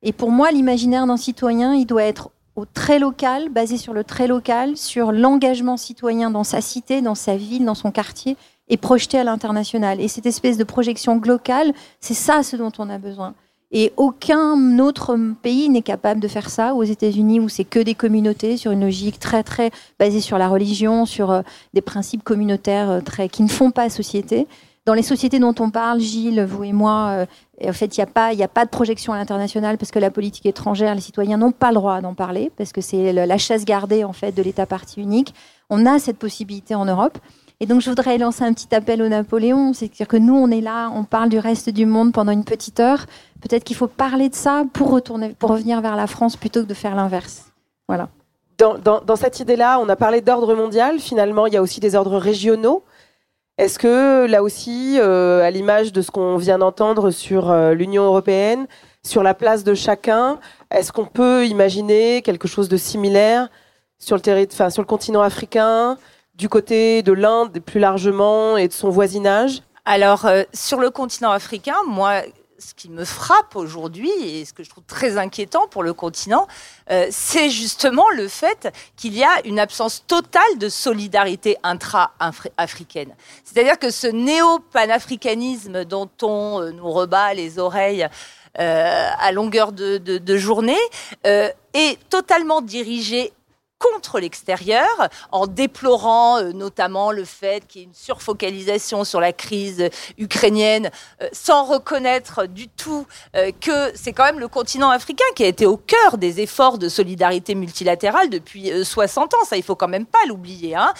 Et 0.00 0.14
pour 0.14 0.30
moi, 0.30 0.52
l'imaginaire 0.52 1.06
d'un 1.06 1.18
citoyen, 1.18 1.74
il 1.74 1.84
doit 1.84 2.04
être 2.04 2.30
au 2.56 2.64
très 2.64 2.98
local, 2.98 3.50
basé 3.50 3.76
sur 3.76 3.92
le 3.92 4.04
très 4.04 4.26
local, 4.26 4.78
sur 4.78 5.12
l'engagement 5.12 5.76
citoyen 5.76 6.30
dans 6.30 6.44
sa 6.44 6.62
cité, 6.62 7.02
dans 7.02 7.14
sa 7.14 7.36
ville, 7.36 7.66
dans 7.66 7.74
son 7.74 7.90
quartier, 7.90 8.38
et 8.68 8.78
projeté 8.78 9.18
à 9.18 9.24
l'international. 9.24 10.00
Et 10.00 10.08
cette 10.08 10.24
espèce 10.24 10.56
de 10.56 10.64
projection 10.64 11.20
locale, 11.20 11.74
c'est 12.00 12.14
ça 12.14 12.42
ce 12.42 12.56
dont 12.56 12.72
on 12.78 12.88
a 12.88 12.96
besoin. 12.96 13.34
Et 13.74 13.92
aucun 13.96 14.78
autre 14.78 15.18
pays 15.40 15.70
n'est 15.70 15.82
capable 15.82 16.20
de 16.20 16.28
faire 16.28 16.50
ça. 16.50 16.74
Aux 16.74 16.82
États-Unis, 16.82 17.40
où 17.40 17.48
c'est 17.48 17.64
que 17.64 17.78
des 17.78 17.94
communautés, 17.94 18.58
sur 18.58 18.70
une 18.70 18.82
logique 18.82 19.18
très 19.18 19.42
très 19.42 19.70
basée 19.98 20.20
sur 20.20 20.36
la 20.36 20.48
religion, 20.48 21.06
sur 21.06 21.30
euh, 21.30 21.40
des 21.72 21.80
principes 21.80 22.22
communautaires 22.22 22.90
euh, 22.90 23.00
très 23.00 23.30
qui 23.30 23.42
ne 23.42 23.48
font 23.48 23.70
pas 23.70 23.88
société. 23.88 24.46
Dans 24.84 24.92
les 24.92 25.02
sociétés 25.02 25.38
dont 25.38 25.54
on 25.58 25.70
parle, 25.70 26.00
Gilles, 26.00 26.44
vous 26.44 26.64
et 26.64 26.72
moi, 26.72 27.26
euh, 27.62 27.66
en 27.66 27.72
fait, 27.72 27.96
il 27.96 28.00
n'y 28.00 28.04
a, 28.04 28.06
pas, 28.06 28.32
a 28.38 28.48
pas 28.48 28.64
de 28.66 28.70
projection 28.70 29.14
à 29.14 29.16
l'international 29.16 29.78
parce 29.78 29.90
que 29.90 30.00
la 30.00 30.10
politique 30.10 30.44
étrangère, 30.44 30.94
les 30.94 31.00
citoyens 31.00 31.38
n'ont 31.38 31.52
pas 31.52 31.68
le 31.68 31.76
droit 31.76 32.00
d'en 32.02 32.14
parler 32.14 32.50
parce 32.58 32.72
que 32.72 32.82
c'est 32.82 33.12
la 33.12 33.38
chasse 33.38 33.64
gardée 33.64 34.04
en 34.04 34.12
fait 34.12 34.32
de 34.32 34.42
l'État 34.42 34.66
parti 34.66 35.00
unique. 35.00 35.34
On 35.70 35.86
a 35.86 35.98
cette 35.98 36.18
possibilité 36.18 36.74
en 36.74 36.84
Europe. 36.84 37.18
Et 37.62 37.66
donc, 37.66 37.80
je 37.80 37.88
voudrais 37.88 38.18
lancer 38.18 38.42
un 38.42 38.52
petit 38.52 38.74
appel 38.74 39.00
au 39.02 39.08
Napoléon. 39.08 39.72
C'est-à-dire 39.72 40.08
que 40.08 40.16
nous, 40.16 40.34
on 40.34 40.50
est 40.50 40.60
là, 40.60 40.90
on 40.96 41.04
parle 41.04 41.28
du 41.28 41.38
reste 41.38 41.70
du 41.70 41.86
monde 41.86 42.12
pendant 42.12 42.32
une 42.32 42.42
petite 42.42 42.80
heure. 42.80 43.06
Peut-être 43.40 43.62
qu'il 43.62 43.76
faut 43.76 43.86
parler 43.86 44.28
de 44.28 44.34
ça 44.34 44.64
pour, 44.72 44.90
retourner, 44.90 45.36
pour 45.38 45.50
revenir 45.50 45.80
vers 45.80 45.94
la 45.94 46.08
France 46.08 46.34
plutôt 46.34 46.62
que 46.62 46.66
de 46.66 46.74
faire 46.74 46.96
l'inverse. 46.96 47.52
Voilà. 47.86 48.08
Dans, 48.58 49.14
cette 49.14 49.38
idée-là, 49.38 49.78
on 49.78 49.88
a 49.88 49.94
parlé 49.94 50.22
d'ordre 50.22 50.56
mondial. 50.56 50.98
Finalement, 50.98 51.46
il 51.46 51.54
y 51.54 51.56
a 51.56 51.62
aussi 51.62 51.78
des 51.78 51.94
ordres 51.94 52.18
régionaux. 52.18 52.82
Est-ce 53.58 53.78
que 53.78 54.26
là 54.26 54.42
aussi, 54.42 54.98
euh, 54.98 55.44
à 55.44 55.52
l'image 55.52 55.92
de 55.92 56.02
ce 56.02 56.10
qu'on 56.10 56.38
vient 56.38 56.58
d'entendre 56.58 57.12
sur 57.12 57.48
euh, 57.52 57.74
l'Union 57.74 58.02
européenne, 58.02 58.66
sur 59.04 59.22
la 59.22 59.34
place 59.34 59.62
de 59.62 59.74
chacun, 59.74 60.40
est-ce 60.72 60.90
qu'on 60.90 61.06
peut 61.06 61.46
imaginer 61.46 62.22
quelque 62.22 62.48
chose 62.48 62.68
de 62.68 62.76
similaire 62.76 63.50
sur 64.00 64.16
le, 64.16 64.22
sur 64.48 64.82
le 64.82 64.86
continent 64.86 65.22
africain, 65.22 65.96
du 66.34 66.48
côté 66.48 67.02
de 67.02 67.12
l'Inde 67.12 67.58
plus 67.60 67.80
largement 67.80 68.56
et 68.56 68.68
de 68.68 68.72
son 68.72 68.90
voisinage 68.90 69.62
Alors, 69.84 70.24
euh, 70.26 70.44
sur 70.52 70.78
le 70.78 70.90
continent 70.90 71.30
africain, 71.30 71.76
moi, 71.86 72.22
ce 72.58 72.74
qui 72.74 72.88
me 72.88 73.04
frappe 73.04 73.54
aujourd'hui 73.54 74.10
et 74.22 74.44
ce 74.44 74.52
que 74.52 74.62
je 74.62 74.70
trouve 74.70 74.84
très 74.84 75.18
inquiétant 75.18 75.66
pour 75.68 75.82
le 75.82 75.92
continent, 75.92 76.46
euh, 76.90 77.06
c'est 77.10 77.50
justement 77.50 78.08
le 78.14 78.28
fait 78.28 78.72
qu'il 78.96 79.14
y 79.14 79.24
a 79.24 79.44
une 79.44 79.58
absence 79.58 80.04
totale 80.06 80.58
de 80.58 80.68
solidarité 80.68 81.58
intra-africaine. 81.62 83.14
C'est-à-dire 83.44 83.78
que 83.78 83.90
ce 83.90 84.06
néo-panafricanisme 84.06 85.84
dont 85.84 86.10
on 86.22 86.62
euh, 86.62 86.70
nous 86.70 86.90
rebat 86.90 87.34
les 87.34 87.58
oreilles 87.58 88.08
à 88.54 89.32
longueur 89.32 89.72
de, 89.72 90.36
journée 90.36 90.76
est 91.24 91.98
totalement 92.10 92.60
dirigé 92.60 93.32
contre 93.82 94.20
l'extérieur, 94.20 95.08
en 95.32 95.46
déplorant 95.46 96.38
euh, 96.38 96.52
notamment 96.52 97.10
le 97.10 97.24
fait 97.24 97.66
qu'il 97.66 97.80
y 97.80 97.84
ait 97.84 97.86
une 97.88 97.94
surfocalisation 97.94 99.04
sur 99.04 99.20
la 99.20 99.32
crise 99.32 99.88
ukrainienne, 100.18 100.90
euh, 101.20 101.28
sans 101.32 101.64
reconnaître 101.64 102.46
du 102.46 102.68
tout 102.68 103.06
euh, 103.36 103.50
que 103.60 103.90
c'est 103.94 104.12
quand 104.12 104.24
même 104.24 104.38
le 104.38 104.48
continent 104.48 104.90
africain 104.90 105.24
qui 105.34 105.42
a 105.44 105.46
été 105.46 105.66
au 105.66 105.76
cœur 105.76 106.16
des 106.16 106.40
efforts 106.40 106.78
de 106.78 106.88
solidarité 106.88 107.54
multilatérale 107.54 108.30
depuis 108.30 108.70
60 108.84 109.34
ans. 109.34 109.44
Ça, 109.44 109.56
il 109.56 109.62
faut 109.62 109.76
quand 109.76 109.88
même 109.88 110.06
pas 110.06 110.24
l'oublier. 110.28 110.76
Hein. 110.76 110.94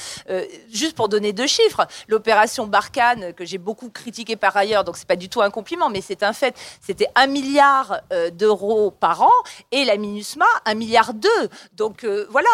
juste 0.73 0.97
pour 0.97 1.09
donner 1.09 1.33
deux 1.33 1.47
chiffres, 1.47 1.87
l'opération 2.09 2.67
Barkhane, 2.67 3.33
que 3.35 3.45
j'ai 3.45 3.59
beaucoup 3.59 3.91
critiqué 3.91 4.37
par 4.37 4.57
ailleurs, 4.57 4.85
donc 4.85 4.97
c'est 4.97 5.07
pas 5.07 5.17
du 5.17 5.29
tout 5.29 5.41
un 5.41 5.51
compliment, 5.51 5.89
mais 5.89 6.01
c'est 6.01 6.23
un 6.23 6.33
fait, 6.33 6.57
c'était 6.81 7.09
un 7.15 7.27
milliard 7.27 8.01
d'euros 8.33 8.91
par 8.91 9.23
an, 9.23 9.31
et 9.71 9.85
la 9.85 9.97
MINUSMA, 9.97 10.45
un 10.65 10.75
milliard 10.75 11.15
deux. 11.15 11.49
Donc 11.75 12.05
voilà, 12.05 12.49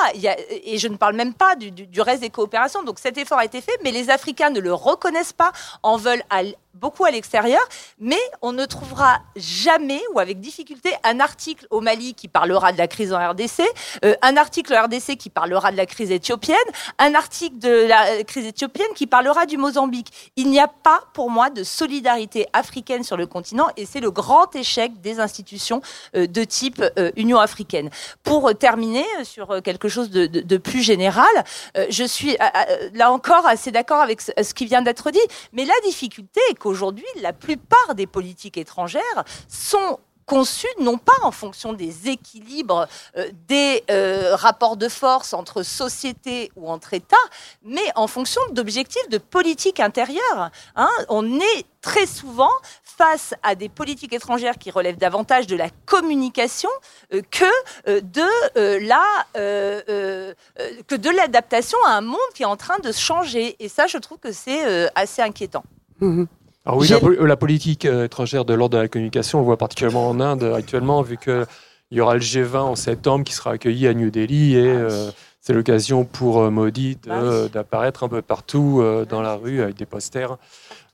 et 0.65 0.79
je 0.79 0.89
ne 0.89 0.97
parle 0.97 1.17
même 1.17 1.35
pas 1.35 1.55
du, 1.57 2.01
reste 2.01 2.23
des 2.23 2.31
coopérations. 2.31 2.83
Donc 2.83 2.99
cet 2.99 3.19
effort 3.19 3.39
a 3.39 3.45
été 3.45 3.61
fait, 3.61 3.77
mais 3.83 3.91
les 3.91 4.11
Africains 4.11 4.51
ne 4.51 4.61
le 4.61 4.73
reconnaissent 4.73 5.33
pas, 5.33 5.53
en 5.83 5.97
veulent 5.97 6.23
à, 6.31 6.43
beaucoup 6.75 7.05
à 7.05 7.11
l'extérieur, 7.11 7.61
mais 7.99 8.19
on 8.43 8.53
ne 8.53 8.65
trouvera 8.65 9.21
jamais 9.37 10.01
ou 10.13 10.21
avec 10.21 10.41
difficulté 10.41 10.91
un 11.05 11.21
article 11.21 11.67
au 11.71 11.81
Mali 11.81 12.15
qui 12.15 12.29
parlera 12.29 12.73
de 12.73 12.79
la 12.79 12.87
crise 12.87 13.13
en 13.13 13.31
RDC, 13.31 13.63
euh, 14.05 14.15
un 14.23 14.37
article 14.37 14.75
en 14.75 14.85
RDC 14.85 15.17
qui 15.17 15.31
parlera 15.31 15.73
de 15.73 15.77
la 15.77 15.87
crise 15.87 16.11
éthiopienne, 16.11 16.57
un 16.99 17.15
article 17.15 17.59
de 17.59 17.87
la 17.87 18.23
crise 18.25 18.47
éthiopienne 18.47 18.89
qui 18.95 19.07
parlera 19.07 19.47
du 19.47 19.57
Mozambique. 19.57 20.33
Il 20.37 20.51
n'y 20.51 20.61
a 20.61 20.69
pas 20.69 21.03
pour 21.15 21.31
moi 21.31 21.51
de 21.51 21.65
solidarité 21.65 22.47
africaine 22.53 23.03
sur 23.03 23.17
le 23.17 23.27
continent 23.27 23.69
et 23.77 23.87
c'est 23.87 24.01
le 24.01 24.11
grand 24.11 24.55
échec 24.55 25.01
des 25.01 25.21
institutions 25.21 25.81
euh, 26.15 26.27
de 26.27 26.45
type 26.45 26.83
euh, 26.99 27.11
Union 27.17 27.39
africaine. 27.39 27.91
Pour 28.23 28.57
terminer 28.57 29.05
sur 29.25 29.63
quelque 29.63 29.89
chose 29.89 30.11
de, 30.11 30.57
plus 30.59 30.83
général, 30.83 31.27
je 31.89 32.05
suis 32.05 32.37
là 32.95 33.11
encore 33.11 33.47
assez 33.47 33.71
d'accord 33.71 34.01
avec 34.01 34.21
ce 34.21 34.55
qui 34.55 34.67
vient 34.67 34.83
d'être 34.83 35.11
dit, 35.11 35.19
mais 35.53 35.65
la 35.65 35.75
difficulté 35.85 36.41
qu'aujourd'hui, 36.59 37.07
la 37.21 37.33
plupart 37.33 37.95
des 37.95 38.07
politiques 38.07 38.57
étrangères 38.59 39.25
sont 39.49 39.99
conçues 40.29 40.69
non 40.79 40.99
pas 40.99 41.17
en 41.23 41.33
fonction 41.33 41.73
des 41.73 42.09
équilibres 42.09 42.87
euh, 43.17 43.29
des 43.49 43.83
euh, 43.91 44.37
rapports 44.37 44.77
de 44.77 44.89
force 44.89 45.33
entre 45.33 45.63
sociétés 45.63 46.53
ou 46.55 46.71
entre 46.71 46.93
États, 46.95 47.17
mais 47.65 47.91
en 47.97 48.07
fonction 48.07 48.43
d'objectifs 48.53 49.09
de 49.09 49.19
politique 49.19 49.81
intérieure. 49.81 50.51
Hein. 50.77 50.91
On 51.09 51.41
est 51.41 51.65
très 51.81 52.07
souvent 52.07 52.51
face 52.83 53.33
à 53.43 53.55
des 53.55 53.71
politiques 53.71 54.13
étrangères 54.13 54.59
qui 54.59 54.71
relèvent 54.71 54.99
davantage 54.99 55.47
de 55.47 55.57
la 55.57 55.71
communication 55.87 56.69
euh, 57.15 57.23
que 57.31 57.47
de 60.95 61.17
l'adaptation 61.17 61.79
à 61.87 61.93
un 61.93 62.03
monde 62.03 62.19
qui 62.35 62.43
est 62.43 62.47
en 62.47 62.57
train 62.57 62.79
de 62.81 62.93
changer. 62.93 63.57
Et 63.61 63.69
ça, 63.69 63.87
je 63.87 63.97
trouve 63.97 64.19
que 64.19 64.33
c'est 64.33 64.91
assez 64.95 65.23
inquiétant. 65.23 65.65
Mmh 66.01 66.25
alors 66.67 66.81
oui, 66.81 66.89
la, 67.21 67.37
politique 67.37 67.87
euh, 67.87 68.05
étrangère 68.05 68.45
de 68.45 68.53
l'ordre 68.53 68.77
de 68.77 68.83
la 68.83 68.89
communication, 68.89 69.41
on 69.41 69.43
voit 69.43 69.57
particulièrement 69.57 70.09
en 70.09 70.21
Inde 70.21 70.53
actuellement, 70.55 71.01
vu 71.01 71.17
qu'il 71.17 71.47
y 71.93 72.01
aura 72.01 72.15
le 72.15 72.21
G20 72.21 72.59
en 72.59 72.77
septembre 72.77 73.25
qui 73.25 73.33
sera 73.33 73.53
accueilli 73.53 73.87
à 73.87 73.95
New 73.95 74.11
Delhi 74.11 74.55
et 74.55 74.67
euh, 74.67 75.11
c'est 75.41 75.55
l'occasion 75.55 76.05
pour 76.05 76.43
euh, 76.43 76.51
Modi 76.51 76.99
bah 77.07 77.49
d'apparaître 77.51 78.05
un 78.05 78.09
peu 78.09 78.21
partout 78.21 78.85
dans 79.09 79.23
la 79.23 79.35
rue 79.37 79.63
avec 79.63 79.77
des 79.77 79.87
posters 79.87 80.37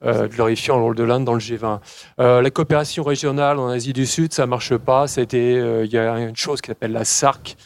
glorifiant 0.01 0.77
le 0.77 0.83
rôle 0.83 0.95
de 0.95 1.03
l'Inde 1.03 1.25
dans 1.25 1.33
le 1.33 1.39
G20. 1.39 1.79
la 2.19 2.49
coopération 2.51 3.03
régionale 3.03 3.59
en 3.59 3.67
Asie 3.67 3.91
du 3.91 4.05
Sud, 4.05 4.33
ça 4.33 4.45
marche 4.45 4.77
pas. 4.77 5.07
Il 5.17 5.89
y 5.91 5.97
a 5.97 6.19
une 6.19 6.35
chose 6.35 6.61
qui 6.61 6.67
s'appelle 6.67 6.91
la 6.93 7.03
SARC, 7.03 7.57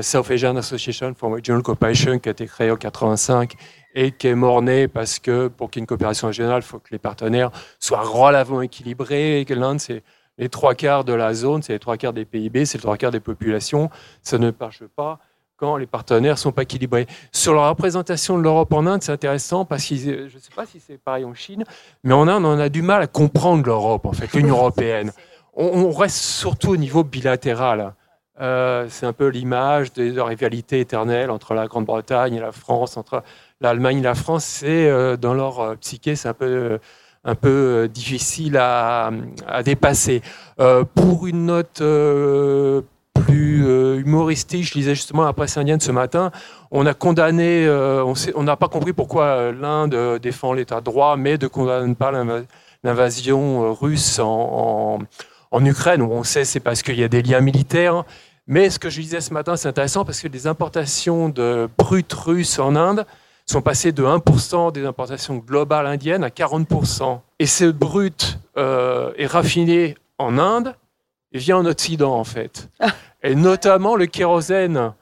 South 0.00 0.30
Asian 0.30 0.56
Association 0.56 1.14
for 1.16 1.30
Regional 1.30 1.62
Cooperation, 1.62 2.18
qui 2.18 2.28
a 2.28 2.32
été 2.32 2.46
créée 2.46 2.70
en 2.70 2.76
85 2.76 3.54
et 3.94 4.12
qui 4.12 4.28
est 4.28 4.34
mort-né 4.34 4.88
parce 4.88 5.18
que 5.18 5.48
pour 5.48 5.70
qu'il 5.70 5.80
y 5.80 5.82
ait 5.82 5.84
une 5.84 5.86
coopération 5.86 6.28
régionale, 6.28 6.62
il 6.62 6.66
faut 6.66 6.78
que 6.78 6.88
les 6.90 6.98
partenaires 6.98 7.50
soient 7.78 8.02
relativement 8.02 8.62
équilibrés 8.62 9.40
et 9.40 9.44
que 9.44 9.54
l'Inde, 9.54 9.80
c'est 9.80 10.02
les 10.38 10.48
trois 10.48 10.74
quarts 10.74 11.04
de 11.04 11.12
la 11.12 11.34
zone, 11.34 11.62
c'est 11.62 11.74
les 11.74 11.78
trois 11.78 11.96
quarts 11.96 12.12
des 12.12 12.24
PIB, 12.24 12.64
c'est 12.64 12.78
les 12.78 12.82
trois 12.82 12.96
quarts 12.96 13.10
des 13.10 13.20
populations. 13.20 13.90
Ça 14.22 14.38
ne 14.38 14.50
marche 14.58 14.84
pas 14.96 15.18
quand 15.56 15.76
les 15.76 15.86
partenaires 15.86 16.38
sont 16.38 16.50
pas 16.50 16.62
équilibrés. 16.62 17.06
Sur 17.30 17.54
la 17.54 17.68
représentation 17.68 18.36
de 18.36 18.42
l'Europe 18.42 18.72
en 18.72 18.84
Inde, 18.86 19.02
c'est 19.02 19.12
intéressant 19.12 19.64
parce 19.64 19.86
que 19.86 19.94
je 19.94 20.34
ne 20.34 20.40
sais 20.40 20.50
pas 20.56 20.66
si 20.66 20.80
c'est 20.80 20.98
pareil 20.98 21.24
en 21.24 21.34
Chine, 21.34 21.64
mais 22.02 22.14
en 22.14 22.26
Inde, 22.26 22.44
on 22.44 22.58
a 22.58 22.68
du 22.68 22.82
mal 22.82 23.00
à 23.02 23.06
comprendre 23.06 23.64
l'Europe, 23.64 24.04
en 24.06 24.12
fait, 24.12 24.32
l'Union 24.32 24.56
européenne. 24.56 25.12
On, 25.54 25.90
reste 25.92 26.16
surtout 26.16 26.70
au 26.70 26.76
niveau 26.76 27.04
bilatéral. 27.04 27.94
Euh, 28.40 28.86
c'est 28.88 29.06
un 29.06 29.12
peu 29.12 29.28
l'image 29.28 29.92
de 29.92 30.10
la 30.10 30.24
rivalité 30.24 30.80
éternelle 30.80 31.30
entre 31.30 31.54
la 31.54 31.68
Grande-Bretagne 31.68 32.34
et 32.34 32.40
la 32.40 32.50
France, 32.50 32.96
entre 32.96 33.22
l'Allemagne 33.62 33.98
et 33.98 34.02
la 34.02 34.14
France. 34.14 34.44
C'est 34.44 34.88
euh, 34.88 35.16
dans 35.16 35.34
leur 35.34 35.60
euh, 35.60 35.76
psyché, 35.76 36.16
c'est 36.16 36.28
un 36.28 36.34
peu 36.34 36.78
euh, 37.46 37.88
difficile 37.88 38.56
à, 38.58 39.10
dépasser. 39.64 40.22
Pour 40.94 41.26
une 41.26 41.46
note 41.46 41.82
plus 43.14 43.98
humoristique, 43.98 44.64
je 44.64 44.74
lisais 44.74 44.94
justement 44.94 45.24
la 45.24 45.32
presse 45.32 45.56
indienne 45.56 45.80
ce 45.80 45.92
matin, 45.92 46.30
on 46.70 46.86
a 46.86 46.94
condamné, 46.94 47.68
on 47.68 48.42
n'a 48.42 48.56
pas 48.56 48.68
compris 48.68 48.92
pourquoi 48.92 49.52
l'Inde 49.52 50.18
défend 50.20 50.52
l'état 50.52 50.80
de 50.80 50.84
droit, 50.84 51.16
mais 51.16 51.38
ne 51.38 51.46
condamne 51.46 51.96
pas 51.96 52.12
l'inva- 52.12 52.42
l'invasion 52.84 53.72
russe 53.74 54.18
en, 54.18 54.26
en, 54.26 54.98
en 55.50 55.64
Ukraine. 55.64 56.02
On 56.02 56.22
sait 56.24 56.44
c'est 56.44 56.60
parce 56.60 56.82
qu'il 56.82 56.98
y 56.98 57.04
a 57.04 57.08
des 57.08 57.22
liens 57.22 57.40
militaires. 57.40 58.04
Mais 58.46 58.70
ce 58.70 58.78
que 58.78 58.90
je 58.90 59.00
disais 59.00 59.20
ce 59.20 59.32
matin, 59.32 59.56
c'est 59.56 59.68
intéressant 59.68 60.04
parce 60.04 60.20
que 60.20 60.28
les 60.28 60.46
importations 60.46 61.28
de 61.28 61.68
brut 61.78 62.12
russe 62.12 62.58
en 62.58 62.74
Inde 62.74 63.06
sont 63.52 63.62
passées 63.62 63.92
de 63.92 64.02
1% 64.02 64.72
des 64.72 64.86
importations 64.86 65.36
globales 65.36 65.86
indiennes 65.86 66.24
à 66.24 66.28
40%. 66.30 67.20
Et 67.38 67.46
ce 67.46 67.66
brut 67.66 68.38
euh, 68.56 69.12
est 69.18 69.26
raffiné 69.26 69.94
en 70.18 70.38
Inde 70.38 70.74
et 71.32 71.38
vient 71.38 71.58
en 71.58 71.66
Occident, 71.66 72.14
en 72.14 72.24
fait. 72.24 72.70
Et 73.22 73.34
notamment 73.34 73.94
le 73.94 74.06
kérosène 74.06 74.94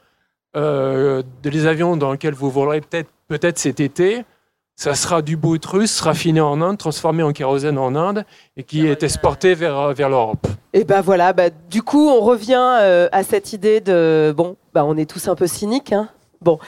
euh, 0.57 1.23
des 1.43 1.67
avions 1.67 1.97
dans 1.97 2.13
lesquels 2.13 2.35
vous 2.35 2.51
volerez 2.51 2.81
peut-être 2.81 3.09
peut-être 3.29 3.59
cet 3.59 3.79
été, 3.79 4.25
ça 4.75 4.95
sera 4.95 5.23
du 5.23 5.37
brut 5.37 5.65
russe 5.65 6.01
raffiné 6.01 6.41
en 6.41 6.61
Inde, 6.61 6.77
transformé 6.77 7.23
en 7.23 7.33
kérosène 7.33 7.79
en 7.79 7.95
Inde 7.95 8.25
et 8.57 8.65
qui 8.65 8.85
est 8.85 9.05
exporté 9.05 9.55
vers, 9.55 9.93
vers 9.95 10.09
l'Europe. 10.09 10.49
Et 10.73 10.83
ben 10.83 11.01
voilà, 11.01 11.33
bah, 11.33 11.51
du 11.71 11.83
coup, 11.83 12.09
on 12.09 12.21
revient 12.21 12.79
euh, 12.81 13.09
à 13.13 13.23
cette 13.23 13.53
idée 13.53 13.81
de 13.81 14.35
bon, 14.37 14.57
bah, 14.75 14.85
on 14.85 14.97
est 14.97 15.09
tous 15.09 15.29
un 15.29 15.37
peu 15.37 15.47
cyniques. 15.47 15.93
Hein 15.93 16.09
bon, 16.41 16.59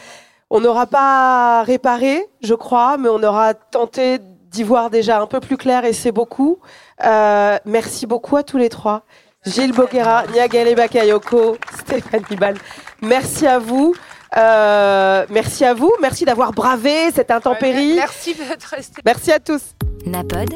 on 0.52 0.60
n'aura 0.60 0.86
pas 0.86 1.62
réparé, 1.62 2.26
je 2.42 2.52
crois, 2.52 2.98
mais 2.98 3.08
on 3.08 3.22
aura 3.22 3.54
tenté 3.54 4.18
d'y 4.50 4.62
voir 4.62 4.90
déjà 4.90 5.18
un 5.18 5.26
peu 5.26 5.40
plus 5.40 5.56
clair 5.56 5.86
et 5.86 5.94
c'est 5.94 6.12
beaucoup. 6.12 6.58
Euh, 7.04 7.56
merci 7.64 8.06
beaucoup 8.06 8.36
à 8.36 8.42
tous 8.42 8.58
les 8.58 8.68
trois. 8.68 9.02
Gilles 9.46 9.72
Boguera, 9.72 10.24
Niagale 10.26 10.74
Bakayoko, 10.74 11.56
Stéphanie 11.80 12.36
Ball. 12.36 12.56
Merci 13.00 13.46
à 13.46 13.58
vous. 13.58 13.94
Euh, 14.36 15.24
merci 15.30 15.64
à 15.64 15.72
vous. 15.72 15.92
Merci 16.02 16.26
d'avoir 16.26 16.52
bravé 16.52 17.10
cette 17.14 17.30
intempérie. 17.30 17.94
Merci 17.96 18.34
d'être 18.34 18.74
resté. 18.76 19.00
Merci 19.06 19.32
à 19.32 19.40
tous. 19.40 19.62
Napod, 20.04 20.50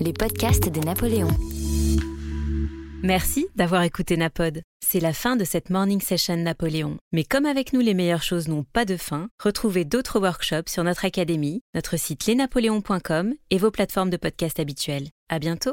les 0.00 0.12
podcasts 0.12 0.68
de 0.68 0.80
Napoléon. 0.80 1.28
Merci 3.04 3.46
d'avoir 3.54 3.82
écouté 3.82 4.16
Napod. 4.16 4.62
C'est 4.82 4.98
la 4.98 5.12
fin 5.12 5.36
de 5.36 5.44
cette 5.44 5.68
morning 5.68 6.00
session 6.00 6.38
Napoléon. 6.38 6.96
Mais 7.12 7.22
comme 7.22 7.44
avec 7.44 7.74
nous 7.74 7.82
les 7.82 7.92
meilleures 7.92 8.22
choses 8.22 8.48
n'ont 8.48 8.64
pas 8.64 8.86
de 8.86 8.96
fin, 8.96 9.28
retrouvez 9.42 9.84
d'autres 9.84 10.18
workshops 10.18 10.70
sur 10.70 10.84
notre 10.84 11.04
académie, 11.04 11.60
notre 11.74 11.98
site 11.98 12.24
lesnapoléons.com 12.24 13.34
et 13.50 13.58
vos 13.58 13.70
plateformes 13.70 14.08
de 14.08 14.16
podcast 14.16 14.58
habituelles. 14.58 15.10
À 15.28 15.38
bientôt! 15.38 15.72